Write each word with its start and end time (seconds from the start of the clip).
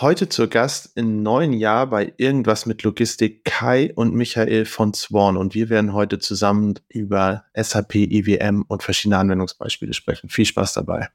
Heute 0.00 0.28
zu 0.28 0.46
Gast 0.48 0.92
im 0.94 1.24
neuen 1.24 1.52
Jahr 1.52 1.88
bei 1.88 2.12
Irgendwas 2.18 2.66
mit 2.66 2.84
Logistik 2.84 3.44
Kai 3.44 3.92
und 3.96 4.14
Michael 4.14 4.64
von 4.64 4.94
Swan 4.94 5.36
und 5.36 5.54
wir 5.54 5.70
werden 5.70 5.92
heute 5.92 6.20
zusammen 6.20 6.78
über 6.88 7.46
SAP, 7.52 7.96
IWM 7.96 8.64
und 8.68 8.84
verschiedene 8.84 9.18
Anwendungsbeispiele 9.18 9.92
sprechen. 9.92 10.30
Viel 10.30 10.44
Spaß 10.44 10.74
dabei. 10.74 11.08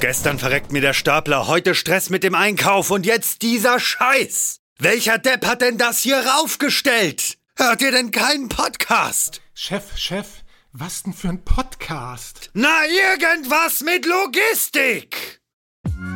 Gestern 0.00 0.40
verreckt 0.40 0.72
mir 0.72 0.80
der 0.80 0.94
Stapler, 0.94 1.46
heute 1.46 1.76
Stress 1.76 2.10
mit 2.10 2.24
dem 2.24 2.34
Einkauf 2.34 2.90
und 2.90 3.06
jetzt 3.06 3.42
dieser 3.42 3.78
Scheiß. 3.78 4.62
Welcher 4.80 5.18
Depp 5.18 5.46
hat 5.46 5.60
denn 5.60 5.78
das 5.78 6.00
hier 6.00 6.18
raufgestellt? 6.18 7.38
Hört 7.56 7.82
ihr 7.82 7.92
denn 7.92 8.10
keinen 8.10 8.48
Podcast? 8.48 9.42
Chef, 9.54 9.96
Chef, 9.96 10.26
was 10.72 11.04
denn 11.04 11.12
für 11.12 11.28
ein 11.28 11.44
Podcast? 11.44 12.50
Na, 12.52 12.80
irgendwas 12.88 13.82
mit 13.82 14.06
Logistik! 14.06 15.41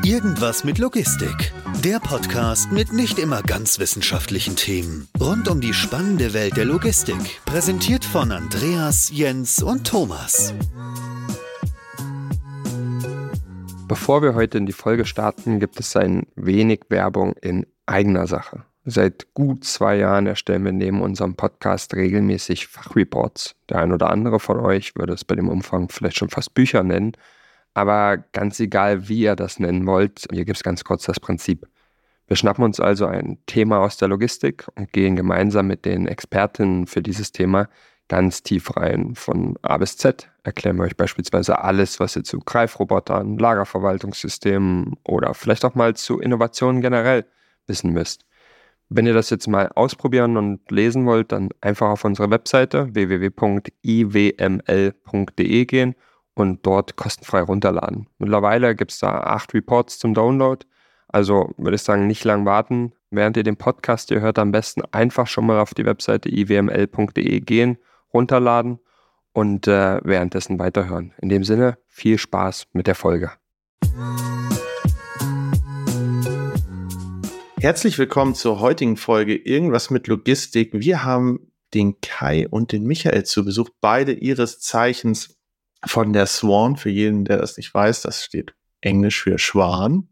Irgendwas 0.04 0.64
mit 0.64 0.78
Logistik. 0.78 1.52
Der 1.84 2.00
Podcast 2.00 2.72
mit 2.72 2.92
nicht 2.92 3.20
immer 3.20 3.42
ganz 3.42 3.78
wissenschaftlichen 3.78 4.56
Themen. 4.56 5.06
Rund 5.20 5.48
um 5.48 5.60
die 5.60 5.74
spannende 5.74 6.34
Welt 6.34 6.56
der 6.56 6.64
Logistik. 6.64 7.40
Präsentiert 7.44 8.04
von 8.04 8.32
Andreas, 8.32 9.12
Jens 9.12 9.62
und 9.62 9.86
Thomas. 9.86 10.52
Bevor 13.86 14.22
wir 14.22 14.34
heute 14.34 14.58
in 14.58 14.66
die 14.66 14.72
Folge 14.72 15.04
starten, 15.04 15.60
gibt 15.60 15.78
es 15.78 15.94
ein 15.94 16.26
wenig 16.34 16.80
Werbung 16.88 17.34
in 17.40 17.64
eigener 17.86 18.26
Sache. 18.26 18.64
Seit 18.84 19.34
gut 19.34 19.64
zwei 19.64 19.98
Jahren 19.98 20.26
erstellen 20.26 20.64
wir 20.64 20.72
neben 20.72 21.00
unserem 21.00 21.36
Podcast 21.36 21.94
regelmäßig 21.94 22.66
Fachreports. 22.66 23.54
Der 23.68 23.78
ein 23.78 23.92
oder 23.92 24.10
andere 24.10 24.40
von 24.40 24.58
euch 24.58 24.96
würde 24.96 25.12
es 25.12 25.24
bei 25.24 25.36
dem 25.36 25.48
Umfang 25.48 25.88
vielleicht 25.90 26.16
schon 26.16 26.30
fast 26.30 26.54
Bücher 26.54 26.82
nennen. 26.82 27.12
Aber 27.76 28.16
ganz 28.32 28.58
egal, 28.58 29.06
wie 29.10 29.20
ihr 29.20 29.36
das 29.36 29.58
nennen 29.58 29.86
wollt, 29.86 30.26
hier 30.32 30.46
gibt 30.46 30.56
es 30.56 30.62
ganz 30.62 30.82
kurz 30.82 31.04
das 31.04 31.20
Prinzip. 31.20 31.66
Wir 32.26 32.34
schnappen 32.34 32.64
uns 32.64 32.80
also 32.80 33.04
ein 33.04 33.36
Thema 33.44 33.80
aus 33.80 33.98
der 33.98 34.08
Logistik 34.08 34.66
und 34.76 34.94
gehen 34.94 35.14
gemeinsam 35.14 35.66
mit 35.66 35.84
den 35.84 36.06
Expertinnen 36.06 36.86
für 36.86 37.02
dieses 37.02 37.32
Thema 37.32 37.68
ganz 38.08 38.42
tief 38.42 38.74
rein. 38.78 39.14
Von 39.14 39.58
A 39.60 39.76
bis 39.76 39.98
Z 39.98 40.30
erklären 40.42 40.78
wir 40.78 40.84
euch 40.84 40.96
beispielsweise 40.96 41.58
alles, 41.58 42.00
was 42.00 42.16
ihr 42.16 42.24
zu 42.24 42.38
Greifrobotern, 42.38 43.36
Lagerverwaltungssystemen 43.36 44.94
oder 45.04 45.34
vielleicht 45.34 45.66
auch 45.66 45.74
mal 45.74 45.94
zu 45.94 46.18
Innovationen 46.18 46.80
generell 46.80 47.26
wissen 47.66 47.92
müsst. 47.92 48.24
Wenn 48.88 49.04
ihr 49.04 49.12
das 49.12 49.28
jetzt 49.28 49.48
mal 49.48 49.70
ausprobieren 49.74 50.38
und 50.38 50.70
lesen 50.70 51.04
wollt, 51.04 51.30
dann 51.30 51.50
einfach 51.60 51.90
auf 51.90 52.06
unsere 52.06 52.30
Webseite 52.30 52.94
www.iwml.de 52.94 53.74
gehen 55.66 55.94
und 56.36 56.64
dort 56.66 56.96
kostenfrei 56.96 57.40
runterladen. 57.40 58.08
Mittlerweile 58.18 58.76
gibt 58.76 58.92
es 58.92 58.98
da 58.98 59.20
acht 59.20 59.54
Reports 59.54 59.98
zum 59.98 60.12
Download. 60.14 60.64
Also 61.08 61.50
würde 61.56 61.76
ich 61.76 61.82
sagen, 61.82 62.06
nicht 62.06 62.24
lang 62.24 62.44
warten. 62.44 62.92
Während 63.10 63.38
ihr 63.38 63.42
den 63.42 63.56
Podcast 63.56 64.10
hier 64.10 64.20
hört, 64.20 64.38
am 64.38 64.52
besten 64.52 64.82
einfach 64.92 65.26
schon 65.26 65.46
mal 65.46 65.58
auf 65.58 65.72
die 65.72 65.86
Webseite 65.86 66.28
iwml.de 66.28 67.40
gehen, 67.40 67.78
runterladen 68.12 68.80
und 69.32 69.66
äh, 69.66 69.98
währenddessen 70.04 70.58
weiterhören. 70.58 71.14
In 71.22 71.30
dem 71.30 71.42
Sinne, 71.42 71.78
viel 71.86 72.18
Spaß 72.18 72.66
mit 72.72 72.86
der 72.86 72.94
Folge. 72.94 73.32
Herzlich 77.58 77.98
willkommen 77.98 78.34
zur 78.34 78.60
heutigen 78.60 78.98
Folge 78.98 79.34
Irgendwas 79.34 79.88
mit 79.88 80.06
Logistik. 80.06 80.70
Wir 80.74 81.02
haben 81.02 81.50
den 81.72 82.00
Kai 82.02 82.46
und 82.48 82.72
den 82.72 82.84
Michael 82.84 83.24
zu 83.24 83.44
Besuch, 83.44 83.70
beide 83.80 84.12
ihres 84.12 84.60
Zeichens 84.60 85.35
von 85.84 86.12
der 86.12 86.26
Swan, 86.26 86.76
für 86.76 86.90
jeden, 86.90 87.24
der 87.24 87.38
das 87.38 87.56
nicht 87.56 87.72
weiß, 87.72 88.02
das 88.02 88.24
steht 88.24 88.54
Englisch 88.80 89.22
für 89.22 89.38
Schwan. 89.38 90.08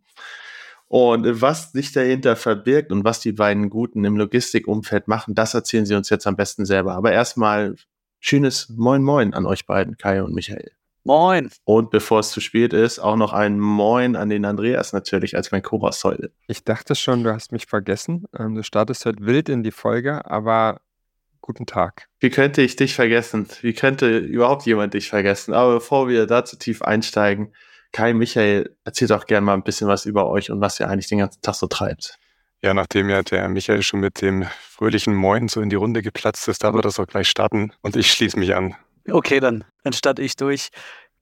Und 0.87 1.41
was 1.41 1.73
sich 1.73 1.93
dahinter 1.93 2.37
verbirgt 2.37 2.93
und 2.93 3.05
was 3.05 3.21
die 3.21 3.33
beiden 3.33 3.71
Guten 3.71 4.05
im 4.05 4.17
Logistikumfeld 4.17 5.09
machen, 5.09 5.35
das 5.35 5.55
erzählen 5.55 5.87
sie 5.87 5.95
uns 5.95 6.11
jetzt 6.11 6.27
am 6.27 6.37
besten 6.37 6.67
selber. 6.67 6.95
Aber 6.95 7.13
erstmal 7.13 7.75
schönes 8.21 8.69
Moin 8.69 9.03
Moin 9.03 9.35
an 9.35 9.47
euch 9.47 9.67
beiden, 9.67 9.97
Kai 9.97 10.23
und 10.23 10.35
Michael. 10.35 10.71
Moin. 11.03 11.51
Und 11.65 11.91
bevor 11.91 12.21
es 12.21 12.31
zu 12.31 12.41
spät 12.41 12.73
ist, 12.73 12.99
auch 12.99 13.17
noch 13.17 13.35
ein 13.35 13.61
Moin 13.61 14.17
an 14.17 14.31
den 14.31 14.47
Andreas 14.47 14.95
natürlich 14.95 15.37
als 15.37 15.53
mein 15.53 15.63
heute. 15.63 16.31
Ich 16.47 16.65
dachte 16.65 16.95
schon, 16.95 17.25
du 17.25 17.33
hast 17.33 17.53
mich 17.53 17.67
vergessen. 17.67 18.25
Ähm, 18.39 18.55
du 18.55 18.63
startest 18.63 19.05
heute 19.05 19.27
wild 19.27 19.51
in 19.51 19.63
die 19.63 19.71
Folge, 19.71 20.25
aber 20.25 20.81
Guten 21.47 21.67
Tag. 21.67 22.09
Wie 22.21 22.31
könnte 22.31 22.63
ich 22.63 22.75
dich 22.75 22.95
vergessen? 22.95 23.47
Wie 23.61 23.75
könnte 23.75 24.17
überhaupt 24.17 24.65
jemand 24.65 24.95
dich 24.95 25.11
vergessen? 25.11 25.53
Aber 25.53 25.75
bevor 25.75 26.09
wir 26.09 26.25
da 26.25 26.43
zu 26.47 26.59
tief 26.59 26.81
einsteigen, 26.81 27.53
Kai, 27.93 28.15
Michael, 28.15 28.75
erzählt 28.83 29.11
doch 29.11 29.27
gerne 29.27 29.45
mal 29.45 29.53
ein 29.53 29.63
bisschen 29.63 29.87
was 29.87 30.07
über 30.07 30.27
euch 30.27 30.51
und 30.51 30.63
was 30.63 30.81
ihr 30.81 30.89
eigentlich 30.89 31.09
den 31.09 31.19
ganzen 31.19 31.43
Tag 31.43 31.57
so 31.57 31.67
treibt. 31.67 32.19
Ja, 32.63 32.73
nachdem 32.73 33.11
ja 33.11 33.23
der 33.23 33.47
Michael 33.51 33.83
schon 33.83 34.01
mit 34.01 34.23
dem 34.23 34.47
fröhlichen 34.59 35.15
Moin 35.15 35.49
so 35.49 35.61
in 35.61 35.69
die 35.69 35.77
Runde 35.77 36.01
geplatzt 36.01 36.49
ist, 36.49 36.65
darf 36.65 36.75
er 36.75 36.81
das 36.81 36.99
auch 36.99 37.07
gleich 37.07 37.29
starten 37.29 37.75
und 37.83 37.95
ich 37.95 38.11
schließe 38.11 38.39
mich 38.39 38.55
an. 38.55 38.75
Okay, 39.11 39.39
dann, 39.39 39.65
dann 39.83 39.93
starte 39.93 40.23
ich 40.23 40.37
durch. 40.37 40.71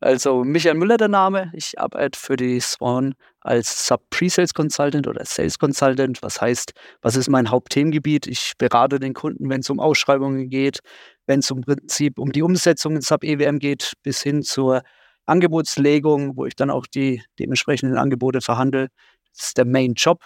Also 0.03 0.43
Michael 0.43 0.75
Müller 0.75 0.97
der 0.97 1.07
Name. 1.07 1.53
Ich 1.55 1.79
arbeite 1.79 2.19
für 2.19 2.35
die 2.35 2.59
Swan 2.59 3.15
als 3.41 3.87
Sub-Pre-Sales 3.87 4.53
Consultant 4.53 5.07
oder 5.07 5.25
Sales 5.25 5.61
Consultant. 5.61 6.21
Was 6.25 6.41
heißt, 6.41 6.73
was 7.03 7.15
ist 7.15 7.29
mein 7.29 7.51
Hauptthemengebiet? 7.51 8.27
Ich 8.27 8.55
berate 8.59 8.99
den 8.99 9.15
Kunden, 9.15 9.49
wenn 9.49 9.61
es 9.61 9.71
um 9.71 9.79
Ausschreibungen 9.79 10.51
geht, 10.51 10.81
wenn 11.27 11.39
es 11.39 11.51
im 11.51 11.61
Prinzip 11.61 12.19
um 12.19 12.33
die 12.33 12.43
Umsetzung 12.43 12.97
in 12.97 13.01
Sub-EWM 13.01 13.61
geht, 13.61 13.93
bis 14.03 14.21
hin 14.23 14.43
zur 14.43 14.83
Angebotslegung, 15.27 16.37
wo 16.37 16.47
ich 16.47 16.57
dann 16.57 16.71
auch 16.71 16.87
die 16.89 17.23
dementsprechenden 17.39 17.97
Angebote 17.97 18.41
verhandle. 18.41 18.89
Das 19.37 19.47
ist 19.47 19.59
der 19.59 19.67
Main 19.67 19.95
Job. 19.95 20.25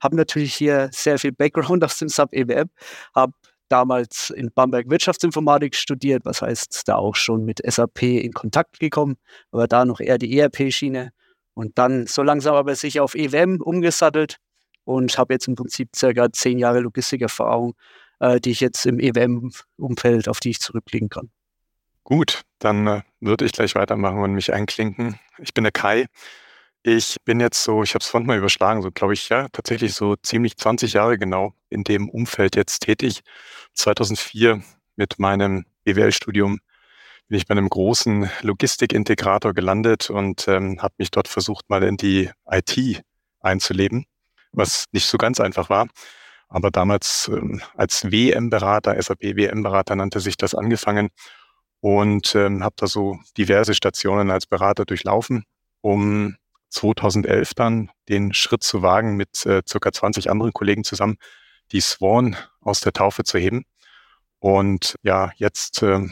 Habe 0.00 0.14
natürlich 0.14 0.54
hier 0.54 0.90
sehr 0.92 1.18
viel 1.18 1.32
Background 1.32 1.82
aus 1.82 1.98
dem 1.98 2.08
Sub-EWM, 2.08 2.70
habe 3.16 3.32
damals 3.68 4.30
in 4.30 4.50
Bamberg 4.52 4.90
Wirtschaftsinformatik 4.90 5.74
studiert, 5.74 6.24
was 6.24 6.42
heißt 6.42 6.86
da 6.86 6.96
auch 6.96 7.14
schon 7.14 7.44
mit 7.44 7.60
SAP 7.64 8.02
in 8.02 8.32
Kontakt 8.32 8.78
gekommen, 8.80 9.16
aber 9.50 9.66
da 9.66 9.84
noch 9.84 10.00
eher 10.00 10.18
die 10.18 10.38
ERP-Schiene 10.38 11.12
und 11.54 11.76
dann 11.78 12.06
so 12.06 12.22
langsam 12.22 12.54
aber 12.54 12.74
sich 12.74 13.00
auf 13.00 13.14
EWM 13.14 13.60
umgesattelt 13.60 14.38
und 14.84 15.18
habe 15.18 15.34
jetzt 15.34 15.48
im 15.48 15.54
Prinzip 15.54 15.90
circa 15.94 16.32
zehn 16.32 16.58
Jahre 16.58 16.80
Logistikerfahrung, 16.80 17.74
äh, 18.20 18.40
die 18.40 18.50
ich 18.50 18.60
jetzt 18.60 18.86
im 18.86 18.98
EWM-Umfeld, 18.98 20.28
auf 20.28 20.40
die 20.40 20.50
ich 20.50 20.60
zurückblicken 20.60 21.08
kann. 21.08 21.30
Gut, 22.04 22.42
dann 22.58 22.86
äh, 22.86 23.02
würde 23.20 23.44
ich 23.44 23.52
gleich 23.52 23.74
weitermachen 23.74 24.20
und 24.20 24.32
mich 24.32 24.52
einklinken. 24.52 25.18
Ich 25.38 25.52
bin 25.52 25.64
der 25.64 25.72
Kai. 25.72 26.06
Ich 26.90 27.16
bin 27.22 27.38
jetzt 27.38 27.64
so, 27.64 27.82
ich 27.82 27.92
habe 27.92 28.02
es 28.02 28.08
vorhin 28.08 28.26
mal 28.26 28.38
überschlagen, 28.38 28.80
so 28.80 28.90
glaube 28.90 29.12
ich, 29.12 29.28
ja, 29.28 29.48
tatsächlich 29.52 29.92
so 29.92 30.16
ziemlich 30.16 30.56
20 30.56 30.94
Jahre 30.94 31.18
genau 31.18 31.52
in 31.68 31.84
dem 31.84 32.08
Umfeld 32.08 32.56
jetzt 32.56 32.78
tätig. 32.80 33.20
2004 33.74 34.62
mit 34.96 35.18
meinem 35.18 35.66
BWL-Studium 35.84 36.60
bin 37.28 37.36
ich 37.36 37.46
bei 37.46 37.52
einem 37.52 37.68
großen 37.68 38.30
Logistikintegrator 38.40 39.52
gelandet 39.52 40.08
und 40.08 40.48
ähm, 40.48 40.80
habe 40.80 40.94
mich 40.96 41.10
dort 41.10 41.28
versucht, 41.28 41.68
mal 41.68 41.82
in 41.82 41.98
die 41.98 42.30
IT 42.50 43.02
einzuleben, 43.40 44.06
was 44.52 44.86
nicht 44.90 45.04
so 45.04 45.18
ganz 45.18 45.40
einfach 45.40 45.68
war. 45.68 45.88
Aber 46.48 46.70
damals 46.70 47.28
ähm, 47.28 47.60
als 47.76 48.10
WM-Berater, 48.10 48.96
SAP 49.02 49.36
WM-Berater 49.36 49.94
nannte 49.94 50.20
sich 50.20 50.38
das 50.38 50.54
angefangen 50.54 51.10
und 51.80 52.34
ähm, 52.34 52.64
habe 52.64 52.76
da 52.78 52.86
so 52.86 53.18
diverse 53.36 53.74
Stationen 53.74 54.30
als 54.30 54.46
Berater 54.46 54.86
durchlaufen, 54.86 55.44
um 55.82 56.38
2011 56.70 57.54
dann 57.54 57.90
den 58.08 58.32
Schritt 58.34 58.62
zu 58.62 58.82
wagen, 58.82 59.16
mit 59.16 59.44
äh, 59.46 59.62
circa 59.66 59.92
20 59.92 60.30
anderen 60.30 60.52
Kollegen 60.52 60.84
zusammen 60.84 61.16
die 61.72 61.80
Swan 61.80 62.36
aus 62.60 62.80
der 62.80 62.92
Taufe 62.92 63.24
zu 63.24 63.38
heben. 63.38 63.64
Und 64.38 64.96
ja, 65.02 65.32
jetzt 65.36 65.82
äh, 65.82 66.06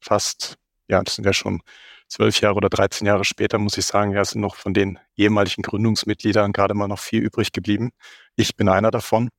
fast, 0.00 0.56
ja, 0.88 1.02
das 1.02 1.16
sind 1.16 1.24
ja 1.24 1.32
schon 1.32 1.62
zwölf 2.08 2.40
Jahre 2.40 2.56
oder 2.56 2.68
13 2.68 3.06
Jahre 3.06 3.24
später, 3.24 3.58
muss 3.58 3.78
ich 3.78 3.86
sagen, 3.86 4.12
ja, 4.12 4.24
sind 4.24 4.40
noch 4.40 4.56
von 4.56 4.74
den 4.74 4.98
ehemaligen 5.16 5.62
Gründungsmitgliedern 5.62 6.52
gerade 6.52 6.74
mal 6.74 6.88
noch 6.88 6.98
vier 6.98 7.22
übrig 7.22 7.52
geblieben. 7.52 7.90
Ich 8.36 8.56
bin 8.56 8.68
einer 8.68 8.90
davon. 8.90 9.30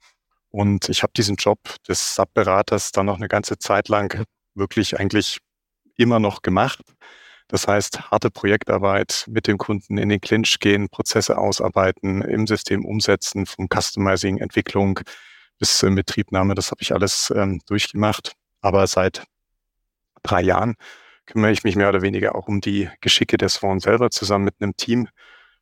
Und 0.49 0.89
ich 0.89 1.03
habe 1.03 1.13
diesen 1.15 1.37
Job 1.37 1.59
des 1.87 2.15
Sub-Beraters 2.15 2.91
dann 2.91 3.05
noch 3.05 3.17
eine 3.17 3.29
ganze 3.29 3.57
Zeit 3.57 3.87
lang 3.87 4.25
wirklich 4.53 4.99
eigentlich 4.99 5.39
immer 5.95 6.19
noch 6.19 6.41
gemacht. 6.41 6.81
Das 7.51 7.67
heißt, 7.67 8.11
harte 8.11 8.31
Projektarbeit 8.31 9.25
mit 9.27 9.45
dem 9.45 9.57
Kunden 9.57 9.97
in 9.97 10.07
den 10.07 10.21
Clinch 10.21 10.59
gehen, 10.61 10.87
Prozesse 10.87 11.37
ausarbeiten, 11.37 12.21
im 12.21 12.47
System 12.47 12.85
umsetzen, 12.85 13.45
vom 13.45 13.67
Customizing, 13.67 14.37
Entwicklung 14.37 15.01
bis 15.59 15.77
zur 15.77 15.93
Betriebnahme. 15.93 16.55
Das 16.55 16.71
habe 16.71 16.81
ich 16.81 16.93
alles 16.93 17.29
ähm, 17.35 17.59
durchgemacht. 17.65 18.37
Aber 18.61 18.87
seit 18.87 19.25
drei 20.23 20.41
Jahren 20.41 20.75
kümmere 21.25 21.51
ich 21.51 21.65
mich 21.65 21.75
mehr 21.75 21.89
oder 21.89 22.01
weniger 22.01 22.35
auch 22.35 22.47
um 22.47 22.61
die 22.61 22.89
Geschicke 23.01 23.35
der 23.37 23.49
Swan 23.49 23.81
selber. 23.81 24.11
Zusammen 24.11 24.45
mit 24.45 24.55
einem 24.61 24.77
Team 24.77 25.09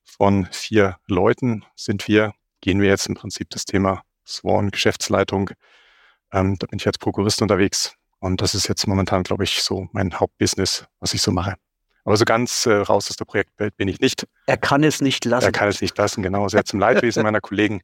von 0.04 0.48
vier 0.52 0.98
Leuten 1.08 1.66
sind 1.76 2.08
wir, 2.08 2.36
gehen 2.62 2.82
wir 2.82 2.90
jetzt 2.90 3.08
im 3.08 3.16
Prinzip 3.16 3.50
das 3.50 3.66
Thema 3.66 4.04
Swan 4.28 4.70
Geschäftsleitung. 4.70 5.50
Ähm, 6.32 6.56
da 6.60 6.68
bin 6.68 6.78
ich 6.78 6.86
als 6.86 7.00
Prokurist 7.00 7.42
unterwegs. 7.42 7.96
Und 8.20 8.42
das 8.42 8.54
ist 8.54 8.68
jetzt 8.68 8.86
momentan, 8.86 9.24
glaube 9.24 9.44
ich, 9.44 9.64
so 9.64 9.88
mein 9.92 10.20
Hauptbusiness, 10.20 10.86
was 11.00 11.16
ich 11.16 11.24
so 11.24 11.32
mache. 11.32 11.56
Aber 12.06 12.18
so 12.18 12.26
ganz 12.26 12.66
äh, 12.66 12.74
raus 12.74 13.10
aus 13.10 13.18
der 13.18 13.26
Projektwelt 13.26 13.76
bin 13.78 13.88
ich 13.88 14.00
nicht. 14.00 14.28
Er 14.46 14.58
kann 14.58 14.84
es 14.84 15.02
nicht 15.02 15.26
lassen. 15.26 15.46
Er 15.46 15.52
kann 15.52 15.68
es 15.68 15.82
nicht 15.82 15.98
lassen, 15.98 16.24
genau. 16.24 16.48
Sehr 16.48 16.66
zum 16.66 16.80
Leidwesen 16.80 17.24
meiner 17.24 17.42
Kollegen. 17.42 17.82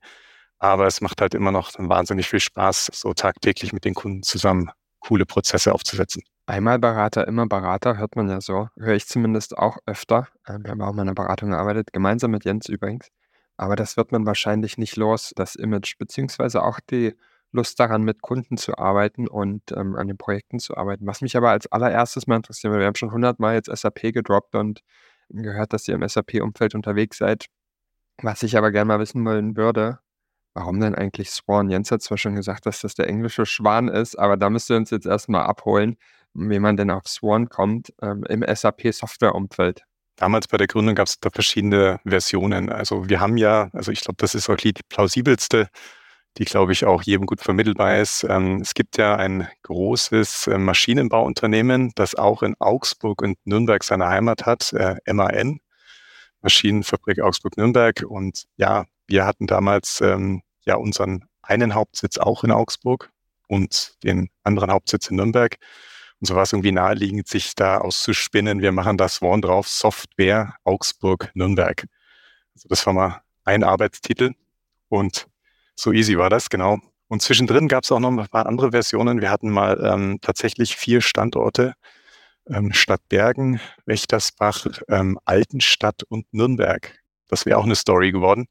Aber 0.57 0.87
es 0.87 1.01
macht 1.01 1.21
halt 1.21 1.33
immer 1.33 1.51
noch 1.51 1.71
wahnsinnig 1.77 2.29
viel 2.29 2.39
Spaß, 2.39 2.89
so 2.93 3.13
tagtäglich 3.13 3.73
mit 3.73 3.85
den 3.85 3.93
Kunden 3.93 4.23
zusammen 4.23 4.71
coole 4.99 5.25
Prozesse 5.25 5.73
aufzusetzen. 5.73 6.23
Einmal 6.47 6.79
Berater, 6.79 7.27
immer 7.27 7.47
Berater, 7.47 7.97
hört 7.97 8.15
man 8.15 8.29
ja 8.29 8.39
so. 8.41 8.69
Höre 8.77 8.95
ich 8.95 9.07
zumindest 9.07 9.57
auch 9.57 9.77
öfter. 9.85 10.27
Ähm, 10.47 10.63
wir 10.63 10.71
haben 10.71 10.81
auch 10.81 10.93
mal 10.93 11.01
in 11.03 11.09
einer 11.09 11.15
Beratung 11.15 11.51
gearbeitet, 11.51 11.91
gemeinsam 11.91 12.31
mit 12.31 12.45
Jens 12.45 12.69
übrigens. 12.69 13.07
Aber 13.57 13.75
das 13.75 13.97
wird 13.97 14.11
man 14.11 14.25
wahrscheinlich 14.25 14.77
nicht 14.77 14.95
los, 14.95 15.31
das 15.35 15.55
Image, 15.55 15.97
beziehungsweise 15.97 16.63
auch 16.63 16.79
die 16.79 17.15
Lust 17.55 17.79
daran, 17.79 18.03
mit 18.03 18.21
Kunden 18.21 18.57
zu 18.57 18.77
arbeiten 18.77 19.27
und 19.27 19.71
ähm, 19.71 19.95
an 19.95 20.07
den 20.07 20.17
Projekten 20.17 20.59
zu 20.59 20.77
arbeiten. 20.77 21.07
Was 21.07 21.21
mich 21.21 21.35
aber 21.35 21.49
als 21.49 21.71
allererstes 21.71 22.27
mal 22.27 22.37
interessiert, 22.37 22.71
weil 22.71 22.79
wir 22.79 22.87
haben 22.87 22.95
schon 22.95 23.11
hundertmal 23.11 23.55
jetzt 23.55 23.75
SAP 23.75 24.13
gedroppt 24.13 24.55
und 24.55 24.81
gehört, 25.29 25.73
dass 25.73 25.87
ihr 25.87 25.95
im 25.95 26.07
SAP-Umfeld 26.07 26.75
unterwegs 26.75 27.17
seid. 27.17 27.47
Was 28.21 28.43
ich 28.43 28.57
aber 28.57 28.71
gerne 28.71 28.85
mal 28.85 28.99
wissen 28.99 29.25
wollen 29.25 29.57
würde, 29.57 29.99
warum 30.53 30.79
denn 30.79 30.95
eigentlich 30.95 31.31
Swan? 31.31 31.69
Jens 31.69 31.91
hat 31.91 32.01
zwar 32.01 32.17
schon 32.17 32.35
gesagt, 32.35 32.65
dass 32.65 32.81
das 32.81 32.95
der 32.95 33.07
englische 33.07 33.45
Schwan 33.45 33.87
ist, 33.87 34.17
aber 34.17 34.37
da 34.37 34.49
müsst 34.49 34.69
ihr 34.69 34.77
uns 34.77 34.89
jetzt 34.89 35.05
erstmal 35.05 35.43
abholen, 35.43 35.97
wie 36.33 36.59
man 36.59 36.77
denn 36.77 36.91
auf 36.91 37.07
Swan 37.07 37.49
kommt 37.49 37.93
ähm, 38.01 38.23
im 38.29 38.43
SAP-Software-Umfeld. 38.43 39.83
Damals 40.17 40.47
bei 40.47 40.57
der 40.57 40.67
Gründung 40.67 40.95
gab 40.95 41.07
es 41.07 41.19
da 41.19 41.29
verschiedene 41.29 41.99
Versionen. 42.05 42.71
Also 42.71 43.09
wir 43.09 43.19
haben 43.19 43.35
ja, 43.37 43.69
also 43.73 43.91
ich 43.91 44.01
glaube, 44.01 44.15
das 44.17 44.33
ist 44.33 44.49
auch 44.49 44.55
die 44.55 44.73
plausibelste 44.87 45.67
die, 46.37 46.45
glaube 46.45 46.73
ich, 46.73 46.85
auch 46.85 47.01
jedem 47.01 47.25
gut 47.25 47.41
vermittelbar 47.41 47.97
ist. 47.97 48.25
Ähm, 48.29 48.61
es 48.61 48.73
gibt 48.73 48.97
ja 48.97 49.15
ein 49.15 49.47
großes 49.63 50.47
äh, 50.47 50.57
Maschinenbauunternehmen, 50.57 51.93
das 51.95 52.15
auch 52.15 52.43
in 52.43 52.55
Augsburg 52.59 53.21
und 53.21 53.37
Nürnberg 53.45 53.83
seine 53.83 54.07
Heimat 54.07 54.45
hat, 54.45 54.73
äh, 54.73 54.95
MAN, 55.11 55.59
Maschinenfabrik 56.41 57.21
Augsburg-Nürnberg. 57.21 58.03
Und 58.07 58.45
ja, 58.57 58.85
wir 59.07 59.25
hatten 59.25 59.47
damals 59.47 60.01
ähm, 60.01 60.41
ja 60.65 60.75
unseren 60.75 61.25
einen 61.41 61.75
Hauptsitz 61.75 62.17
auch 62.17 62.43
in 62.43 62.51
Augsburg 62.51 63.11
und 63.47 63.95
den 64.03 64.29
anderen 64.43 64.71
Hauptsitz 64.71 65.07
in 65.09 65.17
Nürnberg. 65.17 65.57
Und 66.19 66.27
so 66.27 66.35
war 66.35 66.43
es 66.43 66.53
irgendwie 66.53 66.71
naheliegend, 66.71 67.27
sich 67.27 67.55
da 67.55 67.77
auszuspinnen. 67.77 68.61
Wir 68.61 68.71
machen 68.71 68.97
das 68.97 69.21
Warn 69.21 69.41
drauf, 69.41 69.67
Software 69.67 70.55
Augsburg-Nürnberg. 70.63 71.85
Also 72.55 72.67
das 72.69 72.85
war 72.85 72.93
mal 72.93 73.21
ein 73.43 73.63
Arbeitstitel. 73.63 74.31
Und 74.89 75.27
so 75.75 75.91
easy 75.91 76.17
war 76.17 76.29
das, 76.29 76.49
genau. 76.49 76.79
Und 77.07 77.21
zwischendrin 77.21 77.67
gab 77.67 77.83
es 77.83 77.91
auch 77.91 77.99
noch 77.99 78.11
ein 78.11 78.27
paar 78.27 78.47
andere 78.47 78.71
Versionen. 78.71 79.21
Wir 79.21 79.29
hatten 79.29 79.49
mal 79.49 79.79
ähm, 79.83 80.17
tatsächlich 80.21 80.75
vier 80.75 81.01
Standorte. 81.01 81.73
Ähm, 82.47 82.73
Stadt 82.73 83.01
Bergen, 83.09 83.59
Wächtersbach, 83.85 84.67
ähm, 84.89 85.19
Altenstadt 85.25 86.03
und 86.03 86.31
Nürnberg. 86.31 86.99
Das 87.27 87.45
wäre 87.45 87.57
auch 87.57 87.65
eine 87.65 87.75
Story 87.75 88.11
geworden. 88.11 88.47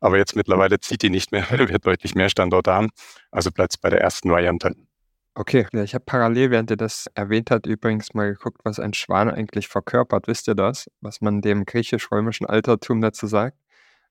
Aber 0.00 0.18
jetzt 0.18 0.36
mittlerweile 0.36 0.78
zieht 0.80 1.02
die 1.02 1.10
nicht 1.10 1.32
mehr, 1.32 1.46
weil 1.50 1.68
wir 1.68 1.78
deutlich 1.78 2.14
mehr 2.14 2.28
Standorte 2.28 2.72
haben. 2.72 2.90
Also 3.30 3.50
bleibt 3.50 3.74
es 3.74 3.78
bei 3.78 3.90
der 3.90 4.00
ersten 4.00 4.30
Variante. 4.30 4.74
Okay, 5.36 5.66
ja, 5.72 5.82
ich 5.82 5.94
habe 5.94 6.04
parallel, 6.04 6.52
während 6.52 6.70
ihr 6.70 6.76
das 6.76 7.08
erwähnt 7.14 7.50
hat, 7.50 7.66
übrigens 7.66 8.14
mal 8.14 8.32
geguckt, 8.32 8.60
was 8.62 8.78
ein 8.78 8.94
Schwan 8.94 9.28
eigentlich 9.28 9.66
verkörpert. 9.66 10.28
Wisst 10.28 10.46
ihr 10.46 10.54
das? 10.54 10.88
Was 11.00 11.20
man 11.20 11.40
dem 11.42 11.64
griechisch-römischen 11.64 12.46
Altertum 12.46 13.00
dazu 13.00 13.26
sagt? 13.26 13.58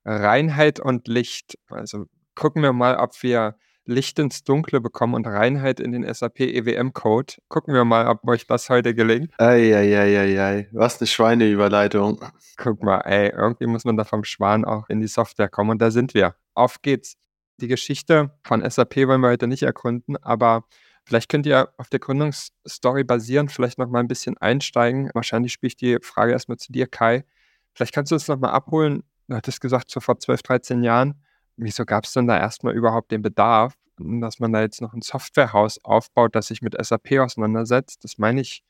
Reinheit 0.03 0.81
und 0.81 1.07
Licht. 1.07 1.57
Also 1.69 2.07
gucken 2.35 2.61
wir 2.61 2.73
mal, 2.73 2.97
ob 2.97 3.21
wir 3.21 3.55
Licht 3.85 4.17
ins 4.17 4.43
Dunkle 4.43 4.79
bekommen 4.79 5.13
und 5.13 5.27
Reinheit 5.27 5.79
in 5.79 5.91
den 5.91 6.11
SAP 6.11 6.39
EWM-Code. 6.39 7.33
Gucken 7.49 7.73
wir 7.73 7.83
mal, 7.83 8.07
ob 8.07 8.25
euch 8.27 8.47
das 8.47 8.69
heute 8.69 8.95
gelingt. 8.95 9.33
Eieieiei, 9.37 10.69
was 10.71 10.99
eine 10.99 11.07
Schweineüberleitung. 11.07 12.21
Guck 12.57 12.81
mal, 12.81 13.01
ey, 13.01 13.29
irgendwie 13.29 13.67
muss 13.67 13.83
man 13.83 13.97
da 13.97 14.05
vom 14.05 14.23
Schwan 14.23 14.63
auch 14.63 14.87
in 14.89 15.01
die 15.01 15.07
Software 15.07 15.49
kommen 15.49 15.71
und 15.71 15.81
da 15.81 15.91
sind 15.91 16.13
wir. 16.13 16.35
Auf 16.53 16.81
geht's. 16.81 17.17
Die 17.57 17.67
Geschichte 17.67 18.31
von 18.43 18.67
SAP 18.67 18.95
wollen 19.07 19.21
wir 19.21 19.29
heute 19.29 19.47
nicht 19.47 19.63
erkunden, 19.63 20.17
aber 20.23 20.65
vielleicht 21.05 21.29
könnt 21.29 21.45
ihr 21.45 21.69
auf 21.77 21.89
der 21.89 21.99
Gründungsstory 21.99 23.03
basieren, 23.03 23.47
vielleicht 23.49 23.77
noch 23.77 23.89
mal 23.89 23.99
ein 23.99 24.07
bisschen 24.07 24.37
einsteigen. 24.37 25.11
Wahrscheinlich 25.13 25.53
spiele 25.53 25.67
ich 25.67 25.77
die 25.77 25.97
Frage 26.01 26.31
erstmal 26.31 26.57
zu 26.57 26.71
dir, 26.71 26.87
Kai. 26.87 27.25
Vielleicht 27.73 27.93
kannst 27.93 28.11
du 28.11 28.15
uns 28.15 28.27
noch 28.27 28.39
mal 28.39 28.49
abholen. 28.49 29.03
Du 29.27 29.35
hattest 29.35 29.61
gesagt, 29.61 29.91
so 29.91 29.99
vor 29.99 30.19
12, 30.19 30.41
13 30.41 30.83
Jahren 30.83 31.21
Wieso 31.57 31.85
gab 31.85 32.05
es 32.05 32.13
denn 32.13 32.27
da 32.27 32.37
erstmal 32.37 32.73
überhaupt 32.73 33.11
den 33.11 33.21
Bedarf, 33.21 33.75
dass 33.97 34.39
man 34.39 34.53
da 34.53 34.61
jetzt 34.61 34.81
noch 34.81 34.93
ein 34.93 35.01
Softwarehaus 35.01 35.83
aufbaut, 35.83 36.35
das 36.35 36.47
sich 36.47 36.61
mit 36.61 36.75
SAP 36.83 37.19
auseinandersetzt? 37.19 38.03
Das 38.03 38.17
meine 38.17 38.41
ich 38.41 38.63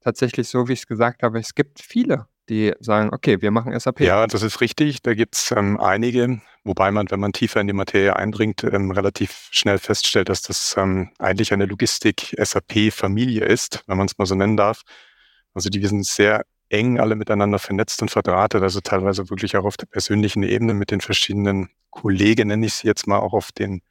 tatsächlich 0.00 0.48
so, 0.48 0.68
wie 0.68 0.74
ich 0.74 0.80
es 0.80 0.86
gesagt 0.86 1.22
habe. 1.22 1.38
Es 1.38 1.54
gibt 1.54 1.82
viele, 1.82 2.26
die 2.48 2.72
sagen, 2.80 3.10
okay, 3.12 3.42
wir 3.42 3.50
machen 3.50 3.78
SAP. 3.78 4.00
Ja, 4.00 4.26
das 4.26 4.42
ist 4.42 4.60
richtig. 4.60 5.02
Da 5.02 5.14
gibt 5.14 5.34
es 5.34 5.50
ähm, 5.50 5.80
einige, 5.80 6.40
wobei 6.64 6.90
man, 6.90 7.10
wenn 7.10 7.20
man 7.20 7.32
tiefer 7.32 7.60
in 7.60 7.66
die 7.66 7.72
Materie 7.72 8.14
eindringt, 8.14 8.64
ähm, 8.64 8.90
relativ 8.90 9.48
schnell 9.50 9.78
feststellt, 9.78 10.28
dass 10.28 10.42
das 10.42 10.76
ähm, 10.78 11.10
eigentlich 11.18 11.52
eine 11.52 11.66
Logistik-SAP-Familie 11.66 13.44
ist, 13.44 13.82
wenn 13.86 13.98
man 13.98 14.06
es 14.06 14.16
mal 14.16 14.26
so 14.26 14.34
nennen 14.34 14.56
darf. 14.56 14.82
Also 15.54 15.70
die 15.70 15.84
sind 15.84 16.06
sehr 16.06 16.44
eng 16.70 16.98
alle 16.98 17.16
miteinander 17.16 17.58
vernetzt 17.58 18.02
und 18.02 18.10
verdrahtet, 18.10 18.62
also 18.62 18.80
teilweise 18.80 19.30
wirklich 19.30 19.56
auch 19.56 19.64
auf 19.64 19.76
der 19.76 19.86
persönlichen 19.86 20.42
Ebene 20.42 20.74
mit 20.74 20.90
den 20.90 21.00
verschiedenen 21.00 21.70
Kollegen, 21.90 22.48
nenne 22.48 22.66
ich 22.66 22.74
sie 22.74 22.86
jetzt 22.86 23.06
mal, 23.06 23.18
auch 23.18 23.32
auf 23.32 23.52
den, 23.52 23.82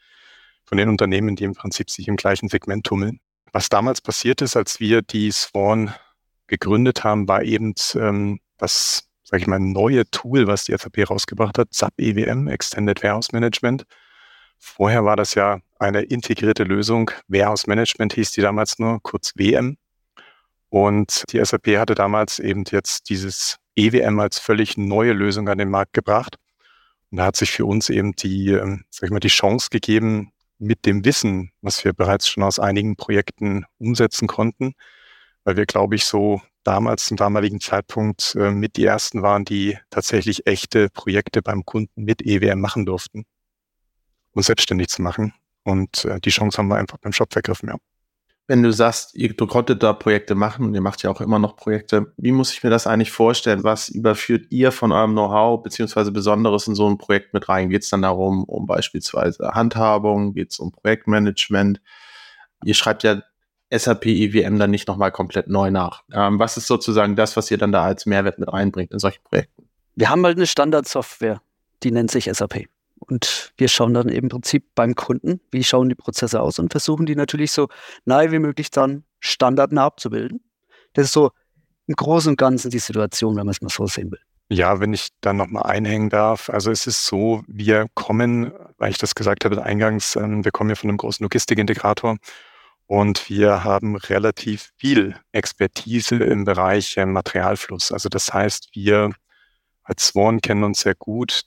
von 0.65 0.77
den 0.77 0.89
Unternehmen, 0.89 1.35
die 1.35 1.43
im 1.43 1.55
Prinzip 1.55 1.89
sich 1.89 2.07
im 2.07 2.15
gleichen 2.15 2.49
Segment 2.49 2.85
tummeln. 2.85 3.19
Was 3.51 3.69
damals 3.69 4.01
passiert 4.01 4.41
ist, 4.41 4.55
als 4.55 4.79
wir 4.79 5.01
die 5.01 5.31
Swan 5.31 5.93
gegründet 6.47 7.03
haben, 7.03 7.27
war 7.27 7.43
eben 7.43 7.73
ähm, 7.95 8.39
das, 8.57 9.09
sage 9.23 9.41
ich 9.41 9.47
mal, 9.47 9.59
neue 9.59 10.09
Tool, 10.09 10.47
was 10.47 10.65
die 10.65 10.75
SAP 10.77 11.09
rausgebracht 11.09 11.57
hat, 11.57 11.73
SAP 11.73 11.93
EWM, 11.97 12.47
Extended 12.47 13.01
Warehouse 13.03 13.31
Management. 13.31 13.85
Vorher 14.59 15.05
war 15.05 15.15
das 15.15 15.35
ja 15.35 15.59
eine 15.79 16.01
integrierte 16.01 16.63
Lösung. 16.63 17.11
Warehouse 17.27 17.67
Management 17.67 18.13
hieß 18.13 18.31
die 18.31 18.41
damals 18.41 18.79
nur, 18.79 19.01
kurz 19.01 19.33
WM. 19.35 19.77
Und 20.69 21.23
die 21.31 21.43
SAP 21.43 21.77
hatte 21.77 21.95
damals 21.95 22.39
eben 22.39 22.63
jetzt 22.69 23.09
dieses 23.09 23.57
EWM 23.75 24.19
als 24.19 24.39
völlig 24.39 24.77
neue 24.77 25.13
Lösung 25.13 25.47
an 25.49 25.57
den 25.57 25.69
Markt 25.69 25.93
gebracht. 25.93 26.37
Und 27.11 27.17
da 27.17 27.25
hat 27.25 27.35
sich 27.37 27.51
für 27.51 27.65
uns 27.65 27.89
eben 27.89 28.13
die, 28.13 28.49
ähm, 28.49 28.83
sag 28.89 29.07
ich 29.07 29.11
mal, 29.11 29.19
die 29.19 29.29
Chance 29.29 29.69
gegeben, 29.71 30.31
mit 30.59 30.85
dem 30.85 31.05
Wissen, 31.05 31.51
was 31.61 31.85
wir 31.85 31.93
bereits 31.93 32.27
schon 32.27 32.43
aus 32.43 32.59
einigen 32.59 32.95
Projekten 32.95 33.65
umsetzen 33.77 34.27
konnten, 34.27 34.73
weil 35.43 35.55
wir, 35.55 35.65
glaube 35.65 35.95
ich, 35.95 36.05
so 36.05 36.41
damals 36.63 37.05
zum 37.05 37.15
damaligen 37.15 37.61
Zeitpunkt 37.61 38.35
äh, 38.35 38.51
mit 38.51 38.75
die 38.75 38.85
ersten 38.85 39.21
waren, 39.21 39.45
die 39.45 39.77
tatsächlich 39.89 40.47
echte 40.47 40.89
Projekte 40.89 41.41
beim 41.41 41.63
Kunden 41.63 42.03
mit 42.03 42.25
EWM 42.25 42.59
machen 42.59 42.85
durften, 42.85 43.25
uns 44.31 44.47
selbstständig 44.47 44.89
zu 44.89 45.01
machen. 45.01 45.33
Und 45.63 46.05
äh, 46.05 46.19
die 46.19 46.31
Chance 46.31 46.57
haben 46.57 46.67
wir 46.67 46.77
einfach 46.77 46.97
beim 46.97 47.13
Shop 47.13 47.31
vergriffen, 47.31 47.69
ja 47.69 47.77
wenn 48.47 48.63
du 48.63 48.71
sagst, 48.71 49.13
ihr, 49.13 49.33
du 49.33 49.45
konntet 49.45 49.83
da 49.83 49.91
Projekte 49.91 50.33
machen 50.33 50.65
und 50.65 50.73
ihr 50.73 50.81
macht 50.81 51.03
ja 51.03 51.09
auch 51.09 51.19
immer 51.19 51.37
noch 51.37 51.57
Projekte, 51.57 52.13
wie 52.15 52.31
muss 52.31 52.53
ich 52.53 52.63
mir 52.63 52.69
das 52.69 52.87
eigentlich 52.87 53.11
vorstellen? 53.11 53.63
Was 53.63 53.89
überführt 53.89 54.45
ihr 54.49 54.71
von 54.71 54.93
eurem 54.93 55.11
Know-how 55.11 55.61
beziehungsweise 55.61 56.13
Besonderes 56.13 56.65
in 56.67 56.73
so 56.73 56.89
ein 56.89 56.97
Projekt 56.97 57.33
mit 57.33 57.49
rein? 57.49 57.69
Geht 57.69 57.83
es 57.83 57.89
dann 57.89 58.01
darum, 58.01 58.45
um 58.45 58.65
beispielsweise 58.65 59.51
Handhabung? 59.53 60.33
Geht 60.33 60.51
es 60.51 60.59
um 60.59 60.71
Projektmanagement? 60.71 61.81
Ihr 62.63 62.73
schreibt 62.73 63.03
ja 63.03 63.21
SAP 63.69 64.05
EWM 64.05 64.59
dann 64.59 64.71
nicht 64.71 64.87
nochmal 64.87 65.11
komplett 65.11 65.49
neu 65.49 65.69
nach. 65.69 66.03
Ähm, 66.13 66.39
was 66.39 66.55
ist 66.55 66.67
sozusagen 66.67 67.17
das, 67.17 67.35
was 67.35 67.51
ihr 67.51 67.57
dann 67.57 67.73
da 67.73 67.83
als 67.83 68.05
Mehrwert 68.05 68.39
mit 68.39 68.51
reinbringt 68.51 68.93
in 68.93 68.99
solchen 68.99 69.23
Projekten? 69.25 69.67
Wir 69.95 70.09
haben 70.09 70.23
halt 70.25 70.37
eine 70.37 70.47
Standardsoftware, 70.47 71.41
die 71.83 71.91
nennt 71.91 72.11
sich 72.11 72.29
SAP. 72.31 72.67
Und 72.99 73.53
wir 73.57 73.67
schauen 73.67 73.93
dann 73.93 74.09
im 74.09 74.29
Prinzip 74.29 74.75
beim 74.75 74.95
Kunden, 74.95 75.39
wie 75.51 75.63
schauen 75.63 75.89
die 75.89 75.95
Prozesse 75.95 76.41
aus 76.41 76.59
und 76.59 76.71
versuchen 76.71 77.05
die 77.05 77.15
natürlich 77.15 77.51
so 77.51 77.67
nahe 78.05 78.31
wie 78.31 78.39
möglich 78.39 78.71
dann 78.71 79.03
standardnah 79.19 79.85
abzubilden. 79.85 80.41
Das 80.93 81.05
ist 81.05 81.13
so 81.13 81.31
im 81.87 81.95
Großen 81.95 82.31
und 82.31 82.37
Ganzen 82.37 82.71
die 82.71 82.79
Situation, 82.79 83.35
wenn 83.35 83.45
man 83.45 83.53
es 83.53 83.61
mal 83.61 83.69
so 83.69 83.87
sehen 83.87 84.11
will. 84.11 84.19
Ja, 84.49 84.79
wenn 84.79 84.93
ich 84.93 85.09
dann 85.21 85.37
nochmal 85.37 85.63
einhängen 85.63 86.09
darf. 86.09 86.49
Also 86.49 86.71
es 86.71 86.87
ist 86.87 87.05
so, 87.05 87.43
wir 87.47 87.87
kommen, 87.95 88.51
weil 88.77 88.91
ich 88.91 88.97
das 88.97 89.13
gesagt 89.13 89.43
habe 89.43 89.61
eingangs, 89.61 90.15
ähm, 90.15 90.45
wir 90.45 90.51
kommen 90.51 90.69
ja 90.69 90.75
von 90.75 90.89
einem 90.89 90.97
großen 90.97 91.23
Logistikintegrator 91.23 92.17
und 92.85 93.29
wir 93.29 93.65
haben 93.65 93.97
relativ 93.97 94.71
viel 94.77 95.17
Expertise 95.33 96.15
im 96.15 96.45
Bereich 96.45 96.95
äh, 96.95 97.05
Materialfluss. 97.05 97.91
Also 97.91 98.07
das 98.07 98.33
heißt, 98.33 98.69
wir 98.73 99.11
als 99.83 100.07
Swan 100.07 100.39
kennen 100.39 100.63
uns 100.63 100.81
sehr 100.81 100.95
gut 100.95 101.43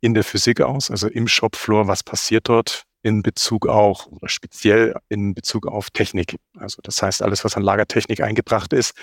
in 0.00 0.14
der 0.14 0.24
Physik 0.24 0.60
aus, 0.60 0.90
also 0.90 1.08
im 1.08 1.28
Shopfloor, 1.28 1.86
was 1.86 2.02
passiert 2.02 2.48
dort 2.48 2.84
in 3.02 3.22
Bezug 3.22 3.66
auch 3.66 4.06
oder 4.06 4.28
speziell 4.28 4.94
in 5.08 5.34
Bezug 5.34 5.66
auf 5.66 5.90
Technik. 5.90 6.36
Also 6.58 6.80
das 6.82 7.02
heißt, 7.02 7.22
alles, 7.22 7.44
was 7.44 7.56
an 7.56 7.62
Lagertechnik 7.62 8.20
eingebracht 8.20 8.72
ist, 8.72 8.94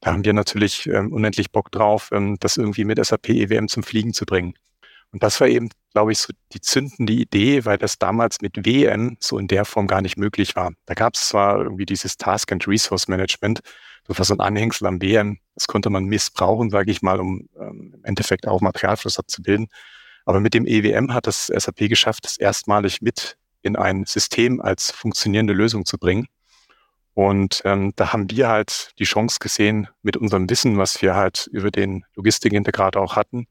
da 0.00 0.12
haben 0.12 0.24
wir 0.24 0.32
natürlich 0.32 0.86
ähm, 0.88 1.12
unendlich 1.12 1.52
Bock 1.52 1.70
drauf, 1.70 2.10
ähm, 2.12 2.36
das 2.40 2.56
irgendwie 2.56 2.84
mit 2.84 3.04
SAP 3.04 3.28
EWM 3.30 3.68
zum 3.68 3.82
Fliegen 3.82 4.12
zu 4.12 4.26
bringen. 4.26 4.54
Und 5.12 5.22
das 5.22 5.40
war 5.40 5.46
eben, 5.46 5.68
glaube 5.92 6.12
ich, 6.12 6.18
so 6.18 6.32
die 6.52 6.60
zündende 6.60 7.12
Idee, 7.12 7.64
weil 7.66 7.78
das 7.78 7.98
damals 7.98 8.40
mit 8.40 8.64
WM 8.64 9.16
so 9.20 9.38
in 9.38 9.46
der 9.46 9.64
Form 9.64 9.86
gar 9.86 10.00
nicht 10.00 10.16
möglich 10.16 10.56
war. 10.56 10.72
Da 10.86 10.94
gab 10.94 11.14
es 11.14 11.28
zwar 11.28 11.62
irgendwie 11.62 11.84
dieses 11.84 12.16
Task 12.16 12.50
and 12.50 12.66
Resource 12.66 13.08
Management, 13.08 13.60
Das 14.08 14.18
war 14.18 14.24
so 14.24 14.34
ein 14.34 14.40
Anhängsel 14.40 14.88
am 14.88 15.00
WM. 15.00 15.38
Das 15.54 15.66
konnte 15.68 15.90
man 15.90 16.06
missbrauchen, 16.06 16.70
sage 16.70 16.90
ich 16.90 17.02
mal, 17.02 17.20
um 17.20 17.48
ähm, 17.60 17.92
im 17.94 18.04
Endeffekt 18.04 18.48
auch 18.48 18.60
Materialfluss 18.60 19.18
abzubilden. 19.18 19.68
Aber 20.24 20.40
mit 20.40 20.54
dem 20.54 20.66
EWM 20.66 21.12
hat 21.12 21.26
das 21.26 21.46
SAP 21.46 21.88
geschafft, 21.88 22.24
das 22.24 22.36
erstmalig 22.36 23.02
mit 23.02 23.36
in 23.62 23.76
ein 23.76 24.04
System 24.04 24.60
als 24.60 24.90
funktionierende 24.90 25.52
Lösung 25.52 25.84
zu 25.84 25.98
bringen. 25.98 26.28
Und 27.14 27.62
ähm, 27.64 27.92
da 27.96 28.12
haben 28.12 28.30
wir 28.30 28.48
halt 28.48 28.92
die 28.98 29.04
Chance 29.04 29.38
gesehen, 29.40 29.88
mit 30.02 30.16
unserem 30.16 30.48
Wissen, 30.48 30.78
was 30.78 31.02
wir 31.02 31.14
halt 31.14 31.48
über 31.52 31.70
den 31.70 32.04
Logistikintegrator 32.14 33.02
auch 33.02 33.16
hatten, 33.16 33.46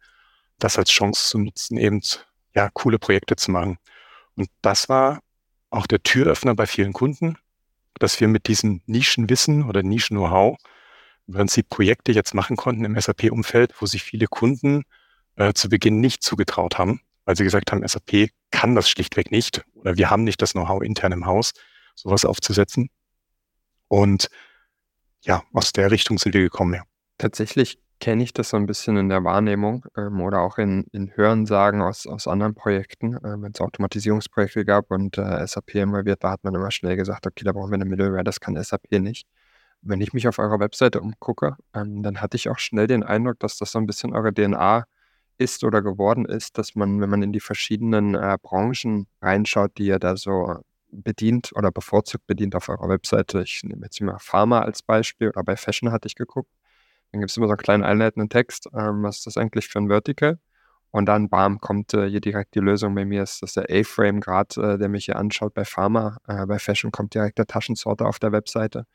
das 0.60 0.78
als 0.78 0.90
Chance 0.90 1.30
zu 1.30 1.38
nutzen, 1.38 1.78
eben 1.78 2.02
ja 2.56 2.70
coole 2.74 3.00
Projekte 3.00 3.36
zu 3.36 3.52
machen. 3.52 3.78
Und 4.36 4.50
das 4.62 4.90
war 4.90 5.20
auch 5.70 5.88
der 5.88 6.02
Türöffner 6.02 6.56
bei 6.56 6.66
vielen 6.66 6.94
Kunden, 6.94 7.38
dass 8.00 8.20
wir 8.20 8.28
mit 8.28 8.48
diesem 8.48 8.82
Nischenwissen 8.88 9.68
oder 9.68 9.84
Nischen-Know-how 9.84 10.58
im 11.28 11.34
Prinzip 11.34 11.70
Projekte 11.70 12.12
jetzt 12.12 12.34
machen 12.34 12.58
konnten 12.58 12.84
im 12.84 13.00
SAP-Umfeld, 13.00 13.74
wo 13.80 13.86
sich 13.86 14.04
viele 14.04 14.28
Kunden 14.28 14.84
äh, 15.42 15.54
zu 15.54 15.70
Beginn 15.70 16.00
nicht 16.00 16.22
zugetraut 16.22 16.78
haben, 16.78 17.02
weil 17.26 17.36
sie 17.36 17.44
gesagt 17.44 17.72
haben, 17.72 17.88
SAP 17.88 18.30
kann 18.52 18.76
das 18.76 18.88
schlichtweg 18.90 19.32
nicht 19.32 19.64
oder 19.74 19.98
wir 19.98 20.10
haben 20.10 20.24
nicht 20.24 20.42
das 20.42 20.52
Know-how 20.52 20.84
intern 20.84 21.12
im 21.12 21.26
Haus, 21.26 21.54
sowas 21.96 22.26
aufzusetzen. 22.26 22.90
Und 23.88 24.30
ja, 25.22 25.42
aus 25.52 25.74
der 25.74 25.90
Richtung 25.90 26.20
sind 26.20 26.34
wir 26.34 26.42
gekommen, 26.42 26.76
ja. 26.76 26.84
Tatsächlich 27.18 27.80
kenne 28.00 28.24
ich 28.24 28.34
das 28.34 28.50
so 28.50 28.58
ein 28.58 28.66
bisschen 28.66 28.98
in 28.98 29.10
der 29.10 29.24
Wahrnehmung 29.24 29.86
ähm, 29.98 30.22
oder 30.22 30.42
auch 30.42 30.58
in, 30.58 30.86
in 30.92 31.16
Hörensagen 31.16 31.82
aus, 31.82 32.06
aus 32.08 32.28
anderen 32.28 32.54
Projekten, 32.54 33.16
äh, 33.16 33.42
wenn 33.42 33.52
es 33.52 33.62
Automatisierungsprojekte 33.62 34.66
gab 34.66 34.92
und 34.92 35.18
äh, 35.18 35.46
SAP 35.46 35.76
involviert 35.76 36.22
war, 36.24 36.32
hat 36.32 36.44
man 36.44 36.54
immer 36.54 36.72
schnell 36.72 36.96
gesagt, 36.98 37.26
okay, 37.26 37.44
da 37.44 37.52
brauchen 37.52 37.72
wir 37.72 37.76
eine 37.76 37.86
Middleware, 37.86 38.24
das 38.24 38.40
kann 38.40 38.62
SAP 38.62 38.92
nicht. 38.92 39.28
Wenn 39.82 40.02
ich 40.02 40.14
mich 40.14 40.28
auf 40.28 40.38
eurer 40.38 40.60
Webseite 40.60 41.02
umgucke, 41.02 41.58
ähm, 41.74 42.04
dann 42.04 42.22
hatte 42.22 42.38
ich 42.38 42.50
auch 42.50 42.60
schnell 42.60 42.88
den 42.88 43.04
Eindruck, 43.04 43.40
dass 43.40 43.58
das 43.58 43.72
so 43.72 43.80
ein 43.80 43.88
bisschen 43.88 44.14
eure 44.14 44.34
DNA 44.34 44.86
ist 45.42 45.64
oder 45.64 45.82
geworden 45.82 46.26
ist, 46.26 46.58
dass 46.58 46.76
man, 46.76 47.02
wenn 47.02 47.10
man 47.10 47.24
in 47.24 47.34
die 47.34 47.40
verschiedenen 47.40 48.16
äh, 48.16 48.38
Branchen 48.42 49.08
reinschaut, 49.22 49.78
die 49.78 49.88
ihr 49.88 50.00
da 50.00 50.16
so 50.16 50.58
bedient 50.92 51.52
oder 51.56 51.72
bevorzugt 51.72 52.28
bedient 52.28 52.56
auf 52.56 52.70
eurer 52.70 52.90
Webseite, 52.90 53.42
ich 53.42 53.62
nehme 53.64 53.86
jetzt 53.86 54.00
mal 54.02 54.20
Pharma 54.20 54.62
als 54.62 54.84
Beispiel 54.84 55.30
oder 55.30 55.44
bei 55.44 55.56
Fashion 55.56 55.92
hatte 55.92 56.08
ich 56.08 56.16
geguckt, 56.16 56.52
dann 57.12 57.22
gibt 57.22 57.32
es 57.32 57.38
immer 57.38 57.48
so 57.48 57.54
einen 57.54 57.58
kleinen 57.58 57.84
einleitenden 57.84 58.30
Text, 58.30 58.68
ähm, 58.74 59.04
was 59.04 59.18
ist 59.18 59.28
das 59.28 59.38
eigentlich 59.38 59.68
für 59.68 59.80
ein 59.80 59.88
Vertical? 59.90 60.40
Und 60.92 61.06
dann, 61.06 61.30
bam, 61.30 61.60
kommt 61.60 61.94
äh, 61.94 62.10
hier 62.10 62.20
direkt 62.20 62.54
die 62.54 62.60
Lösung. 62.60 62.94
Bei 62.96 63.06
mir 63.06 63.24
ist 63.24 63.42
das 63.42 63.54
der 63.54 63.66
A-Frame 63.70 64.20
gerade, 64.20 64.74
äh, 64.74 64.78
der 64.78 64.90
mich 64.90 65.06
hier 65.06 65.16
anschaut 65.16 65.54
bei 65.54 65.64
Pharma. 65.64 66.18
Äh, 66.28 66.46
bei 66.46 66.60
Fashion 66.60 66.92
kommt 66.92 67.14
direkt 67.14 67.38
der 67.38 67.48
Taschensorter 67.48 68.08
auf 68.08 68.20
der 68.20 68.34
Webseite. 68.34 68.86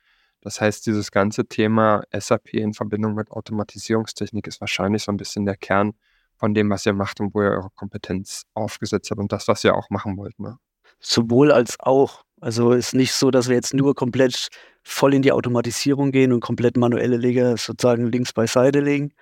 Das 0.42 0.60
heißt, 0.60 0.86
dieses 0.86 1.10
ganze 1.10 1.46
Thema 1.46 2.04
SAP 2.12 2.54
in 2.54 2.74
Verbindung 2.74 3.14
mit 3.14 3.30
Automatisierungstechnik 3.30 4.46
ist 4.46 4.60
wahrscheinlich 4.60 5.02
so 5.04 5.12
ein 5.12 5.16
bisschen 5.16 5.46
der 5.46 5.56
Kern 5.56 5.94
von 6.36 6.54
dem, 6.54 6.70
was 6.70 6.86
ihr 6.86 6.92
macht 6.92 7.20
und 7.20 7.34
wo 7.34 7.42
ihr 7.42 7.50
eure 7.50 7.70
Kompetenz 7.74 8.44
aufgesetzt 8.54 9.10
habt 9.10 9.20
und 9.20 9.32
das, 9.32 9.48
was 9.48 9.64
ihr 9.64 9.74
auch 9.74 9.90
machen 9.90 10.16
wollt. 10.16 10.38
Ne? 10.38 10.58
Sowohl 11.00 11.52
als 11.52 11.78
auch. 11.80 12.22
Also 12.40 12.72
ist 12.72 12.94
nicht 12.94 13.12
so, 13.12 13.30
dass 13.30 13.48
wir 13.48 13.56
jetzt 13.56 13.72
nur 13.72 13.94
komplett 13.94 14.48
voll 14.82 15.14
in 15.14 15.22
die 15.22 15.32
Automatisierung 15.32 16.12
gehen 16.12 16.32
und 16.32 16.40
komplett 16.40 16.76
manuelle 16.76 17.16
Leger 17.16 17.56
sozusagen 17.56 18.12
links 18.12 18.32
beiseite 18.34 18.80
legen. 18.80 19.12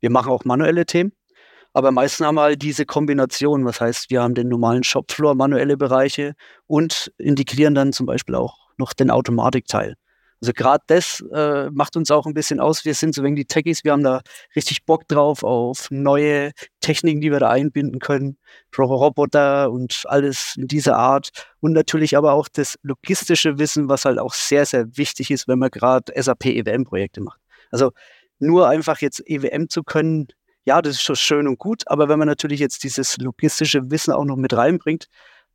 Wir 0.00 0.10
machen 0.10 0.32
auch 0.32 0.44
manuelle 0.44 0.84
Themen, 0.84 1.12
aber 1.72 1.92
meistens 1.92 2.26
haben 2.26 2.34
wir 2.34 2.42
halt 2.42 2.62
diese 2.62 2.84
Kombination. 2.84 3.64
Was 3.64 3.80
heißt, 3.80 4.10
wir 4.10 4.22
haben 4.22 4.34
den 4.34 4.48
normalen 4.48 4.82
Shopfloor, 4.82 5.34
manuelle 5.36 5.76
Bereiche 5.76 6.34
und 6.66 7.12
integrieren 7.16 7.74
dann 7.74 7.92
zum 7.92 8.06
Beispiel 8.06 8.34
auch 8.34 8.58
noch 8.76 8.92
den 8.92 9.10
Automatikteil. 9.10 9.94
Also 10.44 10.52
gerade 10.52 10.84
das 10.88 11.24
äh, 11.32 11.70
macht 11.70 11.96
uns 11.96 12.10
auch 12.10 12.26
ein 12.26 12.34
bisschen 12.34 12.60
aus. 12.60 12.84
Wir 12.84 12.92
sind 12.92 13.14
so 13.14 13.22
wenig 13.22 13.38
die 13.38 13.44
Techies, 13.46 13.82
wir 13.82 13.92
haben 13.92 14.02
da 14.02 14.20
richtig 14.54 14.84
Bock 14.84 15.08
drauf 15.08 15.42
auf 15.42 15.90
neue 15.90 16.50
Techniken, 16.82 17.22
die 17.22 17.32
wir 17.32 17.40
da 17.40 17.48
einbinden 17.48 17.98
können, 17.98 18.36
Roboter 18.76 19.70
und 19.70 20.02
alles 20.04 20.56
in 20.58 20.68
dieser 20.68 20.98
Art. 20.98 21.30
Und 21.60 21.72
natürlich 21.72 22.14
aber 22.18 22.34
auch 22.34 22.46
das 22.52 22.78
logistische 22.82 23.58
Wissen, 23.58 23.88
was 23.88 24.04
halt 24.04 24.18
auch 24.18 24.34
sehr, 24.34 24.66
sehr 24.66 24.98
wichtig 24.98 25.30
ist, 25.30 25.48
wenn 25.48 25.58
man 25.58 25.70
gerade 25.70 26.12
SAP 26.14 26.44
EWM-Projekte 26.44 27.22
macht. 27.22 27.40
Also 27.70 27.92
nur 28.38 28.68
einfach 28.68 29.00
jetzt 29.00 29.22
EWM 29.24 29.70
zu 29.70 29.82
können, 29.82 30.28
ja, 30.66 30.82
das 30.82 30.96
ist 30.96 31.02
schon 31.04 31.16
schön 31.16 31.48
und 31.48 31.58
gut, 31.58 31.84
aber 31.86 32.10
wenn 32.10 32.18
man 32.18 32.28
natürlich 32.28 32.60
jetzt 32.60 32.84
dieses 32.84 33.16
logistische 33.16 33.90
Wissen 33.90 34.12
auch 34.12 34.26
noch 34.26 34.36
mit 34.36 34.52
reinbringt, 34.52 35.06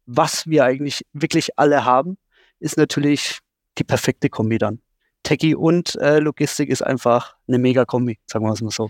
was 0.08 0.48
wir 0.48 0.64
eigentlich 0.64 1.06
wirklich 1.14 1.60
alle 1.60 1.86
haben, 1.86 2.18
ist 2.60 2.76
natürlich 2.76 3.42
die 3.80 3.84
perfekte 3.84 4.30
Kombi 4.30 4.58
dann. 4.58 4.80
Techie 5.24 5.56
und 5.56 5.96
äh, 5.96 6.20
Logistik 6.20 6.70
ist 6.70 6.82
einfach 6.82 7.36
eine 7.48 7.60
Mega-Kombi, 7.60 8.20
sagen 8.26 8.46
wir 8.46 8.54
es 8.54 8.62
mal 8.62 8.72
so. 8.72 8.90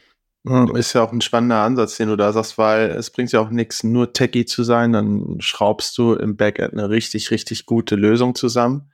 Ist 0.74 0.94
ja 0.94 1.04
auch 1.04 1.12
ein 1.12 1.22
spannender 1.22 1.64
Ansatz, 1.64 1.98
den 1.98 2.08
du 2.08 2.16
da 2.16 2.32
sagst, 2.32 2.58
weil 2.58 2.92
es 2.92 3.10
bringt 3.10 3.32
ja 3.32 3.42
auch 3.42 3.50
nichts, 3.50 3.84
nur 3.84 4.14
Techie 4.14 4.46
zu 4.46 4.64
sein, 4.64 4.94
dann 4.94 5.36
schraubst 5.40 5.98
du 5.98 6.14
im 6.14 6.38
Backend 6.38 6.74
eine 6.74 6.90
richtig, 6.90 7.30
richtig 7.32 7.66
gute 7.66 7.96
Lösung 7.96 8.36
zusammen. 8.36 8.90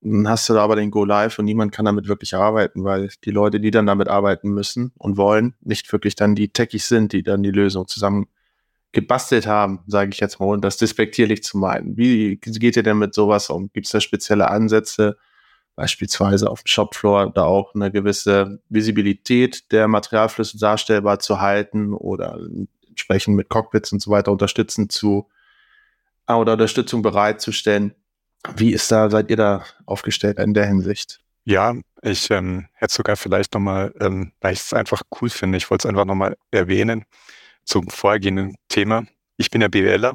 Dann 0.00 0.28
hast 0.28 0.48
du 0.48 0.54
da 0.54 0.64
aber 0.64 0.74
den 0.74 0.90
Go 0.90 1.04
Live 1.04 1.38
und 1.38 1.44
niemand 1.44 1.70
kann 1.70 1.84
damit 1.84 2.08
wirklich 2.08 2.34
arbeiten, 2.34 2.82
weil 2.82 3.10
die 3.24 3.30
Leute, 3.30 3.60
die 3.60 3.70
dann 3.70 3.86
damit 3.86 4.08
arbeiten 4.08 4.48
müssen 4.48 4.92
und 4.98 5.16
wollen, 5.16 5.54
nicht 5.60 5.92
wirklich 5.92 6.16
dann 6.16 6.34
die 6.34 6.48
Techies 6.48 6.88
sind, 6.88 7.12
die 7.12 7.22
dann 7.22 7.44
die 7.44 7.52
Lösung 7.52 7.86
zusammen 7.86 8.26
gebastelt 8.92 9.46
haben, 9.46 9.80
sage 9.86 10.10
ich 10.12 10.20
jetzt 10.20 10.38
mal, 10.38 10.46
und 10.46 10.62
das 10.62 10.76
despektierlich 10.76 11.42
zu 11.42 11.58
meinen. 11.58 11.96
Wie 11.96 12.36
geht 12.36 12.76
ihr 12.76 12.82
denn 12.82 12.98
mit 12.98 13.14
sowas 13.14 13.48
um? 13.48 13.70
Gibt 13.72 13.86
es 13.86 13.92
da 13.92 14.00
spezielle 14.00 14.48
Ansätze, 14.48 15.16
beispielsweise 15.74 16.50
auf 16.50 16.62
dem 16.62 16.66
Shopfloor, 16.66 17.32
da 17.32 17.44
auch 17.44 17.74
eine 17.74 17.90
gewisse 17.90 18.60
Visibilität 18.68 19.72
der 19.72 19.88
Materialflüsse 19.88 20.58
darstellbar 20.58 21.18
zu 21.18 21.40
halten 21.40 21.94
oder 21.94 22.38
entsprechend 22.86 23.36
mit 23.36 23.48
Cockpits 23.48 23.92
und 23.92 24.02
so 24.02 24.10
weiter 24.10 24.30
unterstützen 24.30 24.90
zu 24.90 25.28
oder 26.28 26.52
Unterstützung 26.52 27.02
bereitzustellen? 27.02 27.94
Wie 28.56 28.72
ist 28.72 28.90
da, 28.92 29.08
seid 29.08 29.30
ihr 29.30 29.36
da 29.36 29.64
aufgestellt 29.86 30.38
in 30.38 30.52
der 30.52 30.66
Hinsicht? 30.66 31.20
Ja, 31.44 31.74
ich 32.02 32.30
ähm, 32.30 32.68
hätte 32.74 32.94
sogar 32.94 33.16
vielleicht 33.16 33.54
nochmal, 33.54 33.94
ähm, 34.00 34.32
weil 34.40 34.52
ich 34.52 34.60
es 34.60 34.72
einfach 34.72 35.02
cool 35.20 35.30
finde, 35.30 35.58
ich 35.58 35.70
wollte 35.70 35.86
es 35.86 35.90
einfach 35.90 36.04
nochmal 36.04 36.36
erwähnen 36.50 37.04
zum 37.64 37.88
vorhergehenden 37.88 38.56
Thema. 38.68 39.04
Ich 39.36 39.50
bin 39.50 39.60
ja 39.60 39.68
BWLer, 39.68 40.14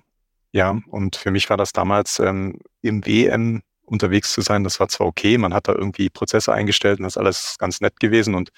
ja, 0.52 0.80
und 0.88 1.16
für 1.16 1.32
mich 1.32 1.50
war 1.50 1.58
das 1.58 1.74
damals 1.74 2.20
ähm, 2.20 2.60
im 2.82 3.06
WM 3.06 3.62
unterwegs 3.84 4.34
zu 4.34 4.42
sein. 4.42 4.64
Das 4.64 4.80
war 4.80 4.88
zwar 4.90 5.08
okay, 5.08 5.38
man 5.38 5.54
hat 5.54 5.68
da 5.68 5.74
irgendwie 5.74 6.10
Prozesse 6.10 6.54
eingestellt 6.54 7.00
und 7.00 7.04
das 7.04 7.14
ist 7.14 7.18
alles 7.18 7.56
ganz 7.58 7.82
nett 7.82 8.00
gewesen 8.00 8.36
und 8.36 8.52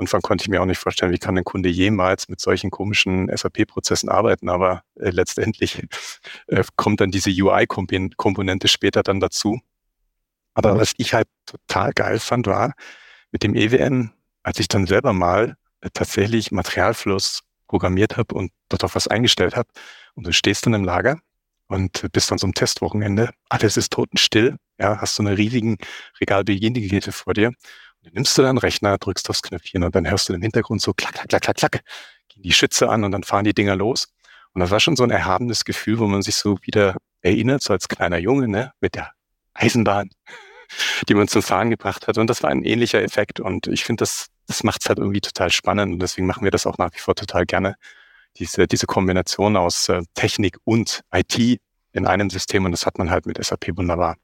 Anfang 0.00 0.22
konnte 0.22 0.42
ich 0.42 0.48
mir 0.48 0.62
auch 0.62 0.66
nicht 0.66 0.78
vorstellen, 0.78 1.12
wie 1.12 1.18
kann 1.18 1.36
ein 1.36 1.44
Kunde 1.44 1.68
jemals 1.68 2.28
mit 2.28 2.40
solchen 2.40 2.70
komischen 2.70 3.30
SAP-Prozessen 3.34 4.08
arbeiten, 4.08 4.48
aber 4.48 4.82
äh, 4.96 5.10
letztendlich 5.10 5.86
äh, 6.46 6.64
kommt 6.76 7.00
dann 7.00 7.10
diese 7.10 7.30
UI-Komponente 7.30 8.68
später 8.68 9.02
dann 9.02 9.20
dazu. 9.20 9.60
Aber 10.54 10.78
was 10.78 10.94
ich 10.96 11.14
halt 11.14 11.28
total 11.46 11.92
geil 11.92 12.18
fand, 12.18 12.46
war 12.46 12.74
mit 13.30 13.42
dem 13.42 13.54
EWM, 13.54 14.12
als 14.42 14.58
ich 14.58 14.68
dann 14.68 14.86
selber 14.86 15.12
mal 15.12 15.56
äh, 15.80 15.90
tatsächlich 15.92 16.50
Materialfluss 16.50 17.42
programmiert 17.70 18.16
habe 18.16 18.34
und 18.34 18.50
dort 18.68 18.82
auf 18.82 18.96
was 18.96 19.06
eingestellt 19.06 19.54
habe. 19.54 19.68
Und 20.14 20.26
du 20.26 20.32
stehst 20.32 20.66
dann 20.66 20.74
im 20.74 20.82
Lager 20.82 21.20
und 21.68 22.04
bist 22.10 22.32
dann 22.32 22.38
so 22.38 22.48
ein 22.48 22.52
Testwochenende. 22.52 23.30
Alles 23.48 23.76
ist 23.76 23.92
totenstill. 23.92 24.56
Ja, 24.78 25.00
hast 25.00 25.14
so 25.14 25.22
eine 25.22 25.38
riesigen 25.38 25.78
Regalbediengeräte 26.20 27.12
vor 27.12 27.32
dir. 27.32 27.48
Und 27.48 27.56
dann 28.02 28.14
nimmst 28.14 28.36
du 28.36 28.42
deinen 28.42 28.58
Rechner, 28.58 28.98
drückst 28.98 29.30
aufs 29.30 29.42
Knöpfchen 29.42 29.84
und 29.84 29.94
dann 29.94 30.10
hörst 30.10 30.28
du 30.28 30.32
im 30.32 30.42
Hintergrund 30.42 30.82
so 30.82 30.92
klack, 30.92 31.14
klack, 31.14 31.28
klack, 31.28 31.42
klack, 31.42 31.56
klack, 31.56 31.84
gehen 32.28 32.42
die 32.42 32.52
Schütze 32.52 32.88
an 32.88 33.04
und 33.04 33.12
dann 33.12 33.22
fahren 33.22 33.44
die 33.44 33.54
Dinger 33.54 33.76
los. 33.76 34.08
Und 34.52 34.60
das 34.60 34.72
war 34.72 34.80
schon 34.80 34.96
so 34.96 35.04
ein 35.04 35.10
erhabenes 35.10 35.64
Gefühl, 35.64 36.00
wo 36.00 36.08
man 36.08 36.22
sich 36.22 36.34
so 36.34 36.58
wieder 36.62 36.96
erinnert, 37.20 37.62
so 37.62 37.72
als 37.72 37.86
kleiner 37.86 38.18
Junge, 38.18 38.48
ne, 38.48 38.72
mit 38.80 38.96
der 38.96 39.12
Eisenbahn, 39.54 40.10
die 41.08 41.14
man 41.14 41.28
zum 41.28 41.42
Fahren 41.42 41.70
gebracht 41.70 42.08
hat. 42.08 42.18
Und 42.18 42.26
das 42.26 42.42
war 42.42 42.50
ein 42.50 42.64
ähnlicher 42.64 43.00
Effekt. 43.00 43.38
Und 43.38 43.68
ich 43.68 43.84
finde, 43.84 44.02
das 44.02 44.29
das 44.46 44.64
macht 44.64 44.82
es 44.82 44.88
halt 44.88 44.98
irgendwie 44.98 45.20
total 45.20 45.50
spannend 45.50 45.92
und 45.92 46.00
deswegen 46.00 46.26
machen 46.26 46.44
wir 46.44 46.50
das 46.50 46.66
auch 46.66 46.78
nach 46.78 46.92
wie 46.92 46.98
vor 46.98 47.14
total 47.14 47.46
gerne. 47.46 47.76
Diese, 48.36 48.66
diese 48.66 48.86
Kombination 48.86 49.56
aus 49.56 49.88
äh, 49.88 50.02
Technik 50.14 50.58
und 50.64 51.02
IT 51.12 51.60
in 51.92 52.06
einem 52.06 52.30
System 52.30 52.64
und 52.64 52.72
das 52.72 52.86
hat 52.86 52.98
man 52.98 53.10
halt 53.10 53.26
mit 53.26 53.42
SAP 53.42 53.76
wunderbar. 53.76 54.16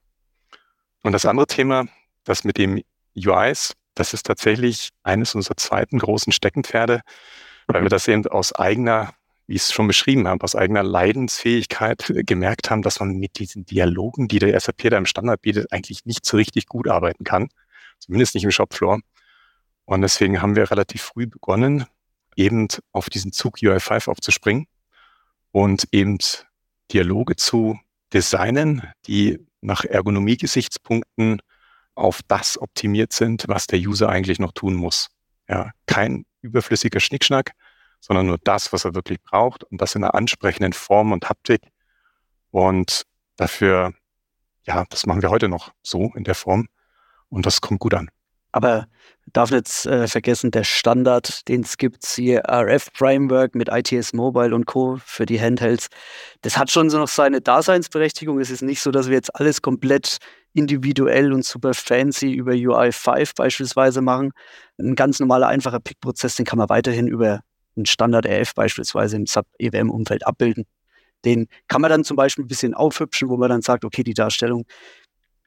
Und 1.03 1.11
das 1.13 1.25
andere 1.25 1.47
Thema, 1.47 1.87
das 2.23 2.43
mit 2.43 2.57
dem 2.57 2.81
UIs, 3.15 3.73
das 3.95 4.13
ist 4.13 4.25
tatsächlich 4.25 4.89
eines 5.03 5.35
unserer 5.35 5.57
zweiten 5.57 5.99
großen 5.99 6.31
Steckenpferde, 6.31 7.01
weil 7.67 7.81
wir 7.81 7.89
das 7.89 8.07
eben 8.07 8.25
aus 8.27 8.53
eigener, 8.53 9.13
wie 9.47 9.55
ich 9.55 9.63
es 9.63 9.73
schon 9.73 9.87
beschrieben 9.87 10.27
habe, 10.27 10.43
aus 10.43 10.55
eigener 10.55 10.83
Leidensfähigkeit 10.83 12.13
gemerkt 12.25 12.69
haben, 12.69 12.81
dass 12.81 12.99
man 12.99 13.17
mit 13.17 13.39
diesen 13.39 13.65
Dialogen, 13.65 14.27
die 14.27 14.39
der 14.39 14.59
SAP 14.59 14.89
da 14.89 14.97
im 14.97 15.05
Standard 15.05 15.41
bietet, 15.41 15.71
eigentlich 15.71 16.05
nicht 16.05 16.25
so 16.25 16.37
richtig 16.37 16.67
gut 16.67 16.87
arbeiten 16.87 17.23
kann. 17.23 17.49
Zumindest 17.99 18.35
nicht 18.35 18.43
im 18.43 18.51
Shopfloor. 18.51 18.99
Und 19.87 20.01
deswegen 20.01 20.41
haben 20.41 20.57
wir 20.57 20.69
relativ 20.69 21.01
früh 21.01 21.27
begonnen, 21.27 21.85
eben 22.35 22.67
auf 22.91 23.09
diesen 23.09 23.31
Zug 23.31 23.59
UI5 23.59 24.09
aufzuspringen 24.09 24.67
und 25.51 25.87
eben 25.93 26.17
Dialoge 26.91 27.37
zu 27.37 27.79
designen, 28.13 28.83
die 29.07 29.39
nach 29.61 29.85
Ergonomie-Gesichtspunkten 29.85 31.41
auf 31.95 32.19
das 32.27 32.61
optimiert 32.61 33.13
sind, 33.13 33.45
was 33.47 33.65
der 33.67 33.79
User 33.79 34.09
eigentlich 34.09 34.39
noch 34.39 34.51
tun 34.51 34.75
muss. 34.75 35.07
Ja, 35.47 35.71
kein 35.85 36.25
überflüssiger 36.41 36.99
Schnickschnack, 36.99 37.53
sondern 38.01 38.27
nur 38.27 38.39
das, 38.43 38.73
was 38.73 38.83
er 38.83 38.93
wirklich 38.93 39.23
braucht 39.23 39.63
und 39.63 39.79
das 39.79 39.95
in 39.95 40.03
einer 40.03 40.15
ansprechenden 40.15 40.73
Form 40.73 41.13
und 41.13 41.29
Haptik. 41.29 41.61
Und 42.51 43.03
dafür, 43.37 43.93
ja, 44.63 44.83
das 44.89 45.05
machen 45.05 45.21
wir 45.21 45.29
heute 45.29 45.47
noch 45.47 45.71
so 45.81 46.11
in 46.13 46.25
der 46.25 46.35
Form 46.35 46.67
und 47.29 47.45
das 47.45 47.61
kommt 47.61 47.79
gut 47.79 47.93
an. 47.93 48.09
Aber 48.51 48.87
darf 49.33 49.51
nicht 49.51 49.85
äh, 49.85 50.07
vergessen, 50.07 50.51
der 50.51 50.63
Standard, 50.63 51.47
den 51.47 51.61
es 51.61 51.77
gibt, 51.77 52.05
hier 52.05 52.43
RF 52.49 52.87
Framework 52.93 53.55
mit 53.55 53.69
ITS 53.69 54.13
Mobile 54.13 54.55
und 54.55 54.65
Co. 54.65 54.97
für 55.03 55.25
die 55.25 55.39
Handhelds, 55.39 55.87
das 56.41 56.57
hat 56.57 56.71
schon 56.71 56.89
so 56.89 56.97
noch 56.97 57.07
seine 57.07 57.41
Daseinsberechtigung. 57.41 58.39
Es 58.39 58.49
ist 58.49 58.61
nicht 58.61 58.81
so, 58.81 58.91
dass 58.91 59.07
wir 59.07 59.15
jetzt 59.15 59.35
alles 59.35 59.61
komplett 59.61 60.17
individuell 60.53 61.33
und 61.33 61.45
super 61.45 61.73
fancy 61.73 62.33
über 62.33 62.53
UI5 62.53 63.35
beispielsweise 63.35 64.01
machen. 64.01 64.31
Ein 64.79 64.95
ganz 64.95 65.19
normaler, 65.19 65.47
einfacher 65.47 65.79
Pick-Prozess, 65.79 66.35
den 66.35 66.45
kann 66.45 66.57
man 66.57 66.69
weiterhin 66.69 67.07
über 67.07 67.41
einen 67.75 67.85
Standard 67.85 68.25
RF 68.25 68.55
beispielsweise 68.55 69.17
im 69.17 69.25
Sub-EWM-Umfeld 69.27 70.25
abbilden. 70.25 70.65
Den 71.25 71.47
kann 71.67 71.81
man 71.81 71.89
dann 71.89 72.03
zum 72.03 72.15
Beispiel 72.15 72.45
ein 72.45 72.47
bisschen 72.47 72.73
aufhübschen, 72.73 73.29
wo 73.29 73.37
man 73.37 73.49
dann 73.49 73.61
sagt, 73.61 73.85
okay, 73.85 74.03
die 74.03 74.13
Darstellung 74.13 74.65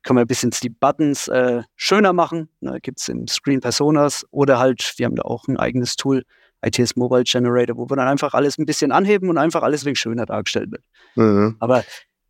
kann 0.03 0.15
man 0.15 0.25
ein 0.25 0.29
bisschen 0.29 0.51
die 0.63 0.71
Buttons 0.71 1.29
äh, 1.29 1.63
schöner 1.77 2.13
machen. 2.13 2.49
Ne, 2.61 2.79
Gibt 2.81 3.01
es 3.01 3.09
im 3.09 3.29
Screen 3.29 3.61
Personas 3.61 4.27
oder 4.31 4.59
halt, 4.59 4.95
wir 4.97 5.07
haben 5.07 5.17
da 5.17 5.23
auch 5.23 5.47
ein 5.49 5.57
eigenes 5.57 5.97
Tool, 5.97 6.25
ITS 6.63 6.97
Mobile 6.97 7.25
Generator, 7.25 7.77
wo 7.77 7.89
wir 7.89 7.97
dann 7.97 8.09
einfach 8.09 8.35
alles 8.35 8.59
ein 8.59 8.67
bisschen 8.67 8.93
anheben 8.93 9.29
und 9.31 9.39
einfach 9.39 9.63
alles 9.63 9.85
wegen 9.85 9.97
schöner 9.97 10.27
dargestellt 10.27 10.71
wird. 10.71 10.83
Mhm. 11.15 11.57
Aber 11.59 11.85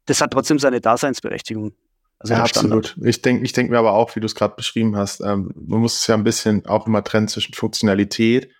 das 0.07 0.21
hat 0.21 0.33
trotzdem 0.33 0.59
seine 0.59 0.81
Daseinsberechtigung. 0.81 1.73
Also 2.19 2.35
ja, 2.35 2.43
absolut. 2.43 2.97
Ich 3.03 3.23
denke 3.23 3.45
ich 3.45 3.53
denk 3.53 3.71
mir 3.71 3.79
aber 3.79 3.93
auch, 3.93 4.15
wie 4.15 4.21
du 4.21 4.27
es 4.27 4.35
gerade 4.35 4.55
beschrieben 4.55 4.97
hast, 4.97 5.21
ähm, 5.21 5.53
man 5.55 5.81
muss 5.81 6.01
es 6.01 6.07
ja 6.07 6.15
ein 6.15 6.25
bisschen 6.25 6.67
auch 6.67 6.87
immer 6.87 7.03
trennen 7.03 7.29
zwischen 7.29 7.55
Funktionalität 7.55 8.51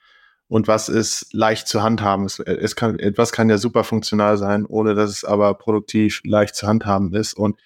und 0.49 0.67
was 0.67 0.89
ist 0.89 1.33
leicht 1.33 1.69
zu 1.69 1.83
handhaben. 1.83 2.25
Es, 2.25 2.39
es 2.41 2.75
kann, 2.75 2.99
etwas 2.99 3.33
kann 3.33 3.51
ja 3.51 3.59
super 3.59 3.85
funktional 3.85 4.39
sein, 4.39 4.67
ohne 4.67 4.95
dass 4.95 5.11
es 5.11 5.25
aber 5.25 5.55
produktiv 5.55 6.23
leicht 6.25 6.57
zu 6.57 6.67
handhaben 6.67 7.15
ist. 7.15 7.35
Und 7.35 7.61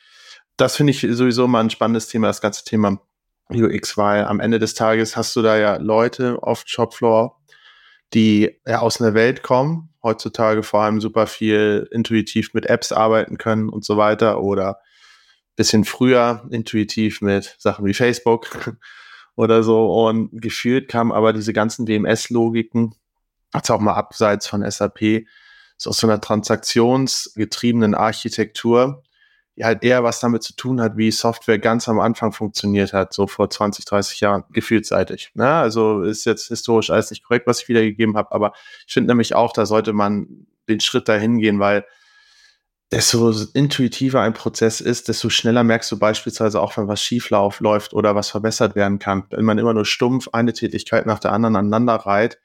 das 0.56 0.76
finde 0.76 0.92
ich 0.92 1.00
sowieso 1.00 1.48
mal 1.48 1.60
ein 1.60 1.70
spannendes 1.70 2.08
Thema, 2.08 2.28
das 2.28 2.40
ganze 2.40 2.64
Thema 2.64 3.00
UX, 3.50 3.96
weil 3.96 4.24
am 4.24 4.40
Ende 4.40 4.58
des 4.58 4.74
Tages 4.74 5.16
hast 5.16 5.34
du 5.36 5.42
da 5.42 5.56
ja 5.56 5.76
Leute 5.76 6.38
auf 6.42 6.62
Shopfloor, 6.66 7.40
die 8.14 8.60
ja 8.66 8.80
aus 8.80 9.00
einer 9.00 9.14
Welt 9.14 9.42
kommen, 9.42 9.90
heutzutage 10.02 10.62
vor 10.62 10.82
allem 10.82 11.00
super 11.00 11.26
viel 11.26 11.88
intuitiv 11.90 12.54
mit 12.54 12.66
Apps 12.66 12.92
arbeiten 12.92 13.38
können 13.38 13.68
und 13.68 13.84
so 13.84 13.96
weiter 13.96 14.42
oder 14.42 14.78
bisschen 15.56 15.84
früher 15.84 16.46
intuitiv 16.50 17.20
mit 17.20 17.56
Sachen 17.58 17.84
wie 17.84 17.94
Facebook 17.94 18.76
oder 19.36 19.62
so. 19.62 20.06
Und 20.06 20.30
gefühlt 20.32 20.88
kamen 20.88 21.12
aber 21.12 21.32
diese 21.32 21.52
ganzen 21.52 21.86
WMS-Logiken, 21.86 22.94
als 23.52 23.70
auch 23.70 23.80
mal 23.80 23.94
abseits 23.94 24.46
von 24.46 24.68
SAP, 24.68 25.26
so 25.76 25.90
aus 25.90 25.98
so 25.98 26.06
einer 26.06 26.20
transaktionsgetriebenen 26.20 27.94
Architektur, 27.94 29.02
halt 29.62 29.84
eher 29.84 30.02
was 30.02 30.20
damit 30.20 30.42
zu 30.42 30.54
tun 30.56 30.80
hat, 30.80 30.96
wie 30.96 31.10
Software 31.10 31.58
ganz 31.58 31.88
am 31.88 32.00
Anfang 32.00 32.32
funktioniert 32.32 32.92
hat, 32.92 33.12
so 33.12 33.26
vor 33.26 33.50
20, 33.50 33.84
30 33.84 34.20
Jahren, 34.20 34.44
gefühlseitig. 34.50 35.30
Ne? 35.34 35.48
Also 35.48 36.02
ist 36.02 36.24
jetzt 36.24 36.48
historisch 36.48 36.90
alles 36.90 37.10
nicht 37.10 37.22
korrekt, 37.22 37.46
was 37.46 37.62
ich 37.62 37.68
wiedergegeben 37.68 38.16
habe, 38.16 38.32
aber 38.32 38.52
ich 38.86 38.92
finde 38.92 39.12
nämlich 39.12 39.34
auch, 39.34 39.52
da 39.52 39.66
sollte 39.66 39.92
man 39.92 40.46
den 40.68 40.80
Schritt 40.80 41.08
dahin 41.08 41.38
gehen, 41.38 41.60
weil 41.60 41.84
desto 42.90 43.32
intuitiver 43.54 44.20
ein 44.20 44.34
Prozess 44.34 44.80
ist, 44.80 45.08
desto 45.08 45.28
schneller 45.28 45.64
merkst 45.64 45.90
du 45.90 45.98
beispielsweise 45.98 46.60
auch, 46.60 46.76
wenn 46.76 46.88
was 46.88 47.02
schief 47.02 47.30
läuft 47.30 47.92
oder 47.92 48.14
was 48.14 48.30
verbessert 48.30 48.76
werden 48.76 48.98
kann. 48.98 49.24
Wenn 49.30 49.44
man 49.44 49.58
immer 49.58 49.74
nur 49.74 49.84
stumpf 49.84 50.28
eine 50.32 50.52
Tätigkeit 50.52 51.06
nach 51.06 51.18
der 51.18 51.32
anderen 51.32 51.56
aneinander 51.56 51.94
reiht, 51.94 52.38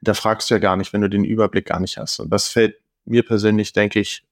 da 0.00 0.14
fragst 0.14 0.50
du 0.50 0.54
ja 0.54 0.58
gar 0.58 0.76
nicht, 0.76 0.92
wenn 0.92 1.00
du 1.00 1.08
den 1.08 1.24
Überblick 1.24 1.66
gar 1.66 1.80
nicht 1.80 1.96
hast. 1.96 2.20
Und 2.20 2.30
das 2.30 2.48
fällt 2.48 2.76
mir 3.04 3.24
persönlich, 3.24 3.72
denke 3.72 3.98
ich, 3.98 4.24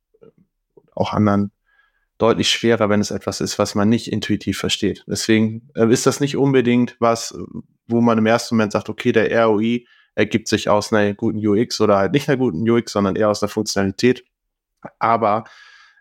auch 0.95 1.13
anderen 1.13 1.51
deutlich 2.19 2.49
schwerer, 2.49 2.89
wenn 2.89 3.01
es 3.01 3.11
etwas 3.11 3.41
ist, 3.41 3.59
was 3.59 3.75
man 3.75 3.89
nicht 3.89 4.11
intuitiv 4.11 4.59
versteht. 4.59 5.05
Deswegen 5.07 5.69
äh, 5.75 5.91
ist 5.93 6.07
das 6.07 6.21
nicht 6.21 6.37
unbedingt 6.37 6.97
was, 7.01 7.37
wo 7.87 8.01
man 8.01 8.19
im 8.19 8.27
ersten 8.27 8.55
Moment 8.55 8.73
sagt, 8.73 8.89
okay, 8.89 9.13
der 9.13 9.45
ROI 9.45 9.85
ergibt 10.15 10.49
sich 10.49 10.69
aus 10.69 10.93
einer 10.93 11.15
guten 11.15 11.45
UX 11.45 11.81
oder 11.81 11.97
halt 11.97 12.13
nicht 12.13 12.29
einer 12.29 12.39
guten 12.39 12.69
UX, 12.69 12.93
sondern 12.93 13.17
eher 13.17 13.31
aus 13.31 13.41
der 13.41 13.49
Funktionalität. 13.49 14.25
Aber 14.99 15.45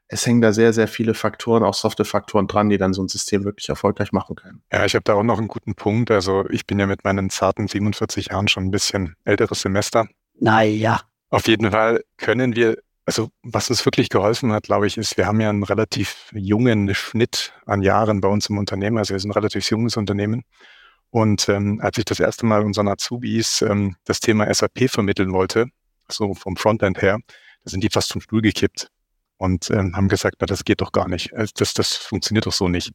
es 0.08 0.26
hängen 0.26 0.42
da 0.42 0.54
sehr, 0.54 0.74
sehr 0.74 0.88
viele 0.88 1.14
Faktoren, 1.16 1.64
auch 1.64 1.74
Software-Faktoren 1.74 2.48
dran, 2.48 2.70
die 2.70 2.78
dann 2.78 2.94
so 2.94 3.02
ein 3.02 3.08
System 3.08 3.44
wirklich 3.44 3.70
erfolgreich 3.70 4.12
machen 4.12 4.36
können. 4.36 4.62
Ja, 4.72 4.86
ich 4.86 4.94
habe 4.94 5.04
da 5.04 5.14
auch 5.14 5.24
noch 5.24 5.40
einen 5.40 5.48
guten 5.48 5.74
Punkt. 5.74 6.12
Also 6.12 6.48
ich 6.50 6.68
bin 6.68 6.80
ja 6.80 6.86
mit 6.86 7.04
meinen 7.04 7.30
zarten 7.30 7.68
47 7.68 8.28
Jahren 8.28 8.48
schon 8.48 8.66
ein 8.66 8.72
bisschen 8.72 9.16
älteres 9.26 9.62
Semester. 9.62 10.08
Naja. 10.40 11.02
Auf 11.30 11.48
jeden 11.48 11.72
Fall 11.72 12.04
können 12.18 12.56
wir 12.56 12.78
also 13.06 13.30
was 13.44 13.70
uns 13.70 13.86
wirklich 13.86 14.10
geholfen 14.10 14.54
hat, 14.54 14.64
glaube 14.64 14.88
ich, 14.88 14.98
ist, 14.98 15.18
wir 15.18 15.26
haben 15.26 15.42
ja 15.42 15.50
einen 15.50 15.64
relativ 15.64 16.32
jungen 16.34 16.94
Schnitt 16.96 17.54
an 17.66 17.82
Jahren 17.82 18.22
bei 18.22 18.30
uns 18.30 18.48
im 18.48 18.58
Unternehmen. 18.58 18.98
Also 18.98 19.14
wir 19.14 19.20
sind 19.20 19.32
ein 19.32 19.34
relativ 19.34 19.70
junges 19.70 19.98
Unternehmen. 19.98 20.44
Und 21.10 21.48
ähm, 21.50 21.80
als 21.82 21.98
ich 21.98 22.06
das 22.06 22.20
erste 22.20 22.46
Mal 22.46 22.64
unseren 22.64 22.88
Azubis 22.88 23.62
ähm, 23.62 23.96
das 24.06 24.20
Thema 24.20 24.52
SAP 24.54 24.90
vermitteln 24.90 25.32
wollte, 25.32 25.68
so 26.10 26.34
vom 26.34 26.56
Frontend 26.56 27.02
her, 27.02 27.20
da 27.64 27.70
sind 27.70 27.84
die 27.84 27.90
fast 27.90 28.10
zum 28.10 28.22
Stuhl 28.22 28.42
gekippt 28.42 28.90
und 29.38 29.70
ähm, 29.70 29.96
haben 29.96 30.08
gesagt, 30.08 30.38
na, 30.40 30.48
das 30.48 30.64
geht 30.64 30.82
doch 30.82 30.92
gar 30.92 31.08
nicht. 31.08 31.34
Also 31.34 31.52
das, 31.56 31.74
das 31.74 31.96
funktioniert 31.96 32.46
doch 32.46 32.54
so 32.54 32.68
nicht. 32.68 32.94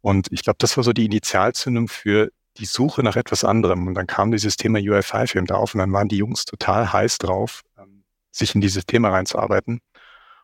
Und 0.00 0.28
ich 0.30 0.42
glaube, 0.42 0.58
das 0.58 0.76
war 0.76 0.84
so 0.84 0.92
die 0.92 1.06
Initialzündung 1.06 1.88
für 1.88 2.30
die 2.58 2.66
Suche 2.66 3.02
nach 3.02 3.16
etwas 3.16 3.44
anderem. 3.44 3.86
Und 3.86 3.94
dann 3.94 4.06
kam 4.06 4.30
dieses 4.30 4.56
Thema 4.56 4.78
UI5 4.78 5.36
eben 5.36 5.46
da 5.46 5.54
auf 5.54 5.74
und 5.74 5.78
dann 5.78 5.92
waren 5.92 6.08
die 6.08 6.18
Jungs 6.18 6.44
total 6.44 6.92
heiß 6.92 7.18
drauf, 7.18 7.62
ähm, 7.78 7.91
sich 8.32 8.54
in 8.54 8.60
dieses 8.60 8.86
Thema 8.86 9.10
reinzuarbeiten. 9.10 9.80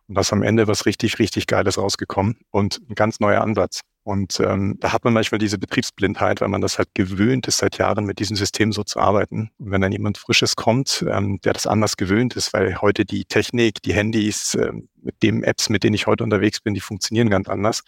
Und 0.07 0.15
da 0.15 0.23
ist 0.23 0.33
am 0.33 0.43
Ende 0.43 0.67
was 0.69 0.87
richtig, 0.87 1.19
richtig 1.19 1.47
Geiles 1.47 1.77
rausgekommen 1.77 2.39
und 2.51 2.81
ein 2.89 2.95
ganz 2.95 3.21
neuer 3.21 3.43
Ansatz. 3.43 3.83
Und 4.05 4.41
ähm, 4.41 4.79
da 4.81 4.95
hat 4.95 5.05
man 5.05 5.13
manchmal 5.13 5.39
diese 5.39 5.59
Betriebsblindheit, 5.59 6.41
weil 6.41 6.49
man 6.49 6.63
das 6.63 6.79
halt 6.79 6.89
gewöhnt 6.95 7.47
ist, 7.47 7.59
seit 7.59 7.77
Jahren 7.77 8.07
mit 8.07 8.21
diesem 8.21 8.37
System 8.37 8.73
so 8.73 8.83
zu 8.83 9.01
arbeiten. 9.01 9.51
Und 9.59 9.71
wenn 9.71 9.83
dann 9.83 9.93
jemand 9.93 10.17
Frisches 10.17 10.57
kommt, 10.57 11.05
ähm, 11.07 11.39
der 11.45 11.53
das 11.53 11.67
anders 11.67 11.99
gewöhnt 11.99 12.35
ist, 12.35 12.55
weil 12.55 12.81
heute 12.81 13.05
die 13.05 13.27
Technik, 13.27 13.83
die 13.83 13.93
Handys, 13.93 14.55
ähm, 14.55 14.89
mit 15.03 15.23
den 15.23 15.43
Apps, 15.43 15.69
mit 15.69 15.85
denen 15.85 15.93
ich 15.93 16.07
heute 16.07 16.25
unterwegs 16.25 16.61
bin, 16.61 16.73
die 16.73 16.81
funktionieren 16.81 17.29
ganz 17.29 17.51
anders, 17.51 17.83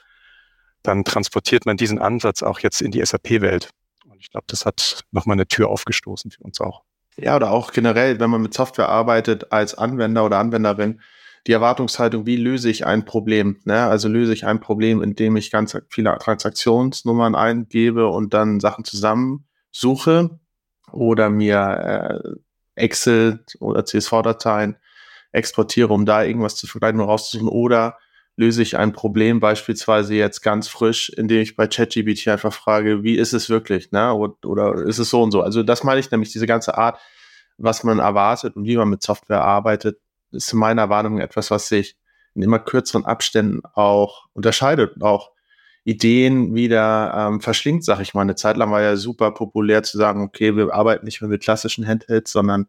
dann 0.83 1.05
transportiert 1.05 1.65
man 1.65 1.79
diesen 1.79 1.99
Ansatz 1.99 2.43
auch 2.43 2.59
jetzt 2.59 2.83
in 2.83 2.91
die 2.91 3.03
SAP-Welt. 3.03 3.71
Und 4.05 4.19
ich 4.21 4.31
glaube, 4.31 4.45
das 4.49 4.67
hat 4.67 5.05
nochmal 5.13 5.37
eine 5.37 5.47
Tür 5.47 5.71
aufgestoßen 5.71 6.31
für 6.31 6.43
uns 6.43 6.61
auch. 6.61 6.83
Ja, 7.17 7.37
oder 7.37 7.51
auch 7.51 7.73
generell, 7.73 8.19
wenn 8.21 8.31
man 8.31 8.43
mit 8.43 8.55
Software 8.55 8.89
arbeitet 8.89 9.53
als 9.53 9.75
Anwender 9.75 10.25
oder 10.25 10.39
Anwenderin, 10.39 11.01
die 11.47 11.53
Erwartungshaltung, 11.53 12.27
wie 12.27 12.37
löse 12.37 12.71
ich 12.71 12.87
ein 12.87 13.05
Problem? 13.05 13.61
Ne? 13.65 13.85
Also 13.85 14.09
löse 14.09 14.33
ich 14.33 14.47
ein 14.47 14.61
Problem, 14.61 15.03
indem 15.03 15.37
ich 15.37 15.51
ganz 15.51 15.77
viele 15.89 16.17
Transaktionsnummern 16.19 17.35
eingebe 17.35 18.09
und 18.09 18.35
dann 18.35 18.61
Sachen 18.61 18.85
zusammensuche 18.85 20.39
oder 20.93 21.31
mir 21.31 22.21
äh, 22.77 22.83
Excel 22.83 23.45
oder 23.59 23.85
CSV-Dateien 23.85 24.77
exportiere, 25.33 25.93
um 25.93 26.05
da 26.05 26.25
irgendwas 26.25 26.57
zu 26.57 26.67
vergleichen 26.67 27.01
und 27.01 27.07
rauszusuchen 27.07 27.49
oder 27.49 27.97
löse 28.41 28.63
ich 28.63 28.79
ein 28.79 28.93
Problem 28.93 29.39
beispielsweise 29.39 30.15
jetzt 30.15 30.41
ganz 30.41 30.67
frisch, 30.67 31.11
indem 31.11 31.43
ich 31.43 31.57
bei 31.57 31.67
ChatGPT 31.67 32.29
einfach 32.29 32.55
frage, 32.55 33.03
wie 33.03 33.17
ist 33.17 33.35
es 33.35 33.51
wirklich, 33.51 33.93
ne? 33.93 34.15
Oder, 34.15 34.83
ist 34.87 34.99
es 34.99 35.11
so 35.11 35.23
und 35.23 35.31
so? 35.31 35.43
Also 35.43 35.63
das 35.63 35.85
meine 35.85 36.01
ich 36.01 36.11
nämlich, 36.11 36.33
diese 36.33 36.47
ganze 36.47 36.79
Art, 36.79 36.99
was 37.59 37.85
man 37.85 37.99
erwartet 37.99 38.57
und 38.57 38.65
wie 38.65 38.79
man 38.79 38.89
mit 38.89 39.03
Software 39.03 39.45
arbeitet, 39.45 40.01
ist 40.33 40.53
in 40.55 40.59
meiner 40.59 40.89
Wahrnehmung 40.89 41.21
etwas, 41.21 41.51
was 41.51 41.69
sich 41.69 41.97
in 42.35 42.41
immer 42.41 42.59
kürzeren 42.59 43.05
Abständen 43.05 43.61
auch 43.75 44.27
unterscheidet 44.33 44.95
und 44.95 45.03
auch 45.03 45.33
Ideen 45.85 46.55
wieder 46.55 47.13
ähm, 47.15 47.41
verschlingt, 47.43 47.85
sag 47.85 48.01
ich 48.01 48.15
mal. 48.15 48.23
Eine 48.23 48.37
Zeit 48.37 48.57
lang 48.57 48.71
war 48.71 48.81
ja 48.81 48.97
super 48.97 49.33
populär 49.33 49.83
zu 49.83 49.99
sagen, 49.99 50.23
okay, 50.23 50.57
wir 50.57 50.73
arbeiten 50.73 51.05
nicht 51.05 51.21
mehr 51.21 51.29
mit 51.29 51.43
klassischen 51.43 51.87
Handhelds, 51.87 52.33
sondern 52.33 52.69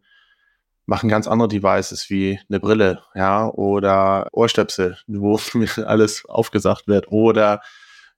machen 0.86 1.10
ganz 1.10 1.28
andere 1.28 1.48
Devices 1.48 2.10
wie 2.10 2.39
eine 2.50 2.60
Brille, 2.60 3.02
ja, 3.15 3.48
oder 3.48 4.28
Ohrstöpsel, 4.32 4.98
wo 5.08 5.39
alles 5.86 6.26
aufgesagt 6.26 6.88
wird, 6.88 7.12
oder 7.12 7.62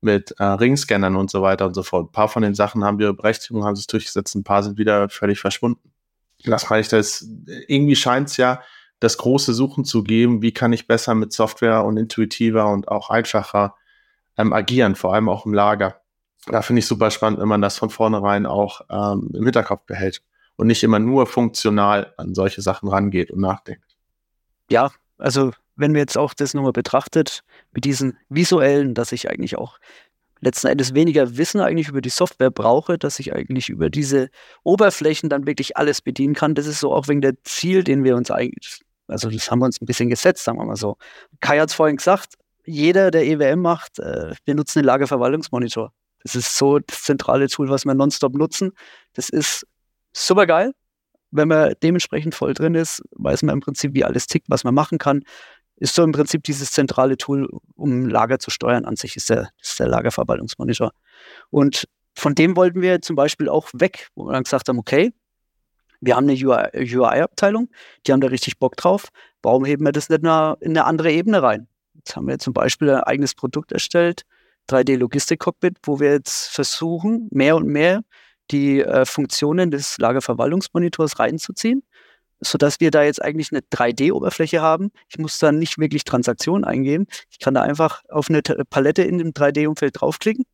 mit 0.01 0.33
äh, 0.37 0.43
Ringscannern 0.43 1.15
und 1.15 1.31
so 1.31 1.41
weiter 1.41 1.65
und 1.65 1.73
so 1.73 1.83
fort. 1.83 2.09
Ein 2.09 2.11
paar 2.11 2.27
von 2.27 2.43
den 2.43 2.55
Sachen 2.55 2.83
haben 2.83 2.99
ihre 2.99 3.13
Berechtigung, 3.13 3.63
haben 3.63 3.75
sich 3.75 3.87
durchgesetzt, 3.87 4.35
ein 4.35 4.43
paar 4.43 4.63
sind 4.63 4.77
wieder 4.77 5.09
völlig 5.09 5.39
verschwunden. 5.39 5.91
Das 6.45 6.69
meine 6.69 6.81
ich, 6.81 6.89
das 6.89 7.25
irgendwie 7.67 7.95
scheint 7.95 8.29
es 8.29 8.37
ja 8.37 8.61
das 8.99 9.17
große 9.17 9.53
Suchen 9.53 9.85
zu 9.85 10.03
geben, 10.03 10.41
wie 10.41 10.51
kann 10.51 10.73
ich 10.73 10.87
besser 10.87 11.15
mit 11.15 11.33
Software 11.33 11.83
und 11.83 11.97
intuitiver 11.97 12.69
und 12.69 12.89
auch 12.89 13.09
einfacher 13.09 13.75
ähm, 14.37 14.53
agieren, 14.53 14.95
vor 14.95 15.13
allem 15.13 15.29
auch 15.29 15.45
im 15.45 15.53
Lager. 15.53 16.01
Da 16.47 16.61
finde 16.61 16.79
ich 16.79 16.87
super 16.87 17.11
spannend, 17.11 17.39
wenn 17.39 17.47
man 17.47 17.61
das 17.61 17.77
von 17.77 17.89
vornherein 17.89 18.45
auch 18.45 18.81
ähm, 18.89 19.29
im 19.33 19.43
Hinterkopf 19.43 19.85
behält 19.85 20.21
und 20.55 20.67
nicht 20.67 20.83
immer 20.83 20.99
nur 20.99 21.25
funktional 21.25 22.13
an 22.17 22.35
solche 22.35 22.61
Sachen 22.61 22.89
rangeht 22.89 23.31
und 23.31 23.41
nachdenkt. 23.41 23.95
Ja, 24.69 24.91
also 25.17 25.51
wenn 25.75 25.93
wir 25.93 26.01
jetzt 26.01 26.17
auch 26.17 26.33
das 26.33 26.53
nochmal 26.53 26.71
betrachtet, 26.71 27.43
mit 27.71 27.85
diesen 27.85 28.17
visuellen, 28.29 28.93
dass 28.93 29.11
ich 29.11 29.29
eigentlich 29.29 29.57
auch 29.57 29.79
letzten 30.43 30.67
Endes 30.67 30.93
weniger 30.93 31.37
Wissen 31.37 31.61
eigentlich 31.61 31.87
über 31.87 32.01
die 32.01 32.09
Software 32.09 32.51
brauche, 32.51 32.97
dass 32.97 33.19
ich 33.19 33.33
eigentlich 33.33 33.69
über 33.69 33.89
diese 33.89 34.29
Oberflächen 34.63 35.29
dann 35.29 35.47
wirklich 35.47 35.77
alles 35.77 36.01
bedienen 36.01 36.35
kann. 36.35 36.53
Das 36.53 36.67
ist 36.67 36.79
so 36.79 36.93
auch 36.93 37.07
wegen 37.07 37.21
der 37.21 37.41
Ziel, 37.43 37.83
den 37.83 38.03
wir 38.03 38.15
uns 38.15 38.29
eigentlich, 38.29 38.81
also 39.07 39.29
das 39.29 39.49
haben 39.49 39.59
wir 39.59 39.65
uns 39.65 39.81
ein 39.81 39.85
bisschen 39.85 40.09
gesetzt, 40.09 40.43
sagen 40.43 40.59
wir 40.59 40.65
mal 40.65 40.75
so. 40.75 40.97
Kai 41.39 41.59
hat 41.59 41.69
es 41.69 41.75
vorhin 41.75 41.97
gesagt, 41.97 42.35
jeder, 42.65 43.09
der 43.09 43.25
EWM 43.25 43.61
macht, 43.61 43.99
äh, 43.99 44.33
wir 44.45 44.55
nutzen 44.55 44.79
den 44.79 44.85
Lagerverwaltungsmonitor. 44.85 45.93
Das 46.23 46.35
ist 46.35 46.57
so 46.57 46.79
das 46.79 47.03
zentrale 47.03 47.47
Tool, 47.47 47.69
was 47.69 47.85
wir 47.85 47.93
nonstop 47.93 48.35
nutzen. 48.35 48.71
Das 49.13 49.29
ist 49.29 49.65
super 50.13 50.45
geil. 50.45 50.73
Wenn 51.31 51.47
man 51.47 51.73
dementsprechend 51.81 52.35
voll 52.35 52.53
drin 52.53 52.75
ist, 52.75 53.01
weiß 53.11 53.43
man 53.43 53.53
im 53.53 53.59
Prinzip, 53.59 53.93
wie 53.93 54.05
alles 54.05 54.27
tickt, 54.27 54.49
was 54.49 54.63
man 54.63 54.73
machen 54.73 54.99
kann. 54.99 55.23
Ist 55.77 55.95
so 55.95 56.03
im 56.03 56.11
Prinzip 56.11 56.43
dieses 56.43 56.71
zentrale 56.71 57.17
Tool, 57.17 57.49
um 57.75 58.07
Lager 58.07 58.37
zu 58.37 58.51
steuern 58.51 58.85
an 58.85 58.95
sich, 58.95 59.15
ist 59.15 59.29
der, 59.29 59.49
ist 59.59 59.79
der 59.79 59.87
Lagerverwaltungsmonitor. 59.87 60.91
Und 61.49 61.87
von 62.15 62.35
dem 62.35 62.55
wollten 62.55 62.81
wir 62.81 63.01
zum 63.01 63.15
Beispiel 63.15 63.49
auch 63.49 63.69
weg, 63.73 64.09
wo 64.15 64.25
wir 64.25 64.33
dann 64.33 64.43
gesagt 64.43 64.69
haben, 64.69 64.77
okay, 64.77 65.11
wir 65.99 66.15
haben 66.15 66.29
eine 66.29 66.37
UI-Abteilung, 66.37 67.69
die 68.05 68.11
haben 68.11 68.21
da 68.21 68.27
richtig 68.27 68.59
Bock 68.59 68.75
drauf. 68.75 69.07
Warum 69.41 69.65
heben 69.65 69.85
wir 69.85 69.91
das 69.91 70.09
nicht 70.09 70.23
in 70.23 70.29
in 70.59 70.77
eine 70.77 70.85
andere 70.85 71.11
Ebene 71.11 71.41
rein? 71.41 71.67
Jetzt 71.95 72.15
haben 72.15 72.27
wir 72.27 72.37
zum 72.39 72.53
Beispiel 72.53 72.89
ein 72.89 73.03
eigenes 73.03 73.33
Produkt 73.33 73.71
erstellt, 73.71 74.23
3D-Logistik-Cockpit, 74.69 75.77
wo 75.83 75.99
wir 75.99 76.11
jetzt 76.11 76.49
versuchen, 76.49 77.29
mehr 77.31 77.55
und 77.55 77.67
mehr 77.67 78.03
die 78.53 78.81
äh, 78.81 79.05
Funktionen 79.05 79.71
des 79.71 79.97
Lagerverwaltungsmonitors 79.97 81.19
reinzuziehen, 81.19 81.83
sodass 82.39 82.79
wir 82.79 82.91
da 82.91 83.03
jetzt 83.03 83.21
eigentlich 83.21 83.51
eine 83.51 83.61
3D-Oberfläche 83.61 84.61
haben. 84.61 84.91
Ich 85.09 85.17
muss 85.17 85.39
da 85.39 85.51
nicht 85.51 85.77
wirklich 85.77 86.03
Transaktionen 86.03 86.63
eingeben. 86.63 87.07
Ich 87.29 87.39
kann 87.39 87.55
da 87.55 87.61
einfach 87.63 88.03
auf 88.09 88.29
eine 88.29 88.41
Palette 88.41 89.03
in 89.03 89.17
dem 89.17 89.31
3D-Umfeld 89.31 89.99
draufklicken 89.99 90.45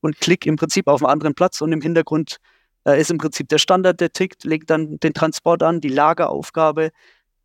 und 0.00 0.20
klick 0.20 0.46
im 0.46 0.56
Prinzip 0.56 0.88
auf 0.88 1.02
einen 1.02 1.12
anderen 1.12 1.34
Platz 1.34 1.60
und 1.60 1.72
im 1.72 1.80
Hintergrund 1.80 2.38
äh, 2.84 3.00
ist 3.00 3.10
im 3.10 3.18
Prinzip 3.18 3.48
der 3.48 3.58
Standard, 3.58 4.00
der 4.00 4.12
tickt, 4.12 4.44
legt 4.44 4.70
dann 4.70 4.98
den 4.98 5.12
Transport 5.12 5.62
an, 5.62 5.80
die 5.80 5.88
Lageraufgabe. 5.88 6.90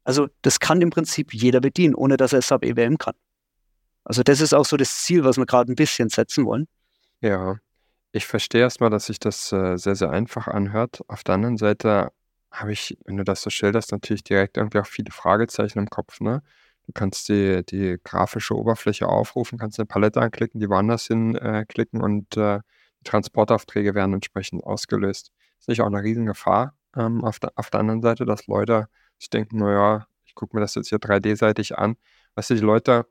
Also 0.03 0.27
das 0.41 0.59
kann 0.59 0.81
im 0.81 0.89
Prinzip 0.89 1.33
jeder 1.33 1.59
bedienen, 1.59 1.95
ohne 1.95 2.17
dass 2.17 2.33
er 2.33 2.41
SAP 2.41 2.65
EWM 2.65 2.97
kann. 2.97 3.15
Also 4.05 4.23
das 4.23 4.41
ist 4.41 4.53
auch 4.53 4.65
so 4.65 4.77
das 4.77 5.03
Ziel, 5.03 5.23
was 5.23 5.37
wir 5.37 5.45
gerade 5.45 5.71
ein 5.71 5.75
bisschen 5.75 6.09
setzen 6.09 6.45
wollen. 6.45 6.67
Ja, 7.21 7.57
ich 8.13 8.27
verstehe 8.27 8.61
erstmal, 8.61 8.91
dass 8.91 9.07
sich 9.07 9.19
das 9.19 9.51
äh, 9.51 9.75
sehr, 9.77 9.95
sehr 9.95 10.11
einfach 10.11 10.47
anhört. 10.47 11.01
Auf 11.07 11.23
der 11.23 11.35
anderen 11.35 11.57
Seite 11.57 12.11
habe 12.51 12.71
ich, 12.71 12.97
wenn 13.05 13.17
du 13.17 13.23
das 13.23 13.41
so 13.41 13.49
schilderst, 13.49 13.91
natürlich 13.91 14.23
direkt 14.23 14.57
irgendwie 14.57 14.79
auch 14.79 14.85
viele 14.85 15.11
Fragezeichen 15.11 15.79
im 15.79 15.89
Kopf. 15.89 16.21
Ne? 16.21 16.43
Du 16.85 16.91
kannst 16.93 17.27
die, 17.29 17.65
die 17.65 17.97
grafische 18.03 18.55
Oberfläche 18.55 19.07
aufrufen, 19.07 19.57
kannst 19.57 19.79
eine 19.79 19.87
Palette 19.87 20.21
anklicken, 20.21 20.59
die 20.59 20.69
woanders 20.69 21.07
hin 21.07 21.35
äh, 21.35 21.65
klicken 21.67 22.01
und 22.01 22.37
äh, 22.37 22.59
Transportaufträge 23.03 23.95
werden 23.95 24.13
entsprechend 24.13 24.63
ausgelöst. 24.63 25.31
Das 25.57 25.61
ist 25.61 25.69
nicht 25.69 25.81
auch 25.81 25.87
eine 25.87 26.03
Riesengefahr 26.03 26.75
ähm, 26.95 27.23
auf, 27.23 27.39
der, 27.39 27.51
auf 27.55 27.71
der 27.71 27.79
anderen 27.79 28.03
Seite, 28.03 28.25
dass 28.25 28.45
Leute 28.45 28.89
sich 29.17 29.31
denken, 29.31 29.57
naja, 29.57 30.05
ich 30.25 30.35
gucke 30.35 30.55
mir 30.55 30.61
das 30.61 30.75
jetzt 30.75 30.89
hier 30.89 30.99
3D-seitig 30.99 31.79
an. 31.79 31.95
Weißt 32.35 32.51
du, 32.51 32.55
die 32.55 32.61
Leute 32.61 33.07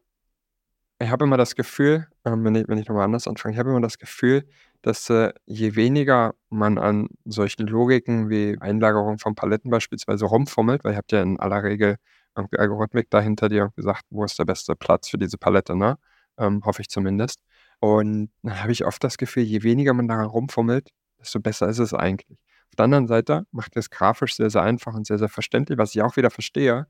ich 1.03 1.11
habe 1.11 1.25
immer 1.25 1.37
das 1.37 1.55
Gefühl, 1.55 2.09
ähm, 2.25 2.45
wenn 2.45 2.55
ich, 2.55 2.69
wenn 2.69 2.79
ich 2.79 2.89
nochmal 2.89 3.05
anders 3.05 3.27
anfange, 3.29 3.55
ich 3.55 3.59
habe 3.59 3.71
immer 3.71 3.81
das 3.81 3.99
Gefühl, 3.99 4.45
dass 4.83 5.09
äh, 5.11 5.33
je 5.47 5.77
weniger 5.77 6.35
man 6.51 6.79
an 6.79 7.09
solchen 7.25 7.67
Logiken 7.67 8.31
wie 8.31 8.57
Einlagerung 8.61 9.19
von 9.19 9.35
Paletten 9.35 9.71
beispielsweise 9.71 10.25
rumfummelt, 10.27 10.85
weil 10.85 10.93
ihr 10.93 10.97
habt 10.99 11.13
ja 11.13 11.23
in 11.23 11.39
aller 11.41 11.63
Regel 11.63 11.97
irgendwie 12.37 12.59
Algorithmik 12.59 13.11
dahinter, 13.11 13.49
die 13.49 13.57
irgendwie 13.57 13.83
sagt, 13.83 14.05
wo 14.11 14.25
ist 14.25 14.39
der 14.39 14.45
beste 14.45 14.75
Platz 14.77 15.09
für 15.09 15.19
diese 15.19 15.39
Palette, 15.39 15.77
ne? 15.77 15.99
Ähm, 16.39 16.63
hoffe 16.65 16.83
ich 16.83 16.89
zumindest. 16.89 17.41
Und 17.81 18.31
dann 18.43 18.61
habe 18.63 18.73
ich 18.73 18.85
oft 18.85 19.03
das 19.05 19.19
Gefühl, 19.19 19.43
je 19.45 19.63
weniger 19.63 19.93
man 19.95 20.09
daran 20.09 20.27
rumfummelt, 20.27 20.91
desto 21.21 21.41
besser 21.41 21.69
ist 21.69 21.79
es 21.79 21.95
eigentlich. 21.95 22.39
Auf 22.71 22.77
der 22.77 22.85
anderen 22.87 23.07
Seite 23.07 23.47
macht 23.53 23.77
es 23.77 23.91
grafisch 23.91 24.35
sehr, 24.37 24.51
sehr 24.51 24.63
einfach 24.63 24.95
und 24.95 25.07
sehr, 25.07 25.19
sehr 25.19 25.29
verständlich, 25.29 25.79
was 25.79 25.95
ich 25.95 26.03
auch 26.03 26.17
wieder 26.17 26.31
verstehe. 26.31 26.87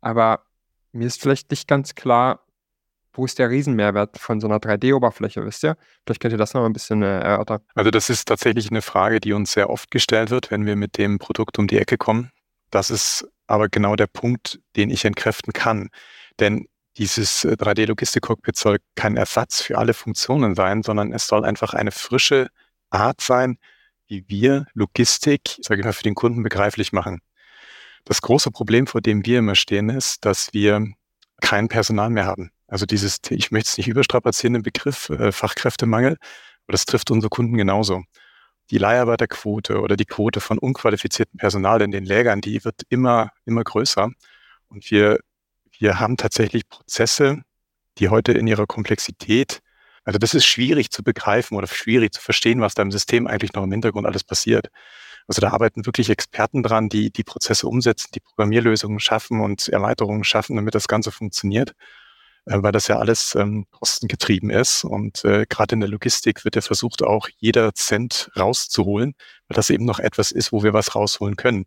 Aber 0.00 0.44
mir 0.92 1.06
ist 1.06 1.20
vielleicht 1.20 1.50
nicht 1.50 1.68
ganz 1.68 1.94
klar, 1.94 2.47
wo 3.18 3.24
ist 3.24 3.38
der 3.38 3.50
Riesenmehrwert 3.50 4.16
von 4.16 4.40
so 4.40 4.46
einer 4.46 4.58
3D-Oberfläche, 4.58 5.44
wisst 5.44 5.64
ihr? 5.64 5.76
Vielleicht 6.04 6.20
könnt 6.20 6.32
ihr 6.32 6.38
das 6.38 6.54
noch 6.54 6.64
ein 6.64 6.72
bisschen 6.72 7.02
äh, 7.02 7.20
erörtern. 7.20 7.60
Also 7.74 7.90
das 7.90 8.08
ist 8.08 8.26
tatsächlich 8.26 8.70
eine 8.70 8.80
Frage, 8.80 9.20
die 9.20 9.32
uns 9.32 9.52
sehr 9.52 9.68
oft 9.68 9.90
gestellt 9.90 10.30
wird, 10.30 10.50
wenn 10.50 10.64
wir 10.64 10.76
mit 10.76 10.96
dem 10.96 11.18
Produkt 11.18 11.58
um 11.58 11.66
die 11.66 11.78
Ecke 11.78 11.98
kommen. 11.98 12.30
Das 12.70 12.90
ist 12.90 13.28
aber 13.48 13.68
genau 13.68 13.96
der 13.96 14.06
Punkt, 14.06 14.60
den 14.76 14.90
ich 14.90 15.04
entkräften 15.04 15.52
kann. 15.52 15.88
Denn 16.38 16.66
dieses 16.96 17.44
3D-Logistik-Cockpit 17.44 18.56
äh, 18.56 18.58
soll 18.58 18.78
kein 18.94 19.16
Ersatz 19.16 19.60
für 19.62 19.78
alle 19.78 19.94
Funktionen 19.94 20.54
sein, 20.54 20.82
sondern 20.82 21.12
es 21.12 21.26
soll 21.26 21.44
einfach 21.44 21.74
eine 21.74 21.90
frische 21.90 22.48
Art 22.90 23.20
sein, 23.20 23.58
wie 24.06 24.24
wir 24.28 24.66
Logistik, 24.74 25.58
sage 25.60 25.80
ich 25.80 25.84
mal, 25.84 25.92
für 25.92 26.02
den 26.02 26.14
Kunden 26.14 26.42
begreiflich 26.42 26.92
machen. 26.92 27.20
Das 28.04 28.22
große 28.22 28.50
Problem, 28.50 28.86
vor 28.86 29.00
dem 29.00 29.26
wir 29.26 29.40
immer 29.40 29.54
stehen, 29.54 29.90
ist, 29.90 30.24
dass 30.24 30.52
wir 30.54 30.86
kein 31.40 31.68
Personal 31.68 32.10
mehr 32.10 32.24
haben. 32.24 32.50
Also 32.68 32.86
dieses, 32.86 33.18
ich 33.30 33.50
möchte 33.50 33.70
es 33.70 33.78
nicht 33.78 33.88
überstrapazieren, 33.88 34.54
den 34.54 34.62
Begriff 34.62 35.10
äh, 35.10 35.32
Fachkräftemangel, 35.32 36.12
aber 36.12 36.72
das 36.72 36.84
trifft 36.84 37.10
unsere 37.10 37.30
Kunden 37.30 37.56
genauso. 37.56 38.04
Die 38.70 38.78
Leiharbeiterquote 38.78 39.80
oder 39.80 39.96
die 39.96 40.04
Quote 40.04 40.40
von 40.40 40.58
unqualifiziertem 40.58 41.38
Personal 41.38 41.80
in 41.80 41.90
den 41.90 42.04
Lägern, 42.04 42.42
die 42.42 42.64
wird 42.64 42.82
immer, 42.90 43.30
immer 43.46 43.64
größer. 43.64 44.10
Und 44.68 44.90
wir, 44.90 45.20
wir 45.78 45.98
haben 45.98 46.18
tatsächlich 46.18 46.68
Prozesse, 46.68 47.42
die 47.96 48.10
heute 48.10 48.32
in 48.32 48.46
ihrer 48.46 48.66
Komplexität, 48.66 49.60
also 50.04 50.18
das 50.18 50.34
ist 50.34 50.44
schwierig 50.46 50.90
zu 50.90 51.02
begreifen 51.02 51.56
oder 51.56 51.66
schwierig 51.66 52.12
zu 52.12 52.20
verstehen, 52.20 52.60
was 52.60 52.74
da 52.74 52.82
im 52.82 52.90
System 52.92 53.26
eigentlich 53.26 53.54
noch 53.54 53.64
im 53.64 53.72
Hintergrund 53.72 54.06
alles 54.06 54.24
passiert. 54.24 54.68
Also 55.26 55.40
da 55.40 55.50
arbeiten 55.50 55.86
wirklich 55.86 56.10
Experten 56.10 56.62
dran, 56.62 56.88
die 56.88 57.10
die 57.10 57.24
Prozesse 57.24 57.66
umsetzen, 57.66 58.10
die 58.14 58.20
Programmierlösungen 58.20 59.00
schaffen 59.00 59.40
und 59.40 59.68
Erweiterungen 59.68 60.24
schaffen, 60.24 60.56
damit 60.56 60.74
das 60.74 60.88
Ganze 60.88 61.10
funktioniert 61.10 61.74
weil 62.50 62.72
das 62.72 62.88
ja 62.88 62.98
alles 62.98 63.34
ähm, 63.34 63.66
kostengetrieben 63.70 64.50
ist. 64.50 64.84
Und 64.84 65.24
äh, 65.24 65.46
gerade 65.48 65.74
in 65.74 65.80
der 65.80 65.88
Logistik 65.88 66.44
wird 66.44 66.56
ja 66.56 66.62
versucht, 66.62 67.02
auch 67.02 67.28
jeder 67.38 67.74
Cent 67.74 68.30
rauszuholen, 68.36 69.14
weil 69.48 69.56
das 69.56 69.70
eben 69.70 69.84
noch 69.84 69.98
etwas 69.98 70.32
ist, 70.32 70.52
wo 70.52 70.62
wir 70.62 70.72
was 70.72 70.94
rausholen 70.94 71.36
können. 71.36 71.66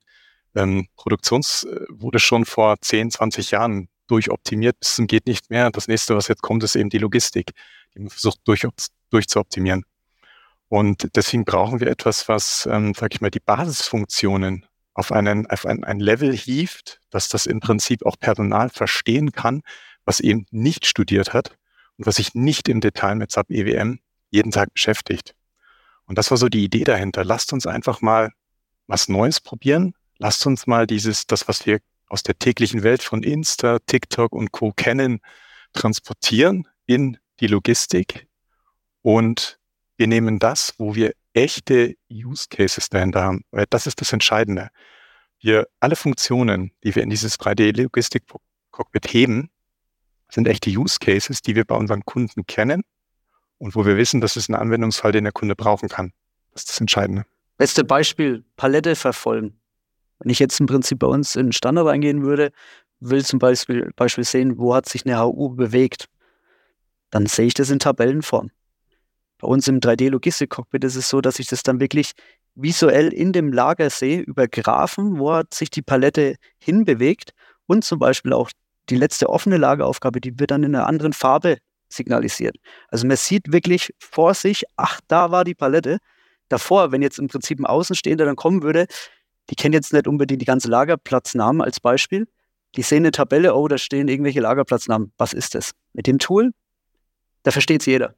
Ähm, 0.56 0.88
Produktions 0.96 1.64
äh, 1.64 1.86
wurde 1.90 2.20
schon 2.20 2.46
vor 2.46 2.80
10, 2.82 3.12
20 3.12 3.52
Jahren 3.52 3.88
durchoptimiert 4.08 4.78
bis 4.80 4.96
zum 4.96 5.08
geht 5.08 5.26
nicht 5.26 5.50
mehr. 5.50 5.72
Das 5.72 5.88
nächste, 5.88 6.16
was 6.16 6.28
jetzt 6.28 6.42
kommt, 6.42 6.64
ist 6.64 6.76
eben 6.76 6.90
die 6.90 6.98
Logistik, 6.98 7.52
die 7.96 8.00
man 8.00 8.10
versucht 8.10 8.40
durch, 8.46 8.68
durchzuoptimieren. 9.10 9.86
Und 10.68 11.16
deswegen 11.16 11.46
brauchen 11.46 11.80
wir 11.80 11.88
etwas, 11.88 12.28
was, 12.28 12.68
ähm, 12.70 12.94
sage 12.94 13.16
ich 13.16 13.22
mal, 13.22 13.32
die 13.32 13.40
Basisfunktionen 13.40 14.66
auf 14.94 15.12
einen, 15.12 15.48
auf 15.48 15.66
ein, 15.66 15.84
ein 15.84 16.00
Level 16.00 16.36
hieft, 16.36 17.00
dass 17.10 17.30
das 17.30 17.46
im 17.46 17.60
Prinzip 17.60 18.06
auch 18.06 18.18
Personal 18.20 18.70
verstehen 18.70 19.32
kann, 19.32 19.62
was 20.06 20.20
eben 20.20 20.46
nicht 20.52 20.86
studiert 20.86 21.34
hat 21.34 21.58
und 21.98 22.06
was 22.06 22.16
sich 22.16 22.34
nicht 22.34 22.68
im 22.70 22.82
Detail 22.82 23.16
mit 23.16 23.32
SAP 23.32 23.52
EWM 23.52 24.00
jeden 24.30 24.52
Tag 24.52 24.74
beschäftigt. 24.74 25.36
Und 26.06 26.18
das 26.18 26.32
war 26.32 26.38
so 26.38 26.50
die 26.50 26.64
Idee 26.64 26.84
dahinter. 26.84 27.24
Lasst 27.24 27.54
uns 27.54 27.68
einfach 27.68 28.02
mal 28.02 28.32
was 28.88 29.08
Neues 29.08 29.40
probieren. 29.40 29.94
Lasst 30.18 30.46
uns 30.46 30.68
mal 30.68 30.88
dieses, 30.88 31.26
das, 31.28 31.48
was 31.48 31.66
wir 31.66 31.80
aus 32.08 32.24
der 32.24 32.38
täglichen 32.38 32.84
Welt 32.84 33.04
von 33.04 33.24
Insta, 33.24 33.80
TikTok 33.86 34.34
und 34.34 34.52
Co. 34.52 34.74
kennen, 34.74 35.22
transportieren 35.74 36.68
in 36.86 37.18
die 37.40 37.48
Logistik. 37.48 38.28
Und 39.02 39.60
wir 39.98 40.08
nehmen 40.08 40.40
das, 40.40 40.74
wo 40.78 40.96
wir 40.96 41.14
echte 41.34 41.96
Use 42.12 42.48
Cases 42.50 42.90
dahinter 42.90 43.24
haben. 43.24 43.46
Das 43.70 43.88
ist 43.88 44.02
das 44.02 44.12
Entscheidende. 44.12 44.70
Wir 45.40 45.68
alle 45.80 45.96
Funktionen, 45.96 46.72
die 46.84 46.94
wir 46.94 47.04
in 47.04 47.10
dieses 47.10 47.40
3D-Logistik-Cockpit 47.40 49.08
heben, 49.14 49.50
sind 50.34 50.48
echte 50.48 50.70
Use 50.70 50.98
Cases, 51.00 51.42
die 51.42 51.56
wir 51.56 51.66
bei 51.66 51.76
unseren 51.76 52.04
Kunden 52.06 52.46
kennen 52.46 52.84
und 53.58 53.76
wo 53.76 53.86
wir 53.86 53.98
wissen, 53.98 54.22
das 54.22 54.38
ist 54.38 54.50
ein 54.50 54.56
Anwendungsfall, 54.56 55.12
den 55.12 55.26
der 55.26 55.34
Kunde 55.34 55.56
brauchen 55.56 55.90
kann. 55.90 56.14
Das 56.54 56.64
ist 56.64 56.70
das 56.70 56.82
Entscheidende. 56.82 57.26
Beste 57.58 57.84
Beispiel, 57.84 58.44
Palette 58.56 58.96
verfolgen. 58.96 59.60
Wenn 60.20 60.32
ich 60.32 60.40
jetzt 60.40 60.60
im 60.60 60.66
Prinzip 60.66 61.00
bei 61.00 61.08
uns 61.08 61.36
in 61.36 61.52
Standard 61.52 61.88
eingehen 61.88 62.24
würde, 62.24 62.52
will 63.00 63.26
zum 63.26 63.40
Beispiel, 63.40 63.92
Beispiel 63.96 64.24
sehen, 64.24 64.58
wo 64.58 64.74
hat 64.74 64.88
sich 64.88 65.06
eine 65.06 65.20
HU 65.20 65.50
bewegt, 65.50 66.08
dann 67.10 67.26
sehe 67.26 67.48
ich 67.48 67.54
das 67.54 67.70
in 67.70 67.80
Tabellenform. 67.80 68.52
Bei 69.40 69.48
uns 69.48 69.68
im 69.68 69.80
3D-Logistik-Cockpit 69.80 70.84
ist 70.84 70.96
es 70.96 71.10
so, 71.10 71.20
dass 71.20 71.40
ich 71.40 71.48
das 71.48 71.64
dann 71.64 71.80
wirklich 71.80 72.12
visuell 72.56 73.12
in 73.12 73.34
dem 73.34 73.52
Lager 73.52 73.90
sehe, 73.90 74.22
über 74.22 74.48
Graphen, 74.48 75.18
wo 75.18 75.34
hat 75.34 75.54
sich 75.54 75.70
die 75.70 75.82
Palette 75.82 76.36
hinbewegt 76.60 77.34
und 77.66 77.84
zum 77.84 78.00
Beispiel 78.00 78.34
auch 78.34 78.52
die 78.92 78.98
letzte 78.98 79.30
offene 79.30 79.58
Lageraufgabe, 79.58 80.22
die 80.22 80.38
wird 80.38 80.52
dann 80.52 80.64
in 80.64 80.76
einer 80.76 80.86
anderen 80.86 81.14
Farbe 81.14 81.58
signalisiert. 81.90 82.58
Also 82.90 83.08
man 83.08 83.18
sieht 83.18 83.52
wirklich 83.52 83.94
vor 84.00 84.34
sich, 84.34 84.66
ach, 84.76 85.00
da 85.08 85.32
war 85.32 85.44
die 85.44 85.56
Palette. 85.56 85.98
Davor, 86.50 86.92
wenn 86.92 87.02
jetzt 87.02 87.18
im 87.18 87.28
Prinzip 87.28 87.60
ein 87.60 87.66
Außenstehender 87.66 88.26
dann 88.26 88.36
kommen 88.36 88.62
würde, 88.62 88.86
die 89.50 89.56
kennen 89.56 89.74
jetzt 89.74 89.94
nicht 89.94 90.08
unbedingt 90.08 90.42
die 90.42 90.46
ganze 90.46 90.70
Lagerplatznamen 90.70 91.62
als 91.62 91.80
Beispiel. 91.80 92.28
Die 92.76 92.82
sehen 92.82 93.00
eine 93.00 93.12
Tabelle, 93.12 93.56
oh, 93.56 93.68
da 93.68 93.78
stehen 93.78 94.08
irgendwelche 94.08 94.42
Lagerplatznamen. 94.42 95.12
Was 95.18 95.34
ist 95.34 95.56
das? 95.56 95.72
Mit 95.94 96.08
dem 96.08 96.20
Tool, 96.20 96.52
da 97.44 97.52
versteht 97.52 97.82
es 97.82 97.86
jeder. 97.86 98.16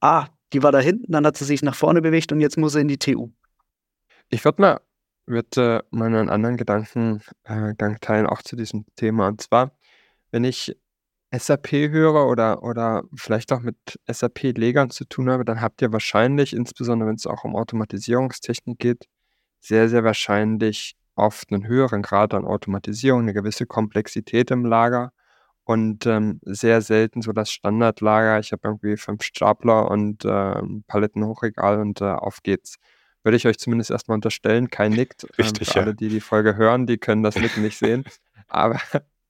Ah, 0.00 0.26
Die 0.52 0.62
war 0.62 0.72
da 0.72 0.78
hinten, 0.78 1.12
dann 1.12 1.26
hat 1.26 1.36
sie 1.36 1.44
sich 1.44 1.62
nach 1.62 1.74
vorne 1.74 2.00
bewegt 2.00 2.32
und 2.32 2.40
jetzt 2.40 2.56
muss 2.56 2.72
sie 2.72 2.80
in 2.80 2.88
die 2.88 2.98
TU. 2.98 3.30
Ich 4.30 4.44
würde 4.44 4.62
mal 4.62 4.80
würde 5.28 5.84
mal 5.90 6.06
einen 6.06 6.30
anderen 6.30 6.56
Gedankengang 6.56 7.22
äh, 7.44 7.98
teilen, 8.00 8.26
auch 8.26 8.42
zu 8.42 8.56
diesem 8.56 8.84
Thema. 8.96 9.28
Und 9.28 9.42
zwar, 9.42 9.72
wenn 10.30 10.44
ich 10.44 10.76
SAP 11.30 11.72
höre 11.72 12.26
oder, 12.26 12.62
oder 12.62 13.02
vielleicht 13.14 13.52
auch 13.52 13.60
mit 13.60 13.76
SAP-Legern 14.06 14.90
zu 14.90 15.04
tun 15.04 15.28
habe, 15.28 15.44
dann 15.44 15.60
habt 15.60 15.82
ihr 15.82 15.92
wahrscheinlich, 15.92 16.54
insbesondere 16.54 17.08
wenn 17.08 17.16
es 17.16 17.26
auch 17.26 17.44
um 17.44 17.54
Automatisierungstechnik 17.54 18.78
geht, 18.78 19.04
sehr, 19.60 19.88
sehr 19.88 20.04
wahrscheinlich 20.04 20.96
oft 21.16 21.52
einen 21.52 21.66
höheren 21.66 22.02
Grad 22.02 22.32
an 22.32 22.44
Automatisierung, 22.44 23.22
eine 23.22 23.34
gewisse 23.34 23.66
Komplexität 23.66 24.50
im 24.50 24.64
Lager 24.64 25.12
und 25.64 26.06
ähm, 26.06 26.40
sehr 26.44 26.80
selten 26.80 27.20
so 27.20 27.32
das 27.32 27.50
Standardlager. 27.50 28.38
Ich 28.38 28.52
habe 28.52 28.62
irgendwie 28.64 28.96
fünf 28.96 29.22
Stapler 29.22 29.90
und 29.90 30.24
äh, 30.24 30.62
Palettenhochregal 30.86 31.80
und 31.80 32.00
äh, 32.00 32.04
auf 32.04 32.42
geht's. 32.42 32.76
Würde 33.22 33.36
ich 33.36 33.46
euch 33.46 33.58
zumindest 33.58 33.90
erstmal 33.90 34.14
unterstellen. 34.14 34.70
Kein 34.70 34.92
nickt. 34.92 35.24
Richtig, 35.36 35.68
ähm, 35.68 35.72
für 35.72 35.78
ja. 35.78 35.82
alle, 35.82 35.94
die 35.94 36.08
die 36.08 36.20
Folge 36.20 36.56
hören, 36.56 36.86
die 36.86 36.96
können 36.96 37.22
das 37.22 37.36
Nicken 37.36 37.62
nicht 37.62 37.76
sehen. 37.76 38.04
Aber 38.48 38.80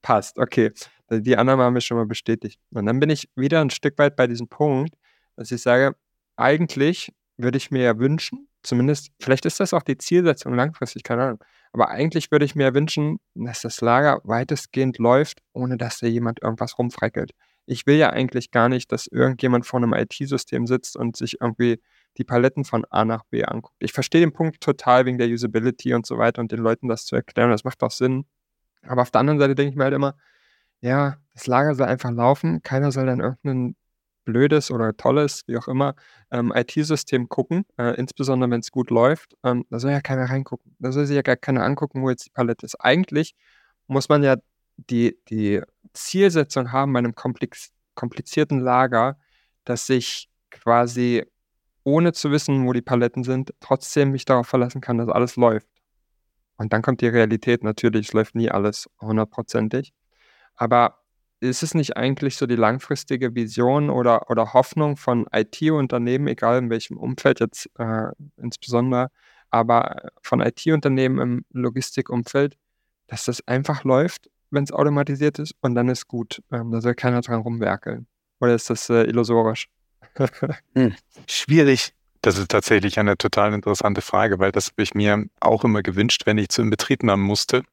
passt, 0.01 0.37
okay. 0.37 0.71
Die 1.11 1.37
Annahme 1.37 1.63
haben 1.63 1.73
wir 1.73 1.81
schon 1.81 1.97
mal 1.97 2.05
bestätigt. 2.05 2.59
Und 2.71 2.85
dann 2.85 2.99
bin 2.99 3.09
ich 3.09 3.29
wieder 3.35 3.61
ein 3.61 3.71
Stück 3.71 3.97
weit 3.97 4.15
bei 4.15 4.27
diesem 4.27 4.47
Punkt, 4.47 4.93
dass 5.35 5.51
ich 5.51 5.61
sage, 5.61 5.95
eigentlich 6.35 7.11
würde 7.37 7.57
ich 7.57 7.71
mir 7.71 7.83
ja 7.83 7.97
wünschen, 7.97 8.47
zumindest, 8.63 9.09
vielleicht 9.19 9.45
ist 9.45 9.59
das 9.59 9.73
auch 9.73 9.83
die 9.83 9.97
Zielsetzung 9.97 10.53
langfristig, 10.53 11.03
keine 11.03 11.23
Ahnung, 11.23 11.43
aber 11.71 11.89
eigentlich 11.89 12.31
würde 12.31 12.45
ich 12.45 12.55
mir 12.55 12.73
wünschen, 12.73 13.19
dass 13.35 13.61
das 13.61 13.81
Lager 13.81 14.21
weitestgehend 14.23 14.97
läuft, 14.97 15.41
ohne 15.53 15.77
dass 15.77 15.99
da 15.99 16.07
jemand 16.07 16.41
irgendwas 16.41 16.77
rumfreckelt. 16.77 17.31
Ich 17.65 17.85
will 17.85 17.97
ja 17.97 18.09
eigentlich 18.09 18.51
gar 18.51 18.67
nicht, 18.67 18.91
dass 18.91 19.05
irgendjemand 19.07 19.65
vor 19.65 19.79
einem 19.79 19.93
IT-System 19.93 20.65
sitzt 20.65 20.97
und 20.97 21.15
sich 21.15 21.39
irgendwie 21.39 21.79
die 22.17 22.23
Paletten 22.23 22.65
von 22.65 22.85
A 22.89 23.05
nach 23.05 23.23
B 23.29 23.43
anguckt. 23.43 23.75
Ich 23.79 23.93
verstehe 23.93 24.21
den 24.21 24.33
Punkt 24.33 24.61
total 24.61 25.05
wegen 25.05 25.19
der 25.19 25.27
Usability 25.27 25.93
und 25.93 26.05
so 26.05 26.17
weiter 26.17 26.41
und 26.41 26.51
den 26.51 26.59
Leuten 26.59 26.87
das 26.87 27.05
zu 27.05 27.15
erklären, 27.15 27.51
das 27.51 27.63
macht 27.63 27.83
auch 27.83 27.91
Sinn. 27.91 28.25
Aber 28.87 29.01
auf 29.01 29.11
der 29.11 29.21
anderen 29.21 29.39
Seite 29.39 29.55
denke 29.55 29.71
ich 29.71 29.75
mir 29.75 29.85
halt 29.85 29.93
immer, 29.93 30.15
ja, 30.81 31.17
das 31.33 31.47
Lager 31.47 31.75
soll 31.75 31.87
einfach 31.87 32.11
laufen, 32.11 32.61
keiner 32.63 32.91
soll 32.91 33.05
dann 33.05 33.19
irgendein 33.19 33.75
blödes 34.25 34.71
oder 34.71 34.95
tolles, 34.95 35.43
wie 35.47 35.57
auch 35.57 35.67
immer, 35.67 35.95
ähm, 36.31 36.53
IT-System 36.55 37.29
gucken, 37.29 37.65
äh, 37.77 37.95
insbesondere 37.95 38.51
wenn 38.51 38.59
es 38.59 38.71
gut 38.71 38.91
läuft. 38.91 39.35
Ähm, 39.43 39.65
da 39.69 39.79
soll 39.79 39.91
ja 39.91 40.01
keiner 40.01 40.29
reingucken. 40.29 40.75
Da 40.79 40.91
soll 40.91 41.05
sich 41.05 41.15
ja 41.15 41.21
gar 41.21 41.35
keiner 41.35 41.63
angucken, 41.63 42.01
wo 42.03 42.09
jetzt 42.09 42.27
die 42.27 42.31
Palette 42.31 42.65
ist. 42.65 42.75
Eigentlich 42.75 43.35
muss 43.87 44.07
man 44.09 44.23
ja 44.23 44.37
die, 44.77 45.17
die 45.29 45.61
Zielsetzung 45.93 46.71
haben 46.71 46.93
bei 46.93 46.99
einem 46.99 47.15
komplex, 47.15 47.71
komplizierten 47.95 48.59
Lager, 48.59 49.17
dass 49.65 49.89
ich 49.89 50.29
quasi 50.51 51.25
ohne 51.83 52.13
zu 52.13 52.31
wissen, 52.31 52.67
wo 52.67 52.73
die 52.73 52.81
Paletten 52.81 53.23
sind, 53.23 53.53
trotzdem 53.59 54.11
mich 54.11 54.25
darauf 54.25 54.47
verlassen 54.47 54.81
kann, 54.81 54.97
dass 54.97 55.09
alles 55.09 55.35
läuft. 55.35 55.67
Und 56.59 56.73
dann 56.73 56.81
kommt 56.81 56.99
die 56.99 57.07
Realität. 57.07 57.63
Natürlich, 57.63 58.07
es 58.07 58.13
läuft 58.13 58.35
nie 58.35 58.51
alles 58.51 58.89
hundertprozentig. 58.99 59.93
Aber 60.55 60.99
ist 61.39 61.63
es 61.63 61.73
nicht 61.73 61.95
eigentlich 61.95 62.35
so 62.35 62.47
die 62.47 62.57
langfristige 62.57 63.33
Vision 63.33 63.89
oder, 63.89 64.29
oder 64.29 64.53
Hoffnung 64.53 64.97
von 64.97 65.25
IT-Unternehmen, 65.31 66.27
egal 66.27 66.57
in 66.57 66.69
welchem 66.69 66.97
Umfeld 66.97 67.39
jetzt 67.39 67.69
äh, 67.79 68.09
insbesondere, 68.35 69.09
aber 69.49 70.11
von 70.21 70.41
IT-Unternehmen 70.41 71.19
im 71.19 71.45
Logistikumfeld, 71.51 72.57
dass 73.07 73.23
das 73.23 73.47
einfach 73.47 73.85
läuft, 73.85 74.29
wenn 74.51 74.65
es 74.65 74.73
automatisiert 74.73 75.39
ist 75.39 75.55
und 75.61 75.75
dann 75.75 75.87
ist 75.87 76.09
gut. 76.09 76.43
Ähm, 76.51 76.71
da 76.71 76.81
soll 76.81 76.93
keiner 76.93 77.21
dran 77.21 77.39
rumwerkeln. 77.39 78.05
Oder 78.41 78.53
ist 78.53 78.69
das 78.69 78.89
äh, 78.89 79.03
illusorisch? 79.03 79.69
hm. 80.73 80.93
Schwierig. 81.25 81.93
Das 82.21 82.37
ist 82.37 82.49
tatsächlich 82.49 82.99
eine 82.99 83.17
total 83.17 83.53
interessante 83.53 84.01
Frage, 84.01 84.39
weil 84.39 84.51
das 84.51 84.67
habe 84.67 84.83
ich 84.83 84.93
mir 84.93 85.25
auch 85.39 85.63
immer 85.63 85.81
gewünscht, 85.81 86.23
wenn 86.25 86.37
ich 86.37 86.49
zu 86.49 86.61
Inbetriebnahmen 86.61 87.25
musste 87.25 87.63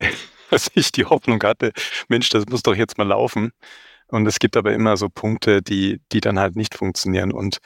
dass 0.50 0.70
ich 0.74 0.92
die 0.92 1.04
Hoffnung 1.04 1.42
hatte, 1.42 1.72
Mensch, 2.08 2.28
das 2.28 2.46
muss 2.46 2.62
doch 2.62 2.74
jetzt 2.74 2.98
mal 2.98 3.06
laufen. 3.06 3.52
Und 4.08 4.26
es 4.26 4.38
gibt 4.38 4.56
aber 4.56 4.72
immer 4.72 4.96
so 4.96 5.08
Punkte, 5.08 5.62
die, 5.62 6.00
die 6.12 6.20
dann 6.20 6.38
halt 6.38 6.56
nicht 6.56 6.74
funktionieren. 6.74 7.32
Und 7.32 7.58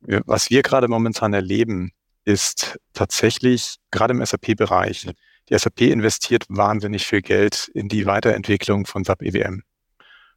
was 0.00 0.50
wir 0.50 0.62
gerade 0.62 0.88
momentan 0.88 1.32
erleben, 1.32 1.92
ist 2.24 2.78
tatsächlich 2.92 3.76
gerade 3.92 4.14
im 4.14 4.24
SAP-Bereich. 4.24 5.10
Die 5.48 5.58
SAP 5.58 5.82
investiert 5.82 6.44
wahnsinnig 6.48 7.06
viel 7.06 7.22
Geld 7.22 7.70
in 7.72 7.88
die 7.88 8.06
Weiterentwicklung 8.06 8.86
von 8.86 9.04
SAP 9.04 9.22
EWM. 9.22 9.62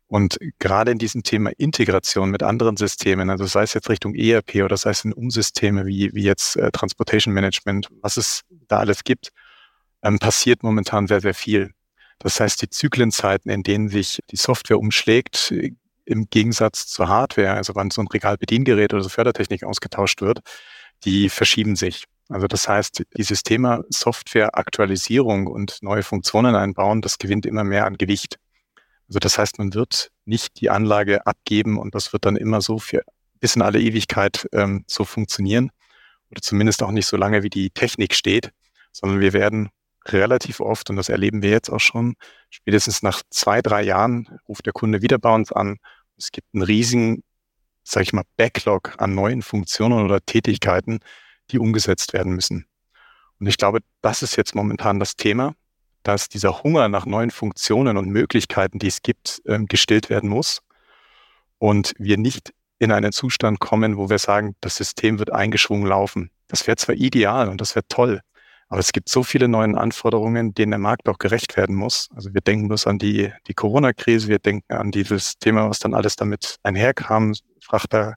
Und 0.08 0.38
gerade 0.60 0.92
in 0.92 1.00
diesem 1.00 1.24
Thema 1.24 1.52
Integration 1.58 2.30
mit 2.30 2.44
anderen 2.44 2.78
Systemen, 2.78 3.30
also 3.30 3.46
sei 3.46 3.64
es 3.64 3.74
jetzt 3.74 3.90
Richtung 3.90 4.14
ERP 4.14 4.64
oder 4.64 4.78
sei 4.78 4.92
es 4.92 5.04
in 5.04 5.14
Umsysteme 5.14 5.86
wie, 5.86 6.14
wie 6.14 6.24
jetzt 6.24 6.58
äh, 6.58 6.72
Transportation 6.72 7.34
Management, 7.34 7.88
was 8.02 8.18
es 8.18 8.42
da 8.68 8.80
alles 8.80 9.04
gibt, 9.04 9.30
ähm, 10.04 10.20
passiert 10.20 10.62
momentan 10.62 11.08
sehr, 11.08 11.22
sehr 11.22 11.34
viel. 11.34 11.72
Das 12.20 12.40
heißt, 12.40 12.62
die 12.62 12.70
Zyklenzeiten, 12.70 13.52
in 13.52 13.64
denen 13.64 13.90
sich 13.90 14.22
die 14.32 14.38
Software 14.38 14.80
umschlägt, 14.80 15.54
im 16.06 16.30
Gegensatz 16.30 16.88
zur 16.88 17.10
Hardware, 17.10 17.54
also 17.54 17.74
wann 17.76 17.90
so 17.90 18.02
ein 18.02 18.08
Regalbediengerät 18.08 18.94
oder 18.94 19.04
so 19.04 19.10
Fördertechnik 19.10 19.64
ausgetauscht 19.64 20.22
wird, 20.22 20.40
die 21.04 21.30
verschieben 21.30 21.76
sich. 21.76 22.06
Also 22.30 22.48
das 22.48 22.68
heißt, 22.68 23.04
dieses 23.18 23.44
Thema 23.44 23.84
Software-Aktualisierung 23.90 25.48
und 25.48 25.80
neue 25.82 26.04
Funktionen 26.04 26.56
einbauen, 26.56 27.02
das 27.02 27.18
gewinnt 27.18 27.46
immer 27.46 27.64
mehr 27.64 27.86
an 27.86 27.98
Gewicht. 27.98 28.38
Also 29.08 29.20
das 29.20 29.38
heißt, 29.38 29.60
man 29.60 29.74
wird 29.74 30.12
nicht 30.26 30.60
die 30.60 30.70
Anlage 30.70 31.26
abgeben 31.28 31.78
und 31.78 31.94
das 31.96 32.14
wird 32.14 32.26
dann 32.26 32.38
immer 32.38 32.62
so 32.62 32.80
für 32.80 33.04
bis 33.40 33.56
in 33.56 33.62
alle 33.62 33.80
Ewigkeit 33.80 34.48
ähm, 34.54 34.84
so 34.88 35.06
funktionieren 35.06 35.72
oder 36.32 36.42
zumindest 36.42 36.82
auch 36.82 36.92
nicht 36.92 37.06
so 37.06 37.18
lange, 37.18 37.44
wie 37.44 37.50
die 37.50 37.70
Technik 37.70 38.16
steht, 38.16 38.52
sondern 38.92 39.20
wir 39.20 39.34
werden 39.34 39.70
relativ 40.08 40.60
oft, 40.60 40.90
und 40.90 40.96
das 40.96 41.10
erleben 41.10 41.42
wir 41.42 41.50
jetzt 41.50 41.70
auch 41.70 41.80
schon, 41.80 42.16
spätestens 42.50 43.02
nach 43.04 43.22
zwei, 43.30 43.62
drei 43.62 43.84
Jahren 43.84 44.40
ruft 44.48 44.66
der 44.66 44.74
Kunde 44.74 45.02
wieder 45.02 45.18
bei 45.18 45.34
uns 45.34 45.52
an. 45.52 45.78
Es 46.18 46.32
gibt 46.32 46.48
einen 46.54 46.64
riesigen, 46.64 47.24
sag 47.84 48.04
ich 48.04 48.14
mal, 48.14 48.24
Backlog 48.38 48.94
an 48.98 49.16
neuen 49.16 49.42
Funktionen 49.42 50.04
oder 50.04 50.22
Tätigkeiten, 50.26 51.00
die 51.52 51.60
umgesetzt 51.60 52.14
werden 52.14 52.34
müssen. 52.34 52.68
Und 53.40 53.48
ich 53.48 53.58
glaube, 53.58 53.80
das 54.02 54.24
ist 54.24 54.36
jetzt 54.38 54.56
momentan 54.56 55.00
das 55.00 55.16
Thema, 55.16 55.56
dass 56.06 56.30
dieser 56.30 56.64
Hunger 56.64 56.88
nach 56.88 57.06
neuen 57.06 57.32
Funktionen 57.32 57.98
und 57.98 58.08
Möglichkeiten, 58.08 58.80
die 58.80 58.88
es 58.88 59.02
gibt, 59.02 59.42
ähm, 59.46 59.66
gestillt 59.66 60.10
werden 60.10 60.30
muss. 60.30 60.62
Und 61.58 61.94
wir 61.98 62.18
nicht 62.18 62.54
in 62.80 62.92
einen 62.92 63.12
Zustand 63.12 63.60
kommen, 63.60 63.98
wo 63.98 64.10
wir 64.10 64.20
sagen, 64.20 64.56
das 64.62 64.76
System 64.76 65.20
wird 65.20 65.34
eingeschwungen 65.34 65.88
laufen. 65.88 66.30
Das 66.48 66.68
wäre 66.68 66.78
zwar 66.78 66.96
ideal 66.96 67.50
und 67.50 67.60
das 67.60 67.76
wäre 67.76 67.88
toll, 67.88 68.22
aber 68.68 68.80
es 68.80 68.92
gibt 68.92 69.10
so 69.10 69.24
viele 69.24 69.48
neue 69.48 69.78
Anforderungen, 69.78 70.54
denen 70.54 70.72
der 70.72 70.80
Markt 70.80 71.08
auch 71.08 71.20
gerecht 71.20 71.56
werden 71.56 71.76
muss. 71.76 72.10
Also 72.16 72.34
wir 72.34 72.42
denken 72.42 72.68
bloß 72.68 72.88
an 72.88 72.98
die, 72.98 73.32
die 73.48 73.54
Corona-Krise, 73.54 74.28
wir 74.28 74.40
denken 74.40 74.74
an 74.74 74.92
dieses 74.92 75.38
Thema, 75.38 75.70
was 75.70 75.80
dann 75.80 75.94
alles 75.94 76.16
damit 76.16 76.58
einherkam. 76.64 77.34
Frachter 77.62 78.16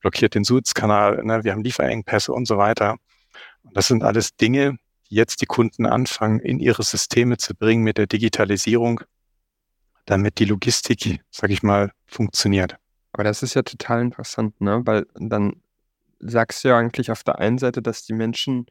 blockiert 0.00 0.34
den 0.34 0.44
Suezkanal, 0.44 1.22
ne? 1.24 1.44
wir 1.44 1.52
haben 1.52 1.62
Lieferengpässe 1.62 2.32
und 2.32 2.46
so 2.46 2.56
weiter. 2.56 2.96
Und 3.62 3.76
das 3.76 3.88
sind 3.88 4.02
alles 4.02 4.36
Dinge, 4.36 4.76
jetzt 5.08 5.40
die 5.42 5.46
Kunden 5.46 5.86
anfangen, 5.86 6.40
in 6.40 6.58
ihre 6.58 6.82
Systeme 6.82 7.36
zu 7.36 7.54
bringen 7.54 7.82
mit 7.82 7.98
der 7.98 8.06
Digitalisierung, 8.06 9.00
damit 10.06 10.38
die 10.38 10.44
Logistik, 10.44 11.20
sag 11.30 11.50
ich 11.50 11.62
mal, 11.62 11.92
funktioniert. 12.06 12.76
Aber 13.12 13.24
das 13.24 13.42
ist 13.42 13.54
ja 13.54 13.62
total 13.62 14.02
interessant, 14.02 14.60
ne? 14.60 14.82
weil 14.84 15.06
dann 15.14 15.62
sagst 16.18 16.64
du 16.64 16.68
ja 16.68 16.78
eigentlich 16.78 17.10
auf 17.10 17.22
der 17.22 17.38
einen 17.38 17.58
Seite, 17.58 17.82
dass 17.82 18.04
die 18.04 18.12
Menschen 18.12 18.66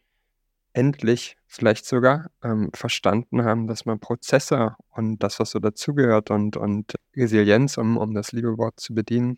endlich 0.74 1.38
vielleicht 1.46 1.86
sogar 1.86 2.32
ähm, 2.44 2.72
verstanden 2.74 3.44
haben, 3.44 3.68
dass 3.68 3.86
man 3.86 4.00
Prozesse 4.00 4.76
und 4.90 5.20
das, 5.20 5.40
was 5.40 5.52
so 5.52 5.60
dazugehört 5.60 6.32
und, 6.32 6.58
und 6.58 6.96
Resilienz, 7.16 7.78
um, 7.78 7.98
um 7.98 8.14
das 8.14 8.32
liebe 8.32 8.58
Wort 8.58 8.80
zu 8.80 8.94
bedienen, 8.94 9.38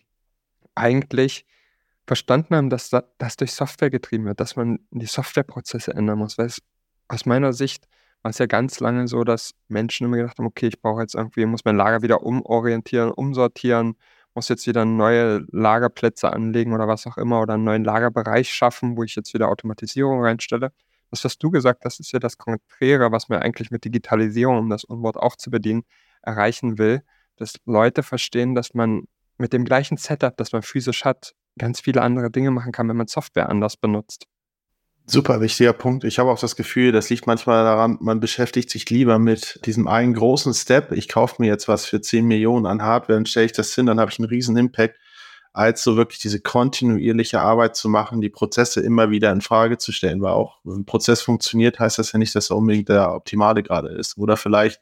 eigentlich 0.75 1.45
verstanden 2.07 2.55
haben, 2.55 2.69
dass 2.69 2.89
das 2.89 3.37
durch 3.37 3.51
Software 3.51 3.89
getrieben 3.89 4.25
wird, 4.25 4.39
dass 4.39 4.55
man 4.55 4.79
die 4.91 5.07
Softwareprozesse 5.07 5.93
ändern 5.93 6.19
muss. 6.19 6.37
Weil 6.37 6.47
es, 6.47 6.61
aus 7.07 7.25
meiner 7.25 7.53
Sicht 7.53 7.87
war 8.23 8.31
es 8.31 8.37
ja 8.39 8.47
ganz 8.47 8.79
lange 8.79 9.07
so, 9.07 9.23
dass 9.23 9.51
Menschen 9.67 10.05
immer 10.07 10.17
gedacht 10.17 10.39
haben, 10.39 10.47
okay, 10.47 10.67
ich 10.67 10.81
brauche 10.81 11.01
jetzt 11.01 11.15
irgendwie, 11.15 11.45
muss 11.45 11.65
mein 11.65 11.75
Lager 11.75 12.01
wieder 12.01 12.23
umorientieren, 12.23 13.11
umsortieren, 13.11 13.95
muss 14.33 14.49
jetzt 14.49 14.67
wieder 14.67 14.85
neue 14.85 15.45
Lagerplätze 15.51 16.31
anlegen 16.33 16.73
oder 16.73 16.87
was 16.87 17.07
auch 17.07 17.17
immer 17.17 17.41
oder 17.41 17.53
einen 17.53 17.63
neuen 17.63 17.83
Lagerbereich 17.83 18.53
schaffen, 18.53 18.97
wo 18.97 19.03
ich 19.03 19.15
jetzt 19.15 19.33
wieder 19.33 19.49
Automatisierung 19.49 20.21
reinstelle 20.21 20.71
das, 21.15 21.23
was 21.23 21.37
du 21.37 21.49
gesagt 21.49 21.85
hast, 21.85 21.99
ist 21.99 22.11
ja 22.11 22.19
das 22.19 22.37
Konträre, 22.37 23.11
was 23.11 23.29
man 23.29 23.41
eigentlich 23.41 23.71
mit 23.71 23.85
Digitalisierung, 23.85 24.57
um 24.57 24.69
das 24.69 24.89
Onboard 24.89 25.17
auch 25.17 25.35
zu 25.35 25.49
bedienen, 25.49 25.83
erreichen 26.21 26.77
will, 26.77 27.03
dass 27.37 27.55
Leute 27.65 28.03
verstehen, 28.03 28.55
dass 28.55 28.73
man 28.73 29.07
mit 29.37 29.53
dem 29.53 29.65
gleichen 29.65 29.97
Setup, 29.97 30.35
das 30.37 30.51
man 30.51 30.61
physisch 30.61 31.05
hat, 31.05 31.33
ganz 31.57 31.79
viele 31.81 32.01
andere 32.01 32.31
Dinge 32.31 32.51
machen 32.51 32.71
kann, 32.71 32.89
wenn 32.89 32.97
man 32.97 33.07
Software 33.07 33.49
anders 33.49 33.77
benutzt. 33.77 34.27
Super 35.07 35.39
wichtiger 35.39 35.73
Punkt. 35.73 36.03
Ich 36.03 36.17
habe 36.17 36.31
auch 36.31 36.39
das 36.39 36.55
Gefühl, 36.55 36.91
das 36.91 37.11
liegt 37.11 37.27
manchmal 37.27 37.63
daran, 37.63 37.97
man 38.01 38.19
beschäftigt 38.19 38.71
sich 38.71 38.89
lieber 38.89 39.19
mit 39.19 39.59
diesem 39.65 39.87
einen 39.87 40.15
großen 40.15 40.53
Step. 40.55 40.91
Ich 40.91 41.07
kaufe 41.07 41.35
mir 41.39 41.47
jetzt 41.47 41.67
was 41.67 41.85
für 41.85 42.01
10 42.01 42.25
Millionen 42.25 42.65
an 42.65 42.81
Hardware 42.81 43.17
und 43.17 43.29
stelle 43.29 43.45
ich 43.45 43.51
das 43.51 43.75
hin, 43.75 43.85
dann 43.85 43.99
habe 43.99 44.09
ich 44.09 44.17
einen 44.17 44.27
riesen 44.29 44.57
Impact 44.57 44.99
als 45.53 45.83
so 45.83 45.95
wirklich 45.95 46.19
diese 46.19 46.41
kontinuierliche 46.41 47.39
Arbeit 47.39 47.77
zu 47.77 47.87
machen, 47.87 48.19
die 48.19 48.29
Prozesse 48.29 48.81
immer 48.81 49.09
wieder 49.09 49.31
in 49.31 49.39
Frage 49.39 49.77
zu 49.77 49.93
stellen, 49.93 50.21
weil 50.21 50.33
auch 50.33 50.57
wenn 50.65 50.79
ein 50.81 50.85
Prozess 50.85 51.21
funktioniert, 51.21 51.79
heißt 51.79 51.97
das 51.97 52.11
ja 52.11 52.19
nicht, 52.19 52.35
dass 52.35 52.49
er 52.49 52.57
unbedingt 52.57 52.89
der 52.89 53.13
optimale 53.13 53.63
gerade 53.63 53.89
ist. 53.89 54.17
Oder 54.17 54.35
vielleicht 54.35 54.81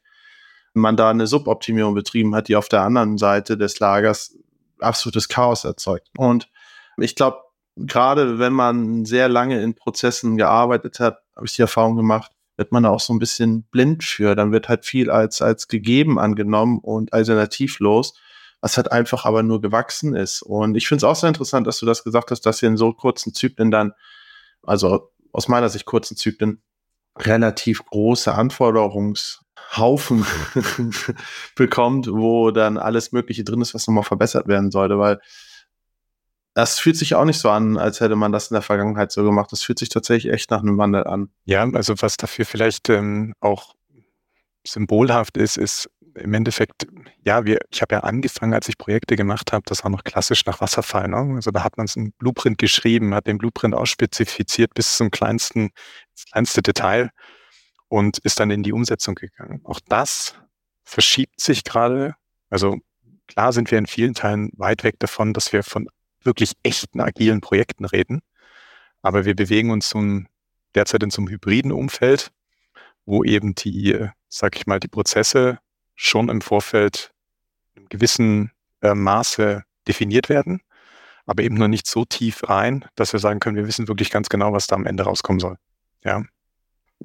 man 0.74 0.98
da 0.98 1.12
eine 1.12 1.28
Suboptimierung 1.28 1.94
betrieben 1.94 2.34
hat, 2.34 2.48
die 2.48 2.56
auf 2.56 2.70
der 2.70 2.82
anderen 2.82 3.20
Seite 3.20 3.56
des 3.56 3.80
Lagers 3.80 4.36
absolutes 4.80 5.30
Chaos 5.30 5.64
erzeugt. 5.64 6.10
Und 6.18 6.50
ich 6.98 7.14
glaube, 7.14 7.43
gerade 7.76 8.40
wenn 8.40 8.54
man 8.54 9.06
sehr 9.06 9.30
lange 9.30 9.62
in 9.62 9.76
Prozessen 9.76 10.38
gearbeitet 10.38 11.00
hat, 11.00 11.20
habe 11.36 11.46
ich 11.46 11.56
die 11.56 11.62
Erfahrung 11.62 11.96
gemacht, 11.96 12.32
wird 12.58 12.72
man 12.72 12.84
da 12.84 12.90
auch 12.90 13.00
so 13.00 13.14
ein 13.14 13.20
bisschen 13.20 13.64
blind 13.64 14.04
für. 14.04 14.36
Dann 14.36 14.52
wird 14.52 14.70
halt 14.70 14.86
viel 14.86 15.10
als, 15.10 15.42
als 15.42 15.68
gegeben 15.68 16.20
angenommen 16.20 16.80
und 16.80 17.14
alternativlos, 17.14 18.14
was 18.62 18.78
halt 18.78 18.92
einfach 18.92 19.26
aber 19.26 19.44
nur 19.44 19.62
gewachsen 19.62 20.16
ist. 20.16 20.42
Und 20.44 20.76
ich 20.76 20.88
finde 20.88 20.98
es 20.98 21.04
auch 21.04 21.16
sehr 21.16 21.30
interessant, 21.30 21.66
dass 21.66 21.80
du 21.80 21.86
das 21.86 22.04
gesagt 22.04 22.32
hast, 22.32 22.42
dass 22.42 22.62
ihr 22.62 22.70
in 22.70 22.78
so 22.78 22.94
kurzen 22.94 23.34
Zyklen 23.34 23.72
dann, 23.72 23.94
also 24.62 25.10
aus 25.32 25.48
meiner 25.48 25.70
Sicht 25.70 25.86
kurzen 25.86 26.16
Zyklen, 26.16 26.62
relativ 27.18 27.86
große 27.86 28.34
Anforderungshaufen 28.34 30.26
bekommt, 31.56 32.08
wo 32.08 32.52
dann 32.52 32.78
alles 32.78 33.12
Mögliche 33.12 33.44
drin 33.44 33.62
ist, 33.62 33.74
was 33.74 33.88
nochmal 33.88 34.04
verbessert 34.04 34.48
werden 34.48 34.72
sollte, 34.72 34.98
weil 34.98 35.20
das 36.54 36.80
fühlt 36.80 36.98
sich 36.98 37.16
auch 37.16 37.26
nicht 37.26 37.40
so 37.40 37.50
an, 37.50 37.78
als 37.78 38.00
hätte 38.00 38.16
man 38.16 38.32
das 38.32 38.52
in 38.52 38.56
der 38.56 38.62
Vergangenheit 38.62 39.12
so 39.12 39.24
gemacht. 39.24 39.52
Das 39.52 39.64
fühlt 39.64 39.80
sich 39.80 39.90
tatsächlich 39.90 40.32
echt 40.32 40.52
nach 40.52 40.62
einem 40.62 40.78
Wandel 40.78 41.06
an. 41.06 41.30
Ja, 41.46 41.68
also 41.74 41.96
was 42.00 42.18
dafür 42.18 42.46
vielleicht 42.46 42.90
ähm, 42.90 43.34
auch 43.40 43.74
symbolhaft 44.66 45.38
ist, 45.38 45.58
ist 45.58 45.90
im 46.16 46.34
Endeffekt, 46.34 46.88
ja, 47.26 47.46
wir, 47.46 47.58
ich 47.72 47.82
habe 47.82 47.96
ja 47.96 48.02
angefangen, 48.02 48.54
als 48.54 48.68
ich 48.70 48.78
Projekte 48.78 49.16
gemacht 49.16 49.52
habe, 49.52 49.64
das 49.66 49.84
war 49.84 49.90
noch 49.90 50.04
klassisch 50.04 50.46
nach 50.46 50.62
Wasserfall. 50.62 51.08
Ne? 51.08 51.36
Also 51.36 51.50
da 51.50 51.64
hat 51.64 51.78
man 51.78 51.88
so 51.88 52.00
einen 52.00 52.12
Blueprint 52.14 52.60
geschrieben, 52.60 53.16
hat 53.16 53.26
den 53.26 53.40
Blueprint 53.40 53.74
ausspezifiziert 53.74 54.76
bis 54.76 54.96
zum 54.96 55.10
kleinsten, 55.10 55.72
kleinste 56.32 56.62
Detail 56.62 57.10
und 57.88 58.20
ist 58.20 58.40
dann 58.40 58.52
in 58.52 58.62
die 58.62 58.74
Umsetzung 58.74 59.16
gegangen. 59.16 59.62
Auch 59.64 59.80
das 59.88 60.36
verschiebt 60.84 61.42
sich 61.42 61.64
gerade. 61.64 62.16
Also 62.52 62.78
klar 63.28 63.52
sind 63.52 63.72
wir 63.72 63.80
in 63.80 63.88
vielen 63.88 64.14
Teilen 64.14 64.52
weit 64.56 64.84
weg 64.84 65.00
davon, 65.00 65.34
dass 65.34 65.52
wir 65.52 65.64
von 65.64 65.88
wirklich 66.26 66.54
echten 66.64 67.00
agilen 67.00 67.42
Projekten 67.42 67.86
reden. 67.86 68.22
Aber 69.02 69.26
wir 69.26 69.36
bewegen 69.36 69.72
uns 69.72 69.90
zum, 69.90 70.28
derzeit 70.76 71.04
in 71.04 71.10
so 71.10 71.22
einem 71.22 71.30
hybriden 71.30 71.72
Umfeld, 71.72 72.32
wo 73.06 73.24
eben 73.24 73.56
die, 73.56 74.08
sag 74.30 74.56
ich 74.56 74.66
mal, 74.66 74.80
die 74.80 74.88
Prozesse 74.88 75.60
schon 75.96 76.30
im 76.30 76.42
Vorfeld 76.42 77.12
in 77.76 77.88
gewissen 77.90 78.52
äh, 78.82 78.94
Maße 78.94 79.64
definiert 79.88 80.30
werden, 80.30 80.62
aber 81.26 81.44
eben 81.44 81.56
noch 81.56 81.68
nicht 81.68 81.88
so 81.88 82.06
tief 82.06 82.50
rein, 82.50 82.86
dass 82.96 83.14
wir 83.14 83.20
sagen 83.20 83.40
können, 83.40 83.58
wir 83.58 83.68
wissen 83.68 83.88
wirklich 83.88 84.10
ganz 84.10 84.30
genau, 84.30 84.54
was 84.54 84.68
da 84.68 84.76
am 84.76 84.86
Ende 84.86 85.04
rauskommen 85.04 85.40
soll. 85.40 85.58
Ja. 86.04 86.24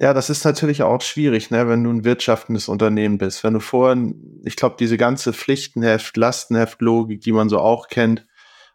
Ja, 0.01 0.13
das 0.13 0.29
ist 0.29 0.45
natürlich 0.45 0.81
auch 0.81 1.01
schwierig, 1.01 1.51
ne, 1.51 1.67
wenn 1.67 1.83
du 1.83 1.89
ein 1.89 2.05
wirtschaftendes 2.05 2.69
Unternehmen 2.69 3.17
bist. 3.17 3.43
Wenn 3.43 3.53
du 3.53 3.59
vorhin, 3.59 4.41
ich 4.45 4.55
glaube, 4.55 4.77
diese 4.79 4.95
ganze 4.95 5.33
Pflichtenheft, 5.33 6.15
Lastenheft-Logik, 6.15 7.19
die 7.19 7.33
man 7.33 7.49
so 7.49 7.59
auch 7.59 7.89
kennt, 7.89 8.25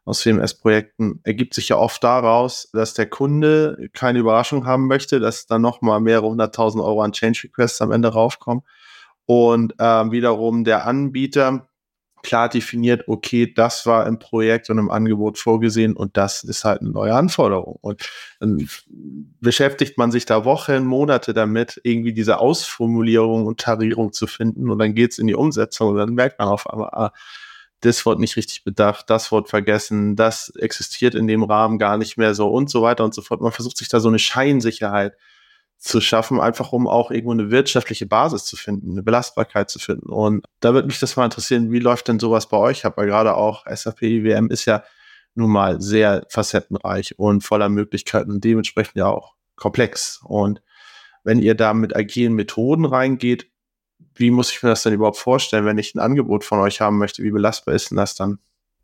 aus 0.05 0.21
CMS-Projekten 0.21 1.21
ergibt 1.25 1.55
sich 1.55 1.71
ja 1.71 1.77
oft 1.77 2.05
daraus, 2.05 2.69
dass 2.73 2.95
der 2.95 3.07
Kunde 3.07 3.89
keine 3.93 4.19
Überraschung 4.19 4.67
haben 4.67 4.87
möchte, 4.87 5.19
dass 5.19 5.47
dann 5.47 5.63
nochmal 5.63 6.01
mehrere 6.01 6.29
hunderttausend 6.29 6.83
Euro 6.83 7.03
an 7.03 7.13
Change 7.13 7.43
Requests 7.45 7.81
am 7.81 7.93
Ende 7.93 8.09
raufkommen. 8.09 8.63
Und 9.27 9.75
ähm, 9.79 10.13
wiederum 10.13 10.65
der 10.65 10.87
Anbieter 10.87 11.67
klar 12.25 12.49
definiert, 12.49 13.07
okay, 13.07 13.53
das 13.55 13.87
war 13.87 14.07
im 14.07 14.19
Projekt 14.19 14.71
und 14.71 14.79
im 14.79 14.91
Angebot 14.91 15.39
vorgesehen 15.39 15.95
und 15.95 16.17
das 16.17 16.43
ist 16.43 16.65
halt 16.65 16.81
eine 16.81 16.91
neue 16.91 17.15
Anforderung. 17.15 17.79
Und 17.81 18.09
dann 18.41 18.69
beschäftigt 19.41 19.97
man 19.99 20.11
sich 20.11 20.25
da 20.27 20.45
Wochen, 20.45 20.85
Monate 20.85 21.35
damit, 21.35 21.81
irgendwie 21.85 22.13
diese 22.13 22.39
Ausformulierung 22.39 23.47
und 23.47 23.61
Tarierung 23.61 24.13
zu 24.13 24.27
finden 24.27 24.71
und 24.71 24.79
dann 24.79 24.95
geht's 24.95 25.19
in 25.19 25.29
die 25.29 25.35
Umsetzung 25.35 25.91
und 25.91 25.99
dann 25.99 26.15
merkt 26.15 26.39
man 26.41 26.49
auf 26.49 26.69
einmal, 26.69 26.89
ah, 26.93 27.13
das 27.85 28.07
Wort 28.07 28.19
nicht 28.19 28.37
richtig 28.37 28.65
bedacht, 28.65 29.11
das 29.11 29.31
Wort 29.33 29.49
vergessen, 29.49 30.17
das 30.17 30.51
existiert 30.57 31.15
in 31.15 31.27
dem 31.27 31.43
Rahmen 31.43 31.79
gar 31.79 31.99
nicht 31.99 32.17
mehr 32.17 32.35
so 32.35 32.49
und 32.49 32.71
so 32.71 32.83
weiter 32.83 33.05
und 33.05 33.15
so 33.15 33.23
fort. 33.23 33.41
Man 33.41 33.53
versucht 33.53 33.77
sich 33.77 33.89
da 33.89 34.01
so 34.01 34.09
eine 34.09 34.19
Scheinsicherheit 34.19 35.15
zu 35.79 36.01
schaffen, 36.01 36.41
einfach 36.41 36.73
um 36.73 36.87
auch 36.89 37.11
irgendwo 37.11 37.33
eine 37.33 37.51
wirtschaftliche 37.51 38.07
Basis 38.07 38.45
zu 38.45 38.57
finden, 38.57 38.93
eine 38.93 39.03
Belastbarkeit 39.03 39.69
zu 39.69 39.79
finden. 39.79 40.09
Und 40.09 40.45
da 40.61 40.73
würde 40.73 40.87
mich 40.87 40.99
das 40.99 41.17
mal 41.17 41.27
interessieren, 41.27 41.73
wie 41.73 41.79
läuft 41.79 42.09
denn 42.09 42.19
sowas 42.19 42.49
bei 42.49 42.57
euch 42.57 42.87
ab? 42.87 42.97
Weil 42.97 43.07
gerade 43.07 43.35
auch 43.35 43.67
SAP 43.67 44.03
IWM 44.03 44.49
ist 44.49 44.65
ja 44.65 44.83
nun 45.35 45.51
mal 45.51 45.81
sehr 45.81 46.25
facettenreich 46.31 47.19
und 47.19 47.43
voller 47.43 47.69
Möglichkeiten 47.69 48.31
und 48.31 48.45
dementsprechend 48.45 48.97
ja 48.97 49.07
auch 49.07 49.35
komplex. 49.57 50.21
Und 50.25 50.63
wenn 51.23 51.41
ihr 51.41 51.55
da 51.55 51.75
mit 51.75 51.95
agilen 51.95 52.35
Methoden 52.35 52.85
reingeht, 52.87 53.51
wie 54.15 54.31
muss 54.31 54.53
ich 54.53 54.63
mir 54.63 54.71
das 54.71 54.83
denn 54.83 54.95
überhaupt 54.95 55.19
vorstellen, 55.19 55.65
wenn 55.65 55.79
ich 55.79 55.95
ein 55.95 56.01
Angebot 56.01 56.45
von 56.45 56.61
euch 56.61 56.81
haben 56.81 56.99
möchte? 56.99 57.23
Wie 57.23 57.31
belastbar 57.31 57.75
ist 57.75 57.91
denn 57.91 57.97
das 57.97 58.15
dann? 58.15 58.39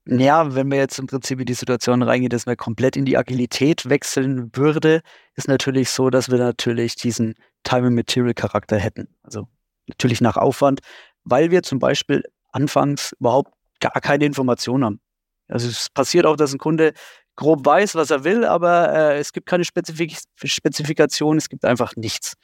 Ja, 0.07 0.55
wenn 0.55 0.71
wir 0.71 0.79
jetzt 0.79 0.99
im 0.99 1.07
Prinzip 1.07 1.41
in 1.41 1.47
die 1.47 1.55
Situation 1.55 2.03
reingehen, 2.03 2.31
dass 2.31 2.47
man 2.47 2.57
komplett 2.57 2.97
in 2.97 3.05
die 3.05 3.19
Agilität 3.19 3.89
wechseln 3.89 4.51
würde, 4.55 5.03
ist 5.37 5.47
natürlich 5.47 5.91
so, 5.91 6.11
dass 6.11 6.31
wir 6.31 6.39
natürlich 6.39 6.97
diesen 6.97 7.35
Time 7.65 7.89
and 7.89 7.97
Material 7.97 8.35
Charakter 8.35 8.79
hätten. 8.79 9.09
Also 9.23 9.47
natürlich 9.87 10.21
nach 10.21 10.37
Aufwand, 10.37 10.81
weil 11.25 11.51
wir 11.51 11.63
zum 11.63 11.79
Beispiel 11.79 12.25
anfangs 12.51 13.13
überhaupt 13.21 13.53
gar 13.79 14.01
keine 14.01 14.25
Informationen 14.25 14.85
haben. 14.85 15.01
Also 15.49 15.69
es 15.69 15.89
passiert 15.91 16.27
auch, 16.27 16.37
dass 16.37 16.53
ein 16.53 16.59
Kunde 16.59 16.93
grob 17.41 17.65
weiß, 17.65 17.95
was 17.95 18.11
er 18.11 18.23
will, 18.23 18.45
aber 18.45 18.93
äh, 18.93 19.19
es 19.19 19.33
gibt 19.33 19.47
keine 19.47 19.65
Spezifik 19.65 20.15
Spezifikation, 20.45 21.39
es 21.39 21.49
gibt 21.49 21.65
einfach 21.65 21.97
nichts. 21.97 22.35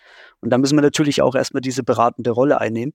Und 0.41 0.49
da 0.51 0.59
müssen 0.59 0.75
wir 0.75 0.83
natürlich 0.83 1.21
auch 1.21 1.35
erstmal 1.35 1.61
diese 1.61 1.83
beratende 1.83 2.31
Rolle 2.31 2.61
einnehmen. 2.63 2.95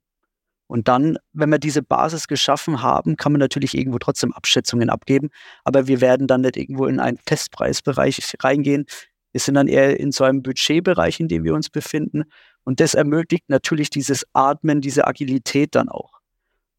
Und 0.66 0.88
dann, 0.88 1.18
wenn 1.34 1.50
wir 1.50 1.60
diese 1.60 1.84
Basis 1.84 2.28
geschaffen 2.28 2.82
haben, 2.82 3.18
kann 3.18 3.34
man 3.34 3.40
natürlich 3.40 3.78
irgendwo 3.78 4.00
trotzdem 4.00 4.34
Abschätzungen 4.34 4.90
abgeben. 4.90 5.30
Aber 5.64 5.86
wir 5.86 6.02
werden 6.02 6.26
dann 6.26 6.42
nicht 6.42 6.58
irgendwo 6.58 6.88
in 6.88 7.00
einen 7.00 7.20
Testpreisbereich 7.26 8.20
reingehen. 8.40 8.86
Wir 9.32 9.42
sind 9.42 9.54
dann 9.54 9.68
eher 9.68 10.00
in 10.00 10.12
so 10.12 10.24
einem 10.24 10.42
Budgetbereich, 10.42 11.20
in 11.20 11.28
dem 11.28 11.44
wir 11.44 11.54
uns 11.54 11.70
befinden. 11.70 12.24
Und 12.64 12.80
das 12.80 12.96
ermöglicht 12.96 13.44
natürlich 13.48 13.92
dieses 13.92 14.26
Atmen, 14.34 14.82
diese 14.82 15.06
Agilität 15.06 15.76
dann 15.76 15.88
auch. 15.88 16.21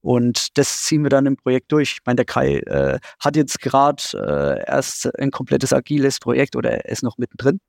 Und 0.02 0.58
das 0.58 0.82
ziehen 0.82 1.04
wir 1.04 1.10
dann 1.10 1.26
im 1.26 1.36
Projekt 1.36 1.72
durch. 1.72 1.92
Ich 1.92 2.00
meine, 2.04 2.16
der 2.16 2.24
Kai 2.24 2.58
äh, 2.58 2.98
hat 3.20 3.36
jetzt 3.36 3.60
gerade 3.60 4.02
äh, 4.14 4.64
erst 4.68 5.08
ein 5.18 5.30
komplettes 5.30 5.72
agiles 5.72 6.18
Projekt 6.18 6.56
oder 6.56 6.70
er 6.72 6.86
ist 6.86 7.02
noch 7.02 7.18
mittendrin. 7.18 7.60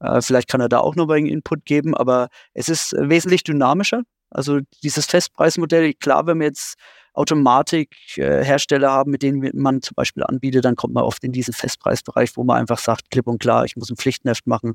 Äh, 0.00 0.22
vielleicht 0.22 0.48
kann 0.48 0.60
er 0.60 0.68
da 0.68 0.78
auch 0.78 0.94
noch 0.96 1.06
mal 1.06 1.18
einen 1.18 1.26
Input 1.26 1.64
geben, 1.64 1.96
aber 1.96 2.28
es 2.54 2.68
ist 2.68 2.92
wesentlich 2.96 3.42
dynamischer. 3.44 4.02
Also 4.30 4.60
dieses 4.82 5.06
Festpreismodell, 5.06 5.92
klar, 5.94 6.26
wenn 6.26 6.38
wir 6.38 6.46
jetzt 6.46 6.76
Automatikhersteller 7.14 8.90
haben, 8.90 9.10
mit 9.10 9.22
denen 9.22 9.50
man 9.54 9.82
zum 9.82 9.94
Beispiel 9.94 10.22
anbietet, 10.22 10.64
dann 10.64 10.76
kommt 10.76 10.94
man 10.94 11.04
oft 11.04 11.22
in 11.24 11.32
diesen 11.32 11.52
Festpreisbereich, 11.52 12.36
wo 12.36 12.44
man 12.44 12.58
einfach 12.58 12.78
sagt, 12.78 13.10
klipp 13.10 13.26
und 13.26 13.40
klar, 13.40 13.64
ich 13.64 13.76
muss 13.76 13.90
ein 13.90 13.96
Pflichtenheft 13.96 14.46
machen, 14.46 14.74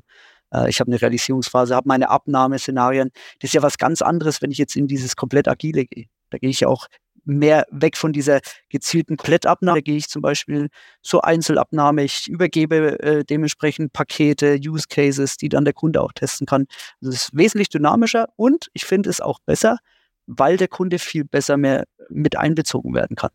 äh, 0.52 0.68
ich 0.68 0.78
habe 0.80 0.90
eine 0.90 1.00
Realisierungsphase, 1.00 1.74
habe 1.74 1.88
meine 1.88 2.10
Abnahmeszenarien. 2.10 3.10
Das 3.40 3.48
ist 3.48 3.54
ja 3.54 3.62
was 3.62 3.78
ganz 3.78 4.02
anderes, 4.02 4.40
wenn 4.42 4.50
ich 4.50 4.58
jetzt 4.58 4.76
in 4.76 4.86
dieses 4.86 5.16
komplett 5.16 5.48
agile 5.48 5.84
gehe. 5.86 6.06
Da 6.30 6.38
gehe 6.38 6.50
ich 6.50 6.66
auch 6.66 6.86
mehr 7.28 7.66
weg 7.70 7.96
von 7.96 8.12
dieser 8.12 8.40
gezielten 8.70 9.16
Komplettabnahme. 9.16 9.78
Da 9.78 9.82
gehe 9.82 9.96
ich 9.96 10.08
zum 10.08 10.22
Beispiel 10.22 10.68
zur 11.02 11.24
Einzelabnahme. 11.24 12.02
Ich 12.02 12.26
übergebe 12.26 12.98
äh, 13.00 13.24
dementsprechend 13.24 13.92
Pakete, 13.92 14.58
Use 14.66 14.86
Cases, 14.88 15.36
die 15.36 15.48
dann 15.48 15.64
der 15.64 15.74
Kunde 15.74 16.00
auch 16.00 16.12
testen 16.12 16.46
kann. 16.46 16.66
Das 17.00 17.14
ist 17.14 17.36
wesentlich 17.36 17.68
dynamischer 17.68 18.28
und 18.36 18.68
ich 18.72 18.84
finde 18.84 19.10
es 19.10 19.20
auch 19.20 19.40
besser, 19.44 19.78
weil 20.26 20.56
der 20.56 20.68
Kunde 20.68 20.98
viel 20.98 21.24
besser 21.24 21.56
mehr 21.56 21.84
mit 22.08 22.36
einbezogen 22.36 22.94
werden 22.94 23.16
kann. 23.16 23.30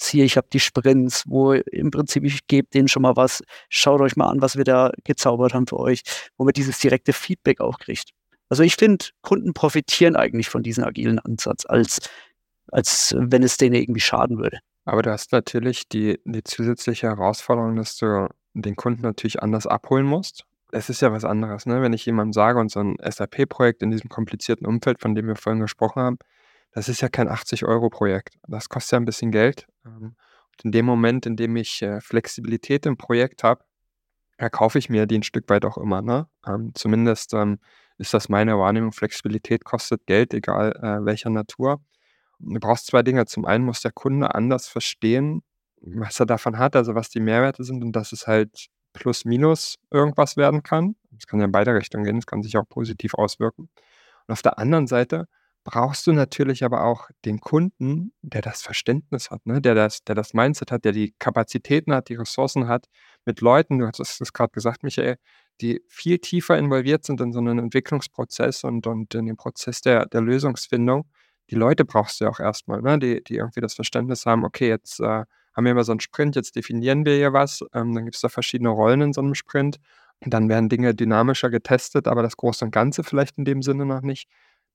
Siehe, 0.00 0.24
ich 0.24 0.36
habe 0.36 0.46
die 0.52 0.60
Sprints, 0.60 1.24
wo 1.26 1.52
im 1.52 1.90
Prinzip 1.90 2.24
ich 2.24 2.46
gebe 2.46 2.68
denen 2.72 2.86
schon 2.86 3.02
mal 3.02 3.16
was, 3.16 3.42
schaut 3.68 4.00
euch 4.00 4.14
mal 4.16 4.28
an, 4.28 4.40
was 4.40 4.56
wir 4.56 4.64
da 4.64 4.92
gezaubert 5.04 5.54
haben 5.54 5.66
für 5.66 5.78
euch, 5.78 6.02
wo 6.36 6.44
man 6.44 6.52
dieses 6.52 6.78
direkte 6.78 7.12
Feedback 7.12 7.60
auch 7.60 7.78
kriegt. 7.78 8.10
Also 8.48 8.62
ich 8.62 8.76
finde, 8.76 9.06
Kunden 9.22 9.54
profitieren 9.54 10.16
eigentlich 10.16 10.48
von 10.48 10.62
diesem 10.62 10.84
agilen 10.84 11.18
Ansatz, 11.18 11.66
als, 11.66 11.98
als 12.72 13.14
wenn 13.18 13.42
es 13.42 13.56
denen 13.56 13.74
irgendwie 13.74 14.00
schaden 14.00 14.38
würde. 14.38 14.58
Aber 14.84 15.02
du 15.02 15.10
hast 15.10 15.32
natürlich 15.32 15.88
die, 15.88 16.18
die 16.24 16.42
zusätzliche 16.44 17.08
Herausforderung, 17.08 17.76
dass 17.76 17.96
du 17.96 18.28
den 18.54 18.76
Kunden 18.76 19.02
natürlich 19.02 19.42
anders 19.42 19.66
abholen 19.66 20.06
musst. 20.06 20.44
Es 20.70 20.90
ist 20.90 21.02
ja 21.02 21.12
was 21.12 21.24
anderes, 21.24 21.66
ne? 21.66 21.80
wenn 21.82 21.92
ich 21.92 22.04
jemandem 22.04 22.32
sage 22.32 22.58
und 22.58 22.70
so 22.70 22.80
ein 22.80 22.96
SAP-Projekt 23.02 23.82
in 23.82 23.90
diesem 23.90 24.10
komplizierten 24.10 24.66
Umfeld, 24.66 25.00
von 25.00 25.14
dem 25.14 25.26
wir 25.26 25.36
vorhin 25.36 25.60
gesprochen 25.60 26.02
haben, 26.02 26.18
das 26.72 26.88
ist 26.88 27.00
ja 27.00 27.08
kein 27.08 27.28
80-Euro-Projekt. 27.28 28.36
Das 28.46 28.68
kostet 28.68 28.92
ja 28.92 28.98
ein 28.98 29.04
bisschen 29.04 29.30
Geld. 29.30 29.66
Ähm, 29.84 30.14
und 30.52 30.64
in 30.64 30.72
dem 30.72 30.86
Moment, 30.86 31.26
in 31.26 31.36
dem 31.36 31.56
ich 31.56 31.82
äh, 31.82 32.00
Flexibilität 32.00 32.86
im 32.86 32.96
Projekt 32.96 33.44
habe, 33.44 33.64
erkaufe 34.36 34.78
ich 34.78 34.88
mir 34.88 35.06
die 35.06 35.18
ein 35.18 35.22
Stück 35.22 35.48
weit 35.48 35.64
auch 35.64 35.78
immer. 35.78 36.02
Ne? 36.02 36.28
Ähm, 36.46 36.72
zumindest 36.74 37.34
ähm, 37.34 37.58
ist 37.98 38.14
das 38.14 38.28
meine 38.28 38.58
Wahrnehmung. 38.58 38.92
Flexibilität 38.92 39.64
kostet 39.64 40.06
Geld, 40.06 40.32
egal 40.32 40.72
äh, 40.76 41.04
welcher 41.04 41.30
Natur. 41.30 41.80
Du 42.38 42.60
brauchst 42.60 42.86
zwei 42.86 43.02
Dinge. 43.02 43.26
Zum 43.26 43.44
einen 43.44 43.64
muss 43.64 43.82
der 43.82 43.92
Kunde 43.92 44.34
anders 44.34 44.68
verstehen, 44.68 45.42
was 45.80 46.18
er 46.20 46.26
davon 46.26 46.58
hat, 46.58 46.76
also 46.76 46.94
was 46.94 47.08
die 47.08 47.20
Mehrwerte 47.20 47.64
sind 47.64 47.82
und 47.82 47.92
dass 47.92 48.12
es 48.12 48.26
halt 48.26 48.68
plus 48.92 49.24
minus 49.24 49.76
irgendwas 49.90 50.36
werden 50.36 50.62
kann. 50.62 50.96
Es 51.16 51.26
kann 51.26 51.40
ja 51.40 51.46
in 51.46 51.52
beide 51.52 51.74
Richtungen 51.74 52.04
gehen, 52.04 52.18
es 52.18 52.26
kann 52.26 52.42
sich 52.42 52.56
auch 52.56 52.68
positiv 52.68 53.14
auswirken. 53.14 53.68
Und 54.26 54.32
auf 54.32 54.42
der 54.42 54.58
anderen 54.58 54.86
Seite 54.86 55.26
brauchst 55.64 56.06
du 56.06 56.12
natürlich 56.12 56.64
aber 56.64 56.84
auch 56.84 57.10
den 57.24 57.40
Kunden, 57.40 58.12
der 58.22 58.42
das 58.42 58.62
Verständnis 58.62 59.30
hat, 59.30 59.44
ne? 59.44 59.60
der, 59.60 59.74
das, 59.74 60.02
der 60.04 60.14
das 60.14 60.32
Mindset 60.32 60.72
hat, 60.72 60.84
der 60.84 60.92
die 60.92 61.14
Kapazitäten 61.18 61.92
hat, 61.92 62.08
die 62.08 62.14
Ressourcen 62.14 62.68
hat, 62.68 62.86
mit 63.24 63.40
Leuten, 63.40 63.78
du 63.78 63.86
hast 63.86 64.00
es 64.00 64.32
gerade 64.32 64.52
gesagt, 64.52 64.82
Michael, 64.82 65.16
die 65.60 65.82
viel 65.88 66.18
tiefer 66.18 66.56
involviert 66.56 67.04
sind 67.04 67.20
in 67.20 67.32
so 67.32 67.40
einen 67.40 67.58
Entwicklungsprozess 67.58 68.64
und, 68.64 68.86
und 68.86 69.14
in 69.14 69.26
den 69.26 69.36
Prozess 69.36 69.80
der, 69.80 70.06
der 70.06 70.20
Lösungsfindung. 70.20 71.04
Die 71.50 71.54
Leute 71.54 71.84
brauchst 71.84 72.20
du 72.20 72.24
ja 72.24 72.30
auch 72.30 72.40
erstmal, 72.40 72.82
ne? 72.82 72.98
die, 72.98 73.24
die 73.24 73.36
irgendwie 73.36 73.60
das 73.60 73.74
Verständnis 73.74 74.26
haben, 74.26 74.44
okay, 74.44 74.68
jetzt 74.68 75.00
äh, 75.00 75.24
haben 75.54 75.64
wir 75.64 75.72
immer 75.72 75.84
so 75.84 75.92
einen 75.92 76.00
Sprint, 76.00 76.36
jetzt 76.36 76.56
definieren 76.56 77.04
wir 77.04 77.14
hier 77.16 77.32
was, 77.32 77.64
ähm, 77.74 77.94
dann 77.94 78.04
gibt 78.04 78.16
es 78.16 78.20
da 78.20 78.28
verschiedene 78.28 78.68
Rollen 78.68 79.00
in 79.00 79.12
so 79.12 79.20
einem 79.20 79.34
Sprint 79.34 79.78
und 80.20 80.34
dann 80.34 80.48
werden 80.48 80.68
Dinge 80.68 80.94
dynamischer 80.94 81.50
getestet, 81.50 82.06
aber 82.08 82.22
das 82.22 82.36
Große 82.36 82.64
und 82.64 82.70
Ganze 82.70 83.04
vielleicht 83.04 83.38
in 83.38 83.44
dem 83.44 83.62
Sinne 83.62 83.86
noch 83.86 84.02
nicht. 84.02 84.28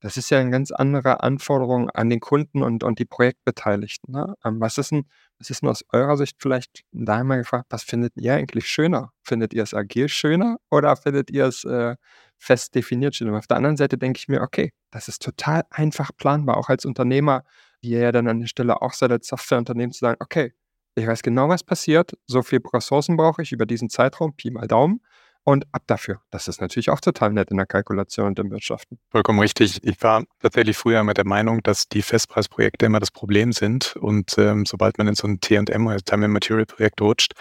Das 0.04 0.18
ist 0.18 0.30
ja 0.30 0.40
eine 0.40 0.50
ganz 0.50 0.72
andere 0.72 1.24
Anforderung 1.24 1.90
an 1.90 2.10
den 2.10 2.20
Kunden 2.20 2.62
und, 2.62 2.84
und 2.84 3.00
die 3.00 3.06
Projektbeteiligten. 3.06 4.14
Ne? 4.14 4.36
Ähm, 4.44 4.60
was, 4.60 4.78
ist 4.78 4.92
denn, 4.92 5.06
was 5.40 5.50
ist 5.50 5.62
denn 5.62 5.70
aus 5.70 5.86
eurer 5.94 6.18
Sicht 6.18 6.36
vielleicht 6.42 6.84
da 6.92 7.20
einmal 7.20 7.38
gefragt, 7.38 7.68
was 7.70 7.84
findet 7.84 8.12
ihr 8.18 8.34
eigentlich 8.34 8.68
schöner? 8.68 9.14
Findet 9.22 9.54
ihr 9.54 9.64
es 9.64 9.74
agil 9.74 10.10
schöner 10.10 10.58
oder 10.70 10.98
findet 10.98 11.32
ihr 11.32 11.46
es 11.46 11.64
äh, 11.64 11.96
fest 12.44 12.76
definiert 12.76 13.16
schöner? 13.16 13.38
Auf 13.38 13.48
der 13.48 13.58
anderen 13.58 13.78
Seite 13.78 13.98
denke 13.98 14.18
ich 14.18 14.28
mir, 14.28 14.42
okay, 14.42 14.72
das 14.92 15.08
ist 15.08 15.22
total 15.22 15.64
einfach 15.70 16.12
planbar, 16.16 16.58
auch 16.58 16.70
als 16.70 16.86
Unternehmer, 16.86 17.44
wie 17.82 17.92
ihr 17.92 18.00
ja 18.00 18.12
dann 18.12 18.28
an 18.28 18.40
der 18.40 18.48
Stelle 18.48 18.82
auch 18.82 18.94
seid 18.94 19.12
als 19.12 19.28
Softwareunternehmen 19.28 19.92
zu 19.92 20.00
sagen, 20.00 20.18
okay, 20.20 20.54
ich 20.96 21.08
weiß 21.08 21.24
genau, 21.24 21.50
was 21.50 21.64
passiert. 21.64 22.12
So 22.28 22.44
viel 22.44 22.62
Ressourcen 22.74 23.18
brauche 23.18 23.42
ich 23.42 23.52
über 23.52 23.66
diesen 23.66 23.90
Zeitraum, 23.90 24.36
Pi 24.36 24.52
mal 24.52 24.68
Daumen. 24.68 25.02
Und 25.46 25.66
ab 25.74 25.84
dafür. 25.88 26.22
Das 26.32 26.48
ist 26.48 26.62
natürlich 26.62 26.90
auch 26.90 27.02
total 27.02 27.34
nett 27.34 27.52
in 27.52 27.58
der 27.58 27.66
Kalkulation 27.66 28.28
und 28.28 28.40
im 28.40 28.50
Wirtschaften. 28.50 28.98
Vollkommen 29.10 29.40
richtig. 29.40 29.84
Ich 29.84 30.02
war 30.02 30.24
tatsächlich 30.40 30.78
früher 30.78 31.04
mit 31.04 31.18
der 31.18 31.26
Meinung, 31.26 31.62
dass 31.64 31.90
die 31.90 32.02
Festpreisprojekte 32.02 32.86
immer 32.86 33.02
das 33.02 33.12
Problem 33.12 33.52
sind. 33.52 33.98
Und 33.98 34.38
ähm, 34.38 34.66
sobald 34.66 34.98
man 34.98 35.10
in 35.10 35.16
so 35.16 35.28
ein 35.28 35.42
TM, 35.42 35.88
also 35.88 36.02
Time 36.06 36.26
and 36.26 36.34
Material 36.34 36.66
Projekt 36.66 37.02
rutscht, 37.02 37.34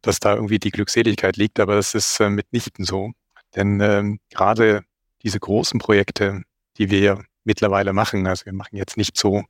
dass 0.00 0.20
da 0.20 0.36
irgendwie 0.36 0.58
die 0.58 0.70
Glückseligkeit 0.70 1.36
liegt. 1.36 1.60
Aber 1.60 1.74
das 1.74 1.94
ist 1.94 2.18
äh, 2.18 2.30
mitnichten 2.30 2.86
so. 2.86 3.12
Denn 3.54 3.80
ähm, 3.80 4.18
gerade 4.30 4.82
diese 5.22 5.40
großen 5.40 5.78
Projekte, 5.78 6.42
die 6.76 6.90
wir 6.90 7.24
mittlerweile 7.44 7.92
machen, 7.92 8.26
also 8.26 8.46
wir 8.46 8.52
machen 8.52 8.76
jetzt 8.76 8.96
nicht 8.96 9.16
so 9.16 9.44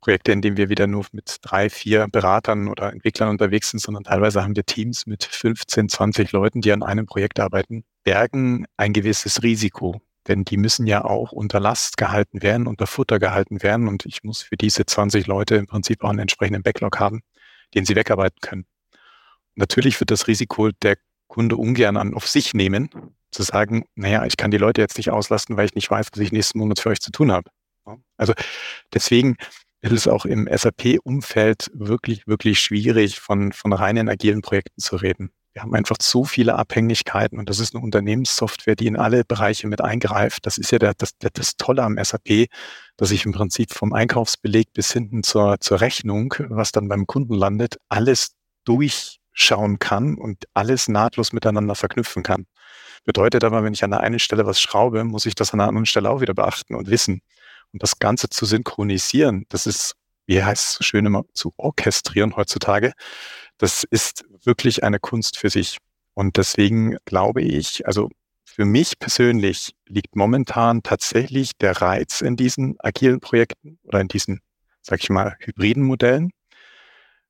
Projekte, 0.00 0.32
in 0.32 0.42
denen 0.42 0.56
wir 0.56 0.68
wieder 0.68 0.86
nur 0.86 1.06
mit 1.12 1.38
drei, 1.42 1.70
vier 1.70 2.08
Beratern 2.08 2.68
oder 2.68 2.92
Entwicklern 2.92 3.28
unterwegs 3.28 3.70
sind, 3.70 3.80
sondern 3.80 4.04
teilweise 4.04 4.42
haben 4.42 4.56
wir 4.56 4.66
Teams 4.66 5.06
mit 5.06 5.24
15, 5.24 5.88
20 5.88 6.32
Leuten, 6.32 6.60
die 6.60 6.72
an 6.72 6.82
einem 6.82 7.06
Projekt 7.06 7.38
arbeiten, 7.38 7.84
bergen 8.02 8.66
ein 8.76 8.92
gewisses 8.92 9.42
Risiko. 9.42 10.00
Denn 10.26 10.44
die 10.44 10.56
müssen 10.56 10.86
ja 10.86 11.04
auch 11.04 11.32
unter 11.32 11.60
Last 11.60 11.96
gehalten 11.96 12.42
werden, 12.42 12.66
unter 12.66 12.86
Futter 12.86 13.18
gehalten 13.18 13.62
werden. 13.62 13.88
Und 13.88 14.04
ich 14.04 14.22
muss 14.24 14.42
für 14.42 14.56
diese 14.56 14.86
20 14.86 15.26
Leute 15.26 15.56
im 15.56 15.66
Prinzip 15.66 16.02
auch 16.02 16.10
einen 16.10 16.20
entsprechenden 16.20 16.62
Backlog 16.62 16.98
haben, 16.98 17.22
den 17.74 17.84
sie 17.84 17.96
wegarbeiten 17.96 18.38
können. 18.40 18.66
Natürlich 19.54 19.98
wird 20.00 20.10
das 20.10 20.26
Risiko 20.26 20.70
der 20.82 20.96
Kunde 21.32 21.56
ungern 21.56 21.96
an 21.96 22.12
auf 22.12 22.28
sich 22.28 22.52
nehmen, 22.52 22.90
zu 23.30 23.42
sagen, 23.42 23.86
naja, 23.94 24.26
ich 24.26 24.36
kann 24.36 24.50
die 24.50 24.58
Leute 24.58 24.82
jetzt 24.82 24.98
nicht 24.98 25.08
auslasten, 25.08 25.56
weil 25.56 25.64
ich 25.64 25.74
nicht 25.74 25.90
weiß, 25.90 26.08
was 26.12 26.20
ich 26.20 26.30
nächsten 26.30 26.58
Monat 26.58 26.78
für 26.78 26.90
euch 26.90 27.00
zu 27.00 27.10
tun 27.10 27.32
habe. 27.32 27.48
Also 28.18 28.34
deswegen 28.92 29.36
ist 29.80 29.92
es 29.92 30.06
auch 30.06 30.26
im 30.26 30.46
SAP-Umfeld 30.46 31.70
wirklich, 31.72 32.26
wirklich 32.26 32.60
schwierig, 32.60 33.18
von, 33.18 33.52
von 33.52 33.72
reinen 33.72 34.10
agilen 34.10 34.42
Projekten 34.42 34.78
zu 34.78 34.96
reden. 34.96 35.30
Wir 35.54 35.62
haben 35.62 35.74
einfach 35.74 35.96
zu 35.96 36.26
viele 36.26 36.54
Abhängigkeiten 36.56 37.38
und 37.38 37.48
das 37.48 37.60
ist 37.60 37.74
eine 37.74 37.82
Unternehmenssoftware, 37.82 38.76
die 38.76 38.86
in 38.86 38.96
alle 38.96 39.24
Bereiche 39.24 39.68
mit 39.68 39.80
eingreift. 39.80 40.44
Das 40.44 40.58
ist 40.58 40.70
ja 40.70 40.78
der, 40.78 40.92
das, 40.92 41.12
das 41.18 41.56
Tolle 41.56 41.82
am 41.82 41.96
SAP, 41.96 42.48
dass 42.98 43.10
ich 43.10 43.24
im 43.24 43.32
Prinzip 43.32 43.72
vom 43.72 43.94
Einkaufsbeleg 43.94 44.74
bis 44.74 44.92
hinten 44.92 45.22
zur, 45.22 45.58
zur 45.60 45.80
Rechnung, 45.80 46.34
was 46.50 46.72
dann 46.72 46.88
beim 46.88 47.06
Kunden 47.06 47.32
landet, 47.32 47.78
alles 47.88 48.34
durchschauen 49.32 49.78
kann 49.78 50.16
und 50.16 50.44
alles 50.54 50.88
nahtlos 50.88 51.32
miteinander 51.32 51.74
verknüpfen 51.74 52.22
kann. 52.22 52.46
Bedeutet 53.04 53.44
aber, 53.44 53.64
wenn 53.64 53.72
ich 53.72 53.82
an 53.82 53.90
der 53.90 54.00
einen 54.00 54.18
Stelle 54.18 54.46
was 54.46 54.60
schraube, 54.60 55.04
muss 55.04 55.26
ich 55.26 55.34
das 55.34 55.52
an 55.52 55.58
der 55.58 55.68
anderen 55.68 55.86
Stelle 55.86 56.10
auch 56.10 56.20
wieder 56.20 56.34
beachten 56.34 56.74
und 56.74 56.88
wissen. 56.88 57.22
Und 57.72 57.82
das 57.82 57.98
Ganze 57.98 58.28
zu 58.28 58.44
synchronisieren, 58.44 59.46
das 59.48 59.66
ist, 59.66 59.94
wie 60.26 60.42
heißt 60.42 60.64
es 60.64 60.74
so 60.74 60.84
schön 60.84 61.06
immer, 61.06 61.24
zu 61.32 61.52
orchestrieren 61.56 62.36
heutzutage, 62.36 62.92
das 63.58 63.84
ist 63.84 64.24
wirklich 64.44 64.84
eine 64.84 65.00
Kunst 65.00 65.36
für 65.38 65.50
sich. 65.50 65.78
Und 66.14 66.36
deswegen 66.36 66.96
glaube 67.06 67.42
ich, 67.42 67.86
also 67.86 68.10
für 68.44 68.66
mich 68.66 68.98
persönlich 68.98 69.74
liegt 69.86 70.14
momentan 70.14 70.82
tatsächlich 70.82 71.52
der 71.56 71.80
Reiz 71.80 72.20
in 72.20 72.36
diesen 72.36 72.76
agilen 72.80 73.20
Projekten 73.20 73.78
oder 73.84 74.00
in 74.00 74.08
diesen, 74.08 74.40
sag 74.82 75.02
ich 75.02 75.08
mal, 75.08 75.36
hybriden 75.40 75.82
Modellen, 75.82 76.30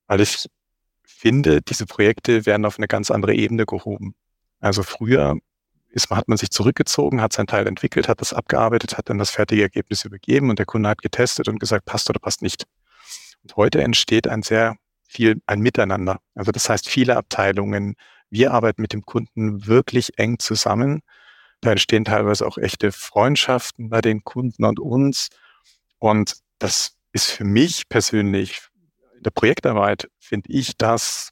weil 0.08 0.20
ich 0.20 0.48
finde, 1.22 1.62
diese 1.62 1.86
Projekte 1.86 2.46
werden 2.46 2.66
auf 2.66 2.78
eine 2.78 2.88
ganz 2.88 3.12
andere 3.12 3.32
Ebene 3.32 3.64
gehoben. 3.64 4.16
Also 4.58 4.82
früher 4.82 5.36
ist, 5.88 6.10
hat 6.10 6.26
man 6.26 6.36
sich 6.36 6.50
zurückgezogen, 6.50 7.20
hat 7.20 7.32
sein 7.32 7.46
Teil 7.46 7.68
entwickelt, 7.68 8.08
hat 8.08 8.20
das 8.20 8.32
abgearbeitet, 8.32 8.98
hat 8.98 9.08
dann 9.08 9.18
das 9.18 9.30
fertige 9.30 9.62
Ergebnis 9.62 10.04
übergeben 10.04 10.50
und 10.50 10.58
der 10.58 10.66
Kunde 10.66 10.88
hat 10.88 11.00
getestet 11.00 11.46
und 11.46 11.60
gesagt, 11.60 11.84
passt 11.84 12.10
oder 12.10 12.18
passt 12.18 12.42
nicht. 12.42 12.64
Und 13.44 13.54
heute 13.54 13.80
entsteht 13.82 14.26
ein 14.26 14.42
sehr 14.42 14.74
viel, 15.06 15.40
ein 15.46 15.60
Miteinander. 15.60 16.18
Also 16.34 16.50
das 16.50 16.68
heißt, 16.68 16.88
viele 16.88 17.16
Abteilungen, 17.16 17.94
wir 18.28 18.52
arbeiten 18.52 18.82
mit 18.82 18.92
dem 18.92 19.02
Kunden 19.02 19.64
wirklich 19.68 20.18
eng 20.18 20.40
zusammen. 20.40 21.02
Da 21.60 21.70
entstehen 21.70 22.04
teilweise 22.04 22.44
auch 22.48 22.58
echte 22.58 22.90
Freundschaften 22.90 23.90
bei 23.90 24.00
den 24.00 24.24
Kunden 24.24 24.64
und 24.64 24.80
uns. 24.80 25.28
Und 25.98 26.38
das 26.58 26.96
ist 27.12 27.30
für 27.30 27.44
mich 27.44 27.88
persönlich, 27.88 28.71
in 29.22 29.24
der 29.24 29.30
Projektarbeit, 29.30 30.10
finde 30.18 30.50
ich 30.52 30.76
das 30.76 31.30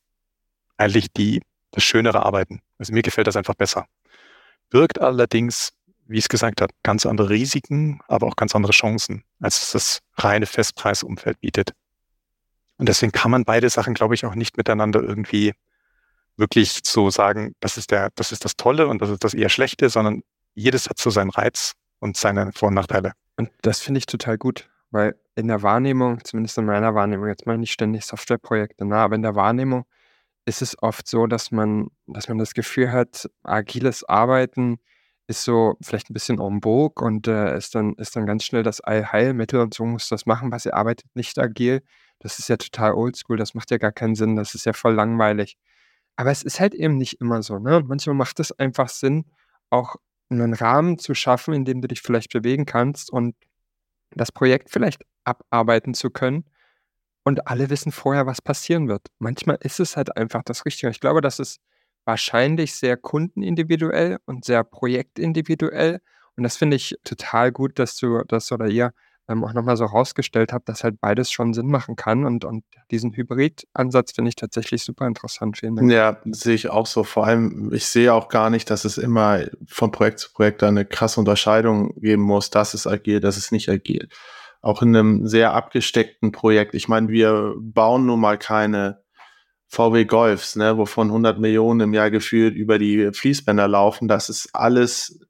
eigentlich 0.76 1.12
die, 1.12 1.42
das 1.72 1.84
schönere 1.84 2.24
Arbeiten. 2.24 2.60
Also 2.78 2.92
mir 2.92 3.02
gefällt 3.02 3.26
das 3.26 3.36
einfach 3.36 3.54
besser 3.54 3.86
birgt 4.70 5.00
allerdings, 5.00 5.72
wie 6.06 6.18
es 6.18 6.28
gesagt 6.28 6.60
habe, 6.60 6.72
ganz 6.82 7.04
andere 7.04 7.28
Risiken, 7.28 8.00
aber 8.08 8.26
auch 8.26 8.36
ganz 8.36 8.54
andere 8.54 8.72
Chancen, 8.72 9.24
als 9.40 9.72
das 9.72 10.00
reine 10.14 10.46
Festpreisumfeld 10.46 11.40
bietet. 11.40 11.72
Und 12.78 12.88
deswegen 12.88 13.12
kann 13.12 13.30
man 13.30 13.44
beide 13.44 13.68
Sachen, 13.68 13.94
glaube 13.94 14.14
ich, 14.14 14.24
auch 14.24 14.34
nicht 14.34 14.56
miteinander 14.56 15.02
irgendwie 15.02 15.52
wirklich 16.36 16.80
so 16.84 17.10
sagen, 17.10 17.54
das 17.60 17.76
ist 17.76 17.90
der, 17.90 18.10
das 18.14 18.32
ist 18.32 18.44
das 18.44 18.56
Tolle 18.56 18.86
und 18.86 19.02
das 19.02 19.10
ist 19.10 19.22
das 19.22 19.34
eher 19.34 19.50
Schlechte, 19.50 19.90
sondern 19.90 20.22
jedes 20.54 20.88
hat 20.88 20.98
so 20.98 21.10
seinen 21.10 21.30
Reiz 21.30 21.74
und 21.98 22.16
seine 22.16 22.52
Vor- 22.52 22.68
und 22.68 22.74
Nachteile. 22.74 23.12
Und 23.36 23.50
das 23.60 23.80
finde 23.80 23.98
ich 23.98 24.06
total 24.06 24.38
gut, 24.38 24.70
weil 24.90 25.16
in 25.40 25.48
der 25.48 25.62
Wahrnehmung, 25.62 26.22
zumindest 26.24 26.58
in 26.58 26.66
meiner 26.66 26.94
Wahrnehmung, 26.94 27.28
jetzt 27.28 27.46
mal 27.46 27.58
nicht 27.58 27.72
ständig 27.72 28.04
Softwareprojekte, 28.04 28.84
na, 28.84 29.04
aber 29.04 29.16
in 29.16 29.22
der 29.22 29.34
Wahrnehmung 29.34 29.84
ist 30.46 30.62
es 30.62 30.80
oft 30.82 31.06
so, 31.08 31.26
dass 31.26 31.50
man 31.50 31.88
dass 32.06 32.28
man 32.28 32.38
das 32.38 32.54
Gefühl 32.54 32.92
hat, 32.92 33.28
agiles 33.44 34.04
Arbeiten 34.04 34.78
ist 35.28 35.44
so 35.44 35.76
vielleicht 35.82 36.10
ein 36.10 36.14
bisschen 36.14 36.40
en 36.40 36.60
vogue 36.62 37.04
und, 37.06 37.28
äh, 37.28 37.56
ist 37.56 37.74
dann 37.74 37.94
ist 37.94 38.16
dann 38.16 38.26
ganz 38.26 38.44
schnell 38.44 38.62
das 38.64 38.80
Allheilmittel 38.80 39.60
und 39.60 39.74
so 39.74 39.84
muss 39.86 40.08
das 40.08 40.26
machen, 40.26 40.50
was 40.52 40.66
ihr 40.66 40.74
arbeitet 40.74 41.06
nicht 41.14 41.38
agil. 41.38 41.82
Das 42.20 42.38
ist 42.38 42.48
ja 42.48 42.56
total 42.56 42.94
oldschool, 42.94 43.36
das 43.36 43.54
macht 43.54 43.70
ja 43.70 43.78
gar 43.78 43.92
keinen 43.92 44.14
Sinn, 44.16 44.36
das 44.36 44.54
ist 44.54 44.66
ja 44.66 44.72
voll 44.72 44.94
langweilig. 44.94 45.56
Aber 46.16 46.30
es 46.30 46.42
ist 46.42 46.60
halt 46.60 46.74
eben 46.74 46.96
nicht 46.98 47.20
immer 47.20 47.42
so, 47.42 47.58
ne? 47.58 47.82
manchmal 47.86 48.16
macht 48.16 48.40
es 48.40 48.52
einfach 48.52 48.88
Sinn, 48.88 49.24
auch 49.70 49.96
einen 50.30 50.54
Rahmen 50.54 50.98
zu 50.98 51.14
schaffen, 51.14 51.54
in 51.54 51.64
dem 51.64 51.80
du 51.80 51.88
dich 51.88 52.02
vielleicht 52.02 52.32
bewegen 52.32 52.66
kannst 52.66 53.10
und 53.12 53.34
das 54.10 54.32
Projekt 54.32 54.70
vielleicht 54.70 55.02
abarbeiten 55.24 55.94
zu 55.94 56.10
können 56.10 56.44
und 57.24 57.46
alle 57.46 57.70
wissen 57.70 57.92
vorher, 57.92 58.26
was 58.26 58.42
passieren 58.42 58.88
wird. 58.88 59.06
Manchmal 59.18 59.58
ist 59.60 59.80
es 59.80 59.96
halt 59.96 60.16
einfach 60.16 60.42
das 60.44 60.64
Richtige. 60.64 60.90
Ich 60.90 61.00
glaube, 61.00 61.20
das 61.20 61.38
ist 61.38 61.60
wahrscheinlich 62.04 62.74
sehr 62.74 62.96
kundenindividuell 62.96 64.18
und 64.24 64.44
sehr 64.44 64.64
projektindividuell. 64.64 66.00
Und 66.36 66.44
das 66.44 66.56
finde 66.56 66.76
ich 66.76 66.96
total 67.04 67.52
gut, 67.52 67.78
dass 67.78 67.96
du 67.96 68.22
das 68.26 68.50
oder 68.52 68.66
ihr 68.66 68.92
ähm, 69.28 69.44
auch 69.44 69.52
nochmal 69.52 69.76
so 69.76 69.84
rausgestellt 69.84 70.52
habt, 70.52 70.68
dass 70.68 70.82
halt 70.82 71.00
beides 71.00 71.30
schon 71.30 71.52
Sinn 71.52 71.68
machen 71.68 71.94
kann. 71.94 72.24
Und, 72.24 72.44
und 72.44 72.64
diesen 72.90 73.12
Hybrid-Ansatz 73.12 74.12
finde 74.12 74.30
ich 74.30 74.36
tatsächlich 74.36 74.82
super 74.82 75.06
interessant. 75.06 75.58
Vielen 75.58 75.76
Dank. 75.76 75.92
Ja, 75.92 76.20
sehe 76.24 76.54
ich 76.54 76.70
auch 76.70 76.86
so. 76.86 77.04
Vor 77.04 77.26
allem, 77.26 77.70
ich 77.72 77.86
sehe 77.86 78.14
auch 78.14 78.28
gar 78.28 78.48
nicht, 78.48 78.70
dass 78.70 78.86
es 78.86 78.96
immer 78.96 79.44
von 79.66 79.92
Projekt 79.92 80.20
zu 80.20 80.32
Projekt 80.32 80.62
eine 80.62 80.86
krasse 80.86 81.20
Unterscheidung 81.20 81.94
geben 82.00 82.22
muss. 82.22 82.48
Das 82.48 82.72
ist 82.72 82.86
agil, 82.86 83.20
das 83.20 83.36
ist 83.36 83.52
nicht 83.52 83.68
agil 83.68 84.08
auch 84.62 84.82
in 84.82 84.94
einem 84.94 85.26
sehr 85.26 85.54
abgesteckten 85.54 86.32
Projekt. 86.32 86.74
Ich 86.74 86.88
meine, 86.88 87.08
wir 87.08 87.54
bauen 87.58 88.06
nun 88.06 88.20
mal 88.20 88.38
keine 88.38 89.02
VW 89.68 90.04
Golfs, 90.04 90.56
ne, 90.56 90.76
wovon 90.76 91.08
100 91.08 91.38
Millionen 91.38 91.80
im 91.80 91.94
Jahr 91.94 92.10
gefühlt 92.10 92.56
über 92.56 92.78
die 92.78 93.10
Fließbänder 93.12 93.68
laufen. 93.68 94.08
Das 94.08 94.28
ist 94.28 94.50
alles 94.52 95.20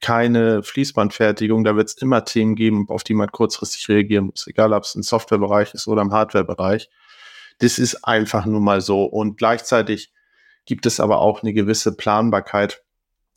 keine 0.00 0.62
Fließbandfertigung. 0.62 1.62
Da 1.62 1.76
wird 1.76 1.88
es 1.88 1.94
immer 1.98 2.24
Themen 2.24 2.54
geben, 2.54 2.86
auf 2.88 3.04
die 3.04 3.14
man 3.14 3.30
kurzfristig 3.30 3.88
reagieren 3.88 4.26
muss, 4.26 4.46
egal 4.46 4.72
ob 4.72 4.84
es 4.84 4.94
im 4.94 5.02
Softwarebereich 5.02 5.74
ist 5.74 5.86
oder 5.86 6.02
im 6.02 6.12
Hardwarebereich. 6.12 6.90
Das 7.58 7.78
ist 7.78 8.04
einfach 8.04 8.46
nun 8.46 8.64
mal 8.64 8.80
so. 8.80 9.04
Und 9.04 9.38
gleichzeitig 9.38 10.12
gibt 10.64 10.86
es 10.86 10.98
aber 10.98 11.20
auch 11.20 11.42
eine 11.42 11.52
gewisse 11.52 11.96
Planbarkeit, 11.96 12.82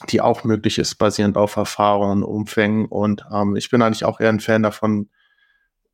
die 0.09 0.21
auch 0.21 0.43
möglich 0.43 0.79
ist, 0.79 0.95
basierend 0.95 1.37
auf 1.37 1.55
Erfahrungen, 1.55 2.23
Umfängen. 2.23 2.85
Und 2.85 3.25
ähm, 3.31 3.55
ich 3.55 3.69
bin 3.69 3.81
eigentlich 3.81 4.05
auch 4.05 4.19
eher 4.19 4.29
ein 4.29 4.39
Fan 4.39 4.63
davon, 4.63 5.09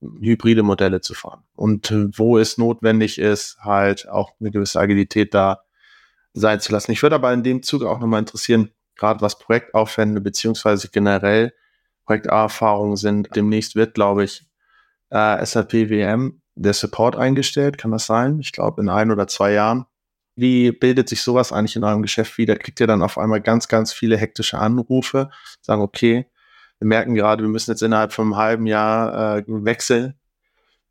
hybride 0.02 0.64
Modelle 0.64 1.02
zu 1.02 1.14
fahren. 1.14 1.44
Und 1.56 1.92
äh, 1.92 2.08
wo 2.18 2.38
es 2.38 2.58
notwendig 2.58 3.20
ist, 3.20 3.58
halt 3.62 4.10
auch 4.10 4.34
eine 4.40 4.52
gewisse 4.52 4.80
Agilität 4.80 5.34
da 5.34 5.64
sein 6.34 6.60
zu 6.60 6.72
lassen. 6.72 6.92
Ich 6.92 7.04
würde 7.04 7.16
aber 7.16 7.34
in 7.34 7.44
dem 7.44 7.64
Zuge 7.64 7.90
auch 7.90 8.00
nochmal 8.00 8.20
interessieren, 8.20 8.72
gerade 8.96 9.22
was 9.22 9.38
Projektaufwände 9.40 10.22
beziehungsweise 10.22 10.90
generell 10.90 11.54
Projekterfahrungen 12.06 12.98
sind. 12.98 13.30
Demnächst 13.36 13.76
wird, 13.76 13.94
glaube 13.94 14.24
ich, 14.24 14.46
äh, 15.10 15.46
SAP 15.46 15.74
WM 15.74 16.42
der 16.56 16.74
Support 16.74 17.16
eingestellt. 17.16 17.78
Kann 17.78 17.92
das 17.92 18.06
sein? 18.06 18.40
Ich 18.40 18.52
glaube, 18.52 18.82
in 18.82 18.90
ein 18.90 19.12
oder 19.12 19.28
zwei 19.28 19.54
Jahren. 19.54 19.86
Wie 20.36 20.72
bildet 20.72 21.10
sich 21.10 21.22
sowas 21.22 21.52
eigentlich 21.52 21.76
in 21.76 21.84
eurem 21.84 22.02
Geschäft 22.02 22.38
wieder? 22.38 22.56
Kriegt 22.56 22.80
ihr 22.80 22.88
dann 22.88 23.04
auf 23.04 23.18
einmal 23.18 23.42
ganz, 23.42 23.68
ganz 23.68 23.92
viele 23.94 24.18
hektische 24.18 24.58
Anrufe? 24.58 25.30
Sagen, 25.62 25.82
okay, 25.82 26.26
wir 26.82 26.88
merken 26.88 27.14
gerade, 27.14 27.44
wir 27.44 27.50
müssen 27.50 27.70
jetzt 27.70 27.84
innerhalb 27.84 28.12
von 28.12 28.26
einem 28.26 28.38
halben 28.38 28.66
Jahr 28.66 29.38
äh, 29.38 29.44
wechseln 29.48 30.16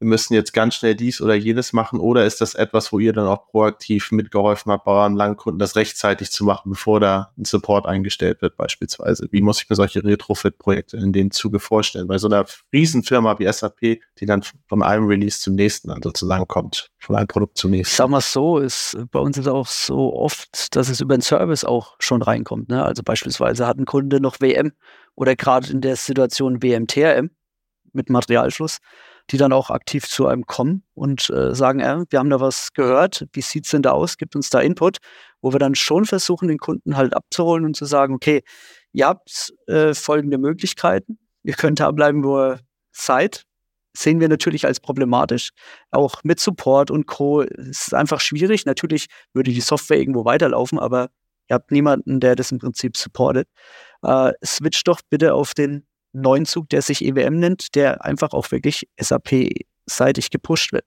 wir 0.01 0.09
müssen 0.09 0.33
jetzt 0.33 0.55
ganz 0.55 0.77
schnell 0.77 0.95
dies 0.95 1.21
oder 1.21 1.35
jenes 1.35 1.75
machen? 1.75 2.01
Oder 2.01 2.25
ist 2.25 2.41
das 2.41 2.55
etwas, 2.55 2.91
wo 2.91 2.99
ihr 2.99 3.13
dann 3.13 3.27
auch 3.27 3.49
proaktiv 3.49 4.11
mitgeholfen 4.13 4.73
habt, 4.73 4.87
bei 4.87 4.93
euren 4.93 5.15
Langkunden 5.15 5.59
das 5.59 5.77
rechtzeitig 5.77 6.31
zu 6.31 6.43
machen, 6.43 6.71
bevor 6.71 7.01
da 7.01 7.33
ein 7.37 7.45
Support 7.45 7.85
eingestellt 7.85 8.41
wird 8.41 8.57
beispielsweise? 8.57 9.29
Wie 9.31 9.43
muss 9.43 9.63
ich 9.63 9.69
mir 9.69 9.77
solche 9.77 10.03
Retrofit-Projekte 10.03 10.97
in 10.97 11.13
dem 11.13 11.31
Zuge 11.31 11.61
vorstellen? 11.61 12.07
Bei 12.09 12.17
so 12.17 12.29
einer 12.29 12.47
Riesenfirma 12.73 13.39
wie 13.39 13.53
SAP, 13.53 14.01
die 14.19 14.27
dann 14.27 14.43
von 14.69 14.83
einem 14.83 15.07
Release 15.07 15.39
zum 15.39 15.55
nächsten 15.55 15.89
dann 15.89 16.03
sozusagen 16.03 16.49
kommt, 16.49 16.91
von 16.99 17.17
einem 17.17 17.29
Produkt 17.29 17.59
zum 17.59 17.71
nächsten. 17.71 17.95
Sagen 17.95 18.13
wir 18.13 18.19
es 18.19 18.33
so, 18.33 18.57
ist 18.57 18.97
bei 19.11 19.19
uns 19.19 19.37
ist 19.37 19.49
auch 19.49 19.67
so 19.67 20.15
oft, 20.15 20.75
dass 20.75 20.89
es 20.89 21.03
über 21.03 21.15
den 21.15 21.23
Service 21.23 21.63
auch 21.63 21.97
schon 21.99 22.23
reinkommt. 22.23 22.71
Ne? 22.71 22.83
Also 22.83 23.03
beispielsweise 23.03 23.67
hat 23.67 23.77
ein 23.77 23.85
Kunde 23.85 24.19
noch 24.19 24.41
WM 24.41 24.73
oder 25.15 25.37
gerade 25.37 25.71
in 25.71 25.83
der 25.83 25.97
Situation 25.97 26.63
WM-TRM 26.63 27.29
mit 27.93 28.09
Materialfluss 28.09 28.79
die 29.31 29.37
dann 29.37 29.53
auch 29.53 29.71
aktiv 29.71 30.07
zu 30.09 30.27
einem 30.27 30.47
kommen 30.47 30.83
und 30.95 31.31
äh, 31.31 31.55
sagen, 31.55 31.81
äh, 31.81 32.05
wir 32.11 32.19
haben 32.19 32.31
da 32.31 32.41
was 32.41 32.73
gehört, 32.73 33.27
wie 33.33 33.43
sieht 33.43 33.65
es 33.65 33.71
denn 33.71 33.83
da 33.83 33.93
aus, 33.93 34.17
gibt 34.17 34.35
uns 34.35 34.51
da 34.51 34.61
Input, 34.61 34.99
wo 35.41 35.53
wir 35.53 35.59
dann 35.59 35.75
schon 35.75 36.05
versuchen, 36.05 36.49
den 36.49 36.59
Kunden 36.59 36.97
halt 36.97 37.15
abzuholen 37.15 37.65
und 37.65 37.77
zu 37.77 37.85
sagen, 37.85 38.15
okay, 38.15 38.43
ihr 38.93 39.07
habt 39.07 39.53
äh, 39.69 39.95
folgende 39.95 40.39
Möglichkeiten, 40.39 41.19
ihr 41.45 41.55
könnt 41.55 41.81
da 41.81 41.91
bleiben, 41.93 42.25
wo 42.25 42.39
ihr 42.39 42.61
seid, 42.93 43.45
sehen 43.93 44.21
wir 44.21 44.29
natürlich 44.29 44.67
als 44.67 44.81
problematisch. 44.81 45.51
Auch 45.91 46.23
mit 46.25 46.41
Support 46.41 46.91
und 46.91 47.07
Co. 47.07 47.41
ist 47.43 47.95
einfach 47.95 48.21
schwierig. 48.21 48.67
Natürlich 48.67 49.07
würde 49.33 49.53
die 49.53 49.61
Software 49.61 49.99
irgendwo 49.99 50.25
weiterlaufen, 50.25 50.79
aber 50.79 51.11
ihr 51.49 51.55
habt 51.55 51.71
niemanden, 51.71 52.21
der 52.21 52.37
das 52.37 52.53
im 52.53 52.59
Prinzip 52.59 52.97
supportet. 52.97 53.49
Äh, 54.03 54.33
switcht 54.45 54.87
doch 54.89 55.01
bitte 55.09 55.35
auf 55.35 55.55
den 55.55 55.87
neuen 56.13 56.47
Zug, 56.47 56.69
der 56.69 56.83
sich 56.83 57.05
EWM 57.05 57.39
nennt, 57.39 57.75
der 57.75 58.05
einfach 58.05 58.33
auch 58.33 58.51
wirklich 58.51 58.89
SAP-seitig 58.99 60.31
gepusht 60.31 60.73
wird. 60.73 60.85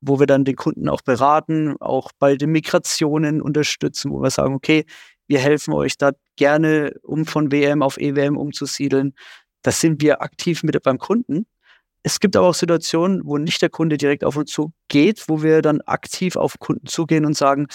Wo 0.00 0.20
wir 0.20 0.26
dann 0.26 0.44
den 0.44 0.56
Kunden 0.56 0.88
auch 0.88 1.00
beraten, 1.00 1.76
auch 1.80 2.12
bei 2.18 2.36
den 2.36 2.50
Migrationen 2.50 3.42
unterstützen, 3.42 4.12
wo 4.12 4.22
wir 4.22 4.30
sagen, 4.30 4.54
okay, 4.54 4.84
wir 5.26 5.40
helfen 5.40 5.74
euch 5.74 5.98
da 5.98 6.12
gerne, 6.36 6.92
um 7.02 7.26
von 7.26 7.50
WM 7.52 7.82
auf 7.82 7.98
EWM 7.98 8.36
umzusiedeln. 8.36 9.14
Das 9.62 9.80
sind 9.80 10.00
wir 10.00 10.22
aktiv 10.22 10.62
mit 10.62 10.80
beim 10.82 10.98
Kunden. 10.98 11.46
Es 12.02 12.20
gibt 12.20 12.36
aber 12.36 12.48
auch 12.48 12.54
Situationen, 12.54 13.22
wo 13.24 13.38
nicht 13.38 13.60
der 13.60 13.70
Kunde 13.70 13.96
direkt 13.98 14.24
auf 14.24 14.36
uns 14.36 14.52
zugeht, 14.52 15.24
wo 15.26 15.42
wir 15.42 15.62
dann 15.62 15.80
aktiv 15.82 16.36
auf 16.36 16.58
Kunden 16.58 16.86
zugehen 16.86 17.26
und 17.26 17.36
sagen, 17.36 17.66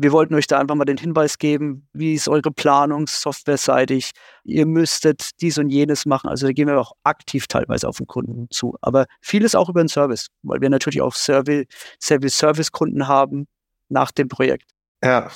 wir 0.00 0.12
wollten 0.12 0.36
euch 0.36 0.46
da 0.46 0.60
einfach 0.60 0.76
mal 0.76 0.84
den 0.84 0.96
Hinweis 0.96 1.38
geben, 1.38 1.88
wie 1.92 2.14
ist 2.14 2.28
eure 2.28 2.52
Planung 2.52 3.08
softwareseitig. 3.08 4.12
Ihr 4.44 4.64
müsstet 4.64 5.30
dies 5.40 5.58
und 5.58 5.70
jenes 5.70 6.06
machen. 6.06 6.30
Also 6.30 6.46
da 6.46 6.52
gehen 6.52 6.68
wir 6.68 6.78
auch 6.78 6.92
aktiv 7.02 7.48
teilweise 7.48 7.88
auf 7.88 7.96
den 7.96 8.06
Kunden 8.06 8.46
zu. 8.50 8.76
Aber 8.80 9.06
vieles 9.20 9.56
auch 9.56 9.68
über 9.68 9.82
den 9.82 9.88
Service, 9.88 10.28
weil 10.42 10.60
wir 10.60 10.70
natürlich 10.70 11.02
auch 11.02 11.16
Service-Kunden 11.16 13.08
haben 13.08 13.48
nach 13.88 14.12
dem 14.12 14.28
Projekt. 14.28 14.70
Ja. 15.02 15.30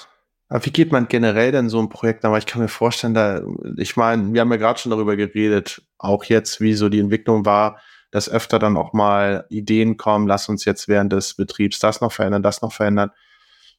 Aber 0.49 0.65
wie 0.65 0.71
geht 0.71 0.93
man 0.93 1.09
generell 1.09 1.51
denn 1.51 1.69
so 1.69 1.81
ein 1.81 1.89
Projekt 1.89 2.25
an? 2.25 2.31
Weil 2.31 2.39
ich 2.39 2.47
kann 2.47 2.63
mir 2.63 2.69
vorstellen, 2.69 3.15
da, 3.15 3.43
ich 3.79 3.97
meine, 3.97 4.33
wir 4.33 4.43
haben 4.43 4.53
ja 4.53 4.59
gerade 4.59 4.79
schon 4.79 4.91
darüber 4.91 5.17
geredet, 5.17 5.83
auch 5.99 6.23
jetzt, 6.25 6.61
wie 6.61 6.75
so 6.75 6.89
die 6.89 7.01
Entwicklung 7.01 7.45
war, 7.45 7.81
dass 8.13 8.29
öfter 8.29 8.61
dann 8.61 8.77
auch 8.77 8.93
mal 8.93 9.45
Ideen 9.49 9.97
kommen, 9.97 10.29
lass 10.29 10.49
uns 10.49 10.65
jetzt 10.67 10.87
während 10.87 11.13
des 11.13 11.35
Betriebs 11.35 11.81
das 11.81 12.01
noch 12.01 12.13
verändern, 12.13 12.45
das 12.45 12.63
noch 12.63 12.73
verändern 12.73 13.11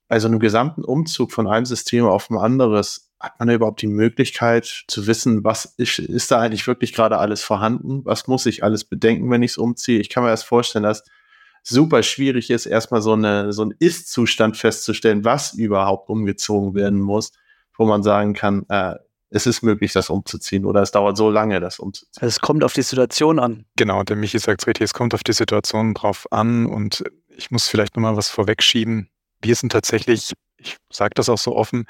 also 0.09 0.27
einem 0.27 0.39
gesamten 0.39 0.83
Umzug 0.83 1.31
von 1.31 1.47
einem 1.47 1.65
System 1.65 2.05
auf 2.05 2.29
ein 2.29 2.37
anderes, 2.37 3.09
hat 3.19 3.39
man 3.39 3.49
überhaupt 3.49 3.81
die 3.81 3.87
Möglichkeit 3.87 4.83
zu 4.87 5.07
wissen, 5.07 5.43
was 5.43 5.65
ist, 5.77 5.99
ist 5.99 6.29
da 6.29 6.41
eigentlich 6.41 6.67
wirklich 6.67 6.93
gerade 6.93 7.17
alles 7.17 7.41
vorhanden? 7.41 8.01
Was 8.03 8.27
muss 8.27 8.45
ich 8.45 8.63
alles 8.63 8.83
bedenken, 8.83 9.31
wenn 9.31 9.43
ich 9.43 9.51
es 9.51 9.57
umziehe? 9.57 9.99
Ich 9.99 10.09
kann 10.09 10.23
mir 10.23 10.29
erst 10.29 10.43
vorstellen, 10.43 10.83
dass 10.83 11.03
super 11.63 12.03
schwierig 12.03 12.49
ist, 12.49 12.65
erstmal 12.65 13.01
so, 13.01 13.13
eine, 13.13 13.53
so 13.53 13.61
einen 13.61 13.73
Ist-Zustand 13.79 14.57
festzustellen, 14.57 15.23
was 15.23 15.53
überhaupt 15.53 16.09
umgezogen 16.09 16.75
werden 16.75 16.99
muss, 16.99 17.31
wo 17.77 17.85
man 17.85 18.03
sagen 18.03 18.33
kann, 18.33 18.65
äh, 18.67 18.95
es 19.29 19.47
ist 19.47 19.63
möglich, 19.63 19.93
das 19.93 20.09
umzuziehen 20.09 20.65
oder 20.65 20.81
es 20.81 20.91
dauert 20.91 21.17
so 21.17 21.31
lange, 21.31 21.59
das 21.59 21.79
umzuziehen. 21.79 22.27
Es 22.27 22.41
kommt 22.41 22.63
auf 22.63 22.73
die 22.73 22.83
Situation 22.83 23.39
an. 23.39 23.65
Genau, 23.77 24.03
der 24.03 24.17
Michi 24.17 24.37
sagt 24.37 24.61
es 24.61 24.67
richtig, 24.67 24.83
es 24.83 24.93
kommt 24.93 25.13
auf 25.13 25.23
die 25.23 25.33
Situation 25.33 25.93
drauf 25.93 26.27
an 26.31 26.65
und 26.65 27.03
ich 27.29 27.49
muss 27.49 27.67
vielleicht 27.67 27.95
nochmal 27.95 28.15
was 28.15 28.29
vorwegschieben 28.29 29.09
wir 29.43 29.55
sind 29.55 29.71
tatsächlich, 29.71 30.33
ich 30.57 30.77
sage 30.91 31.13
das 31.15 31.29
auch 31.29 31.37
so 31.37 31.55
offen, 31.55 31.85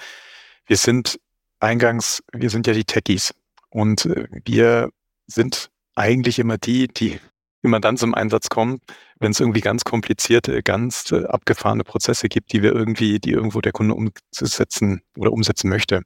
wir 0.66 0.78
sind 0.78 1.20
eingangs, 1.60 2.24
wir 2.34 2.50
sind 2.50 2.68
ja 2.68 2.74
die 2.74 2.86
Techies 2.86 3.34
und 3.70 4.06
äh, 4.06 4.28
wir 4.46 4.90
sind 5.28 5.70
eigentlich 5.96 6.40
immer 6.40 6.58
die, 6.58 6.88
die 6.88 7.20
immer 7.62 7.80
dann 7.80 7.98
zum 7.98 8.14
Einsatz 8.14 8.50
kommen, 8.50 8.82
wenn 9.20 9.32
es 9.32 9.40
irgendwie 9.40 9.62
ganz 9.62 9.86
komplizierte, 9.86 10.62
ganz 10.64 11.12
äh, 11.12 11.26
abgefahrene 11.26 11.84
Prozesse 11.84 12.28
gibt, 12.28 12.52
die 12.52 12.62
wir 12.62 12.74
irgendwie, 12.74 13.20
die 13.20 13.32
irgendwo 13.32 13.62
der 13.62 13.72
Kunde 13.72 13.96
umsetzen 13.96 15.02
oder 15.18 15.32
umsetzen 15.32 15.70
möchte. 15.70 16.02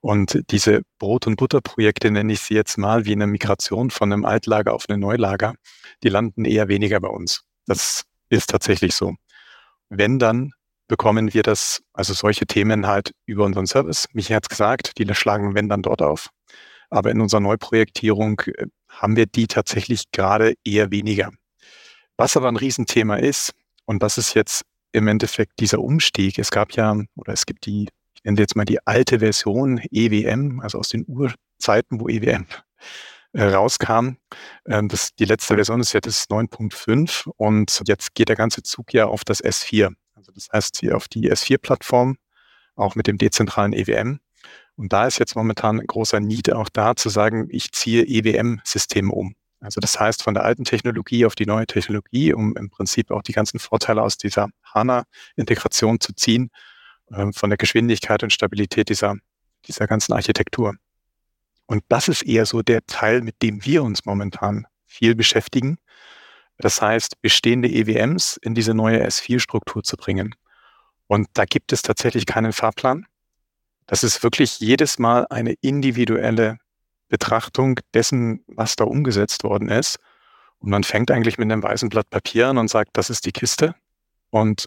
Und 0.00 0.42
diese 0.50 0.82
Brot- 0.98 1.26
und 1.26 1.36
Butterprojekte 1.36 2.10
nenne 2.10 2.32
ich 2.32 2.40
sie 2.40 2.54
jetzt 2.54 2.78
mal 2.78 3.04
wie 3.04 3.12
eine 3.12 3.26
Migration 3.26 3.90
von 3.90 4.12
einem 4.12 4.24
Altlager 4.24 4.72
auf 4.72 4.84
eine 4.88 4.98
Neulager, 4.98 5.54
die 6.02 6.08
landen 6.08 6.44
eher 6.44 6.68
weniger 6.68 7.00
bei 7.00 7.08
uns. 7.08 7.42
Das 7.66 8.04
ist 8.28 8.50
tatsächlich 8.50 8.94
so. 8.94 9.14
Wenn 9.88 10.18
dann 10.18 10.52
bekommen 10.88 11.34
wir 11.34 11.42
das, 11.42 11.82
also 11.92 12.14
solche 12.14 12.46
Themen 12.46 12.86
halt 12.86 13.12
über 13.26 13.44
unseren 13.44 13.66
Service. 13.66 14.06
Michi 14.12 14.32
hat 14.32 14.48
gesagt, 14.48 14.98
die 14.98 15.14
schlagen 15.14 15.54
wenn 15.54 15.68
dann 15.68 15.82
dort 15.82 16.02
auf. 16.02 16.30
Aber 16.90 17.10
in 17.10 17.20
unserer 17.20 17.40
Neuprojektierung 17.40 18.40
äh, 18.46 18.66
haben 18.88 19.16
wir 19.16 19.26
die 19.26 19.46
tatsächlich 19.46 20.10
gerade 20.12 20.54
eher 20.64 20.90
weniger. 20.90 21.30
Was 22.16 22.36
aber 22.36 22.48
ein 22.48 22.56
Riesenthema 22.56 23.16
ist, 23.16 23.52
und 23.84 24.02
das 24.02 24.18
ist 24.18 24.34
jetzt 24.34 24.64
im 24.92 25.08
Endeffekt 25.08 25.60
dieser 25.60 25.80
Umstieg. 25.80 26.38
Es 26.38 26.50
gab 26.50 26.72
ja, 26.72 26.96
oder 27.16 27.32
es 27.32 27.46
gibt 27.46 27.66
die, 27.66 27.88
ich 28.14 28.24
nenne 28.24 28.40
jetzt 28.40 28.56
mal 28.56 28.64
die 28.64 28.84
alte 28.86 29.18
Version 29.18 29.80
EWM, 29.90 30.60
also 30.60 30.78
aus 30.78 30.88
den 30.88 31.04
Urzeiten, 31.06 32.00
wo 32.00 32.08
EWM 32.08 32.46
äh, 33.32 33.44
rauskam. 33.44 34.16
Ähm, 34.66 34.88
das, 34.88 35.14
die 35.14 35.26
letzte 35.26 35.54
Version 35.54 35.80
ist 35.80 35.94
das 35.94 36.30
9.5 36.30 37.28
und 37.36 37.82
jetzt 37.86 38.14
geht 38.14 38.28
der 38.28 38.36
ganze 38.36 38.62
Zug 38.62 38.94
ja 38.94 39.06
auf 39.06 39.24
das 39.24 39.44
S4. 39.44 39.94
Also 40.26 40.32
das 40.34 40.48
heißt 40.52 40.78
hier 40.78 40.96
auf 40.96 41.06
die 41.06 41.30
S4-Plattform, 41.30 42.16
auch 42.74 42.96
mit 42.96 43.06
dem 43.06 43.16
dezentralen 43.16 43.72
EWM. 43.72 44.18
Und 44.74 44.92
da 44.92 45.06
ist 45.06 45.18
jetzt 45.18 45.36
momentan 45.36 45.80
ein 45.80 45.86
großer 45.86 46.18
Need 46.18 46.52
auch 46.52 46.68
da 46.68 46.96
zu 46.96 47.08
sagen, 47.08 47.46
ich 47.50 47.70
ziehe 47.70 48.02
EWM-Systeme 48.02 49.12
um. 49.12 49.36
Also 49.60 49.80
das 49.80 49.98
heißt 49.98 50.24
von 50.24 50.34
der 50.34 50.44
alten 50.44 50.64
Technologie 50.64 51.24
auf 51.26 51.36
die 51.36 51.46
neue 51.46 51.66
Technologie, 51.66 52.34
um 52.34 52.56
im 52.56 52.70
Prinzip 52.70 53.10
auch 53.12 53.22
die 53.22 53.32
ganzen 53.32 53.60
Vorteile 53.60 54.02
aus 54.02 54.16
dieser 54.16 54.48
HANA-Integration 54.74 56.00
zu 56.00 56.12
ziehen, 56.12 56.50
äh, 57.10 57.32
von 57.32 57.48
der 57.48 57.56
Geschwindigkeit 57.56 58.22
und 58.24 58.32
Stabilität 58.32 58.88
dieser, 58.88 59.14
dieser 59.66 59.86
ganzen 59.86 60.12
Architektur. 60.12 60.74
Und 61.66 61.84
das 61.88 62.08
ist 62.08 62.22
eher 62.22 62.46
so 62.46 62.62
der 62.62 62.84
Teil, 62.86 63.22
mit 63.22 63.42
dem 63.42 63.64
wir 63.64 63.84
uns 63.84 64.04
momentan 64.04 64.66
viel 64.86 65.14
beschäftigen, 65.14 65.78
das 66.58 66.80
heißt, 66.80 67.20
bestehende 67.20 67.68
EWMs 67.68 68.38
in 68.42 68.54
diese 68.54 68.74
neue 68.74 69.04
S4-Struktur 69.06 69.82
zu 69.82 69.96
bringen. 69.96 70.34
Und 71.06 71.28
da 71.34 71.44
gibt 71.44 71.72
es 71.72 71.82
tatsächlich 71.82 72.26
keinen 72.26 72.52
Fahrplan. 72.52 73.06
Das 73.86 74.02
ist 74.02 74.22
wirklich 74.22 74.58
jedes 74.58 74.98
Mal 74.98 75.26
eine 75.30 75.54
individuelle 75.60 76.58
Betrachtung 77.08 77.78
dessen, 77.94 78.44
was 78.48 78.76
da 78.76 78.84
umgesetzt 78.84 79.44
worden 79.44 79.68
ist. 79.68 79.98
Und 80.58 80.70
man 80.70 80.82
fängt 80.82 81.10
eigentlich 81.10 81.38
mit 81.38 81.50
einem 81.50 81.62
weißen 81.62 81.88
Blatt 81.88 82.10
Papier 82.10 82.48
an 82.48 82.58
und 82.58 82.68
sagt, 82.68 82.90
das 82.94 83.10
ist 83.10 83.26
die 83.26 83.32
Kiste 83.32 83.74
und 84.30 84.66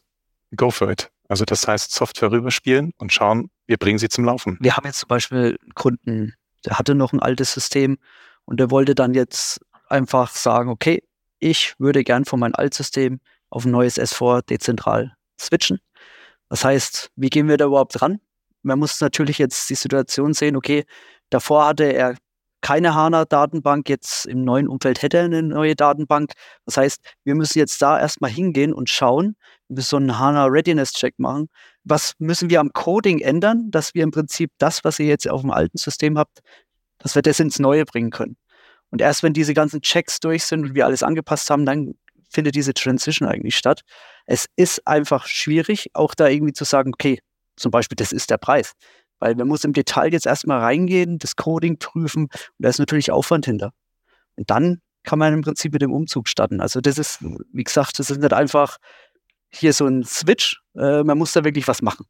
go 0.56 0.72
for 0.72 0.90
it. 0.90 1.12
Also 1.28 1.46
das 1.46 1.68
heißt, 1.68 1.92
Software 1.92 2.32
rüberspielen 2.32 2.92
und 2.98 3.12
schauen, 3.12 3.50
wir 3.68 3.78
bringen 3.78 4.00
sie 4.00 4.10
zum 4.10 4.26
Laufen. 4.26 4.58
Wir 4.62 4.78
haben 4.78 4.86
jetzt 4.86 5.00
zum 5.00 5.10
Beispiel 5.10 5.58
einen 5.62 5.74
Kunden, 5.76 6.34
der 6.66 6.80
hatte 6.80 6.96
noch 6.96 7.14
ein 7.14 7.20
altes 7.20 7.54
System 7.54 7.98
und 8.46 8.60
der 8.60 8.72
wollte 8.72 8.96
dann 8.96 9.14
jetzt 9.14 9.60
einfach 9.90 10.32
sagen, 10.36 10.70
okay, 10.70 11.04
ich 11.40 11.74
würde 11.80 12.04
gern 12.04 12.26
von 12.26 12.40
meinem 12.40 12.56
Altsystem 12.56 13.20
auf 13.50 13.66
ein 13.66 13.72
neues 13.72 13.98
S4 13.98 14.46
dezentral 14.46 15.14
switchen. 15.40 15.80
Das 16.50 16.64
heißt, 16.66 17.12
wie 17.16 17.30
gehen 17.30 17.48
wir 17.48 17.58
da 17.58 17.66
überhaupt 17.66 18.02
ran? 18.02 18.20
Man 18.62 18.80
muss 18.80 19.00
natürlich 19.02 19.38
jetzt 19.38 19.70
die 19.70 19.76
Situation 19.76 20.34
sehen, 20.34 20.56
okay, 20.56 20.86
davor 21.30 21.68
hatte 21.68 21.86
er 21.86 22.16
keine 22.62 22.94
HANA-Datenbank, 22.94 23.88
jetzt 23.88 24.26
im 24.26 24.44
neuen 24.44 24.68
Umfeld 24.68 25.02
hätte 25.02 25.18
er 25.18 25.26
eine 25.26 25.42
neue 25.42 25.76
Datenbank. 25.76 26.34
Das 26.66 26.76
heißt, 26.78 27.02
wir 27.24 27.36
müssen 27.36 27.58
jetzt 27.58 27.82
da 27.82 28.00
erstmal 28.00 28.32
hingehen 28.32 28.74
und 28.74 28.90
schauen, 28.90 29.36
wir 29.70 29.76
müssen 29.76 29.90
so 29.90 29.98
einen 29.98 30.20
HANA 30.20 30.46
Readiness 30.46 30.92
Check 30.92 31.18
machen. 31.20 31.48
Was 31.86 32.14
müssen 32.20 32.50
wir 32.50 32.60
am 32.60 32.74
Coding 32.74 33.20
ändern, 33.20 33.72
dass 33.72 33.94
wir 33.94 34.04
im 34.04 34.12
Prinzip 34.12 34.52
das, 34.58 34.84
was 34.84 35.00
ihr 35.00 35.06
jetzt 35.06 35.30
auf 35.30 35.42
dem 35.42 35.52
alten 35.52 35.78
System 35.78 36.18
habt, 36.18 36.40
dass 36.98 37.16
wir 37.16 37.22
das 37.22 37.40
ins 37.40 37.60
Neue 37.60 37.86
bringen 37.86 38.10
können? 38.10 38.36
Und 38.92 39.02
erst 39.02 39.24
wenn 39.24 39.34
diese 39.34 39.54
ganzen 39.54 39.82
Checks 39.82 40.20
durch 40.20 40.46
sind 40.46 40.66
und 40.66 40.76
wir 40.76 40.86
alles 40.86 41.04
angepasst 41.04 41.50
haben, 41.50 41.66
dann 41.66 41.94
findet 42.30 42.56
diese 42.56 42.74
Transition 42.74 43.28
eigentlich 43.28 43.58
statt. 43.58 43.82
Es 44.26 44.46
ist 44.56 44.86
einfach 44.88 45.26
schwierig, 45.28 45.90
auch 45.94 46.14
da 46.16 46.28
irgendwie 46.28 46.54
zu 46.54 46.64
sagen, 46.64 46.92
okay, 46.94 47.20
zum 47.56 47.72
Beispiel, 47.72 47.96
das 47.96 48.12
ist 48.12 48.30
der 48.30 48.38
Preis. 48.38 48.74
Weil 49.20 49.36
man 49.36 49.48
muss 49.48 49.64
im 49.64 49.74
Detail 49.74 50.14
jetzt 50.14 50.26
erstmal 50.26 50.60
reingehen, 50.60 51.20
das 51.20 51.36
Coding 51.36 51.78
prüfen 51.78 52.24
und 52.24 52.32
da 52.60 52.70
ist 52.70 52.80
natürlich 52.80 53.12
Aufwand 53.12 53.46
hinter. 53.46 53.74
Und 54.36 54.50
dann 54.50 54.82
kann 55.04 55.20
man 55.20 55.34
im 55.34 55.42
Prinzip 55.42 55.74
mit 55.74 55.82
dem 55.82 55.92
Umzug 55.92 56.30
starten. 56.30 56.62
Also 56.62 56.82
das 56.82 56.98
ist, 56.98 57.22
wie 57.22 57.64
gesagt, 57.64 58.00
das 58.00 58.10
ist 58.10 58.20
nicht 58.20 58.34
einfach 58.34 58.78
hier 59.50 59.74
so 59.74 59.86
ein 59.88 60.04
Switch. 60.04 60.62
Äh, 60.76 61.04
man 61.04 61.18
muss 61.18 61.34
da 61.34 61.44
wirklich 61.44 61.68
was 61.68 61.82
machen. 61.82 62.06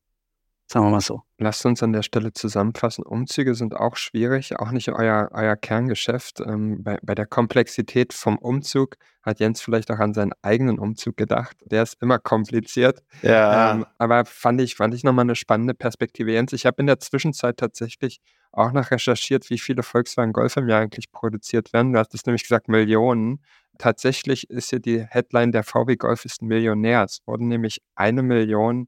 Sagen 0.72 0.86
wir 0.86 0.92
mal 0.92 1.02
so. 1.02 1.24
Lasst 1.40 1.66
uns 1.66 1.82
an 1.82 1.94
der 1.94 2.04
Stelle 2.04 2.32
zusammenfassen. 2.32 3.04
Umzüge 3.04 3.56
sind 3.56 3.76
auch 3.76 3.96
schwierig, 3.96 4.60
auch 4.60 4.70
nicht 4.70 4.90
euer, 4.90 5.30
euer 5.34 5.56
Kerngeschäft. 5.56 6.42
Ähm, 6.42 6.84
bei, 6.84 7.00
bei 7.02 7.16
der 7.16 7.26
Komplexität 7.26 8.14
vom 8.14 8.38
Umzug 8.38 8.98
hat 9.24 9.40
Jens 9.40 9.62
vielleicht 9.62 9.90
auch 9.90 9.98
an 9.98 10.14
seinen 10.14 10.34
eigenen 10.44 10.78
Umzug 10.78 11.18
gedacht. 11.18 11.58
Der 11.66 11.82
ist 11.82 12.00
immer 12.04 12.20
kompliziert. 12.20 13.02
Ja. 13.24 13.72
Ähm, 13.72 13.86
aber 13.98 14.26
fand 14.26 14.62
ich, 14.62 14.76
fand 14.76 14.94
ich 14.94 15.04
nochmal 15.04 15.24
eine 15.24 15.36
spannende 15.36 15.74
Perspektive. 15.74 16.34
Jens, 16.34 16.54
ich 16.54 16.68
habe 16.68 16.76
in 16.82 16.86
der 16.86 17.00
Zwischenzeit 17.00 17.58
tatsächlich 17.58 18.22
auch 18.52 18.72
noch 18.72 18.92
recherchiert, 18.92 19.50
wie 19.50 19.58
viele 19.58 19.82
Volkswagen 19.82 20.34
Golf 20.34 20.56
im 20.56 20.70
Jahr 20.70 20.82
eigentlich 20.82 21.12
produziert 21.12 21.74
werden. 21.74 21.94
Du 21.94 22.00
hast 22.00 22.14
es 22.14 22.28
nämlich 22.28 22.44
gesagt, 22.44 22.68
Millionen. 22.68 23.42
Tatsächlich 23.80 24.48
ist 24.52 24.70
hier 24.70 24.80
die 24.80 25.04
Headline, 25.04 25.52
der 25.52 25.64
VW 25.64 25.96
Golf 25.96 26.26
ist 26.26 26.44
ein 26.44 26.48
Millionär. 26.48 27.06
Es 27.06 27.22
wurden 27.26 27.48
nämlich 27.48 27.82
eine 27.96 28.22
Million 28.22 28.88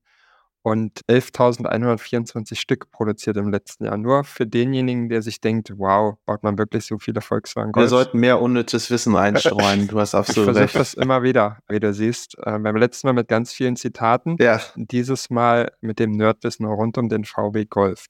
und 0.63 1.01
11.124 1.09 2.55
Stück 2.55 2.91
produziert 2.91 3.37
im 3.37 3.49
letzten 3.49 3.85
Jahr. 3.85 3.97
Nur 3.97 4.23
für 4.23 4.45
denjenigen, 4.45 5.09
der 5.09 5.21
sich 5.21 5.41
denkt, 5.41 5.73
wow, 5.77 6.15
baut 6.25 6.43
man 6.43 6.57
wirklich 6.57 6.85
so 6.85 6.99
viele 6.99 7.21
Volkswagen 7.21 7.71
Golf? 7.71 7.85
Wir 7.85 7.89
sollten 7.89 8.19
mehr 8.19 8.41
unnützes 8.41 8.91
Wissen 8.91 9.15
einstreuen. 9.15 9.87
Du 9.91 9.99
hast 9.99 10.13
absolut 10.13 10.51
ich 10.51 10.55
recht. 10.55 10.65
Ich 10.65 10.71
versuche 10.71 10.95
das 10.97 11.03
immer 11.03 11.23
wieder, 11.23 11.57
wie 11.67 11.79
du 11.79 11.93
siehst. 11.93 12.37
Äh, 12.37 12.59
beim 12.59 12.75
letzten 12.75 13.07
Mal 13.07 13.13
mit 13.13 13.27
ganz 13.27 13.51
vielen 13.51 13.75
Zitaten. 13.75 14.35
Ja. 14.39 14.61
Dieses 14.75 15.29
Mal 15.29 15.71
mit 15.81 15.99
dem 15.99 16.11
Nerdwissen 16.11 16.65
rund 16.65 16.97
um 16.97 17.09
den 17.09 17.25
VW 17.25 17.65
Golf. 17.65 18.05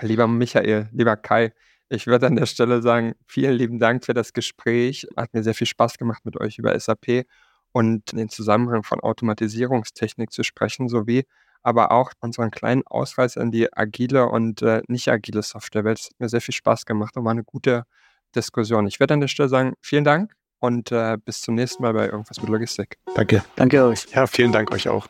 Lieber 0.00 0.26
Michael, 0.28 0.88
lieber 0.92 1.16
Kai, 1.16 1.52
ich 1.88 2.06
würde 2.06 2.28
an 2.28 2.36
der 2.36 2.46
Stelle 2.46 2.80
sagen, 2.80 3.14
vielen 3.26 3.54
lieben 3.54 3.78
Dank 3.80 4.04
für 4.04 4.14
das 4.14 4.32
Gespräch. 4.32 5.08
Hat 5.16 5.34
mir 5.34 5.42
sehr 5.42 5.54
viel 5.54 5.66
Spaß 5.66 5.98
gemacht, 5.98 6.24
mit 6.24 6.40
euch 6.40 6.56
über 6.56 6.78
SAP 6.78 7.26
und 7.72 8.12
den 8.12 8.28
Zusammenhang 8.28 8.84
von 8.84 9.00
Automatisierungstechnik 9.00 10.30
zu 10.32 10.44
sprechen, 10.44 10.88
sowie 10.88 11.24
aber 11.62 11.92
auch 11.92 12.12
unseren 12.20 12.50
kleinen 12.50 12.86
Ausweis 12.86 13.36
an 13.36 13.50
die 13.50 13.72
agile 13.72 14.26
und 14.26 14.62
äh, 14.62 14.82
nicht 14.88 15.08
agile 15.08 15.42
Softwarewelt. 15.42 15.98
Es 15.98 16.06
hat 16.06 16.20
mir 16.20 16.28
sehr 16.28 16.40
viel 16.40 16.54
Spaß 16.54 16.86
gemacht 16.86 17.16
und 17.16 17.24
war 17.24 17.32
eine 17.32 17.44
gute 17.44 17.84
Diskussion. 18.34 18.86
Ich 18.86 19.00
werde 19.00 19.14
an 19.14 19.20
der 19.20 19.28
Stelle 19.28 19.48
sagen, 19.48 19.74
vielen 19.80 20.04
Dank 20.04 20.34
und 20.60 20.92
äh, 20.92 21.18
bis 21.24 21.42
zum 21.42 21.54
nächsten 21.54 21.82
Mal 21.82 21.92
bei 21.92 22.06
Irgendwas 22.06 22.40
mit 22.40 22.50
Logistik. 22.50 22.98
Danke. 23.14 23.44
Danke 23.56 23.84
euch. 23.84 24.06
Ja, 24.14 24.26
vielen 24.26 24.52
Dank 24.52 24.70
euch 24.72 24.88
auch. 24.88 25.06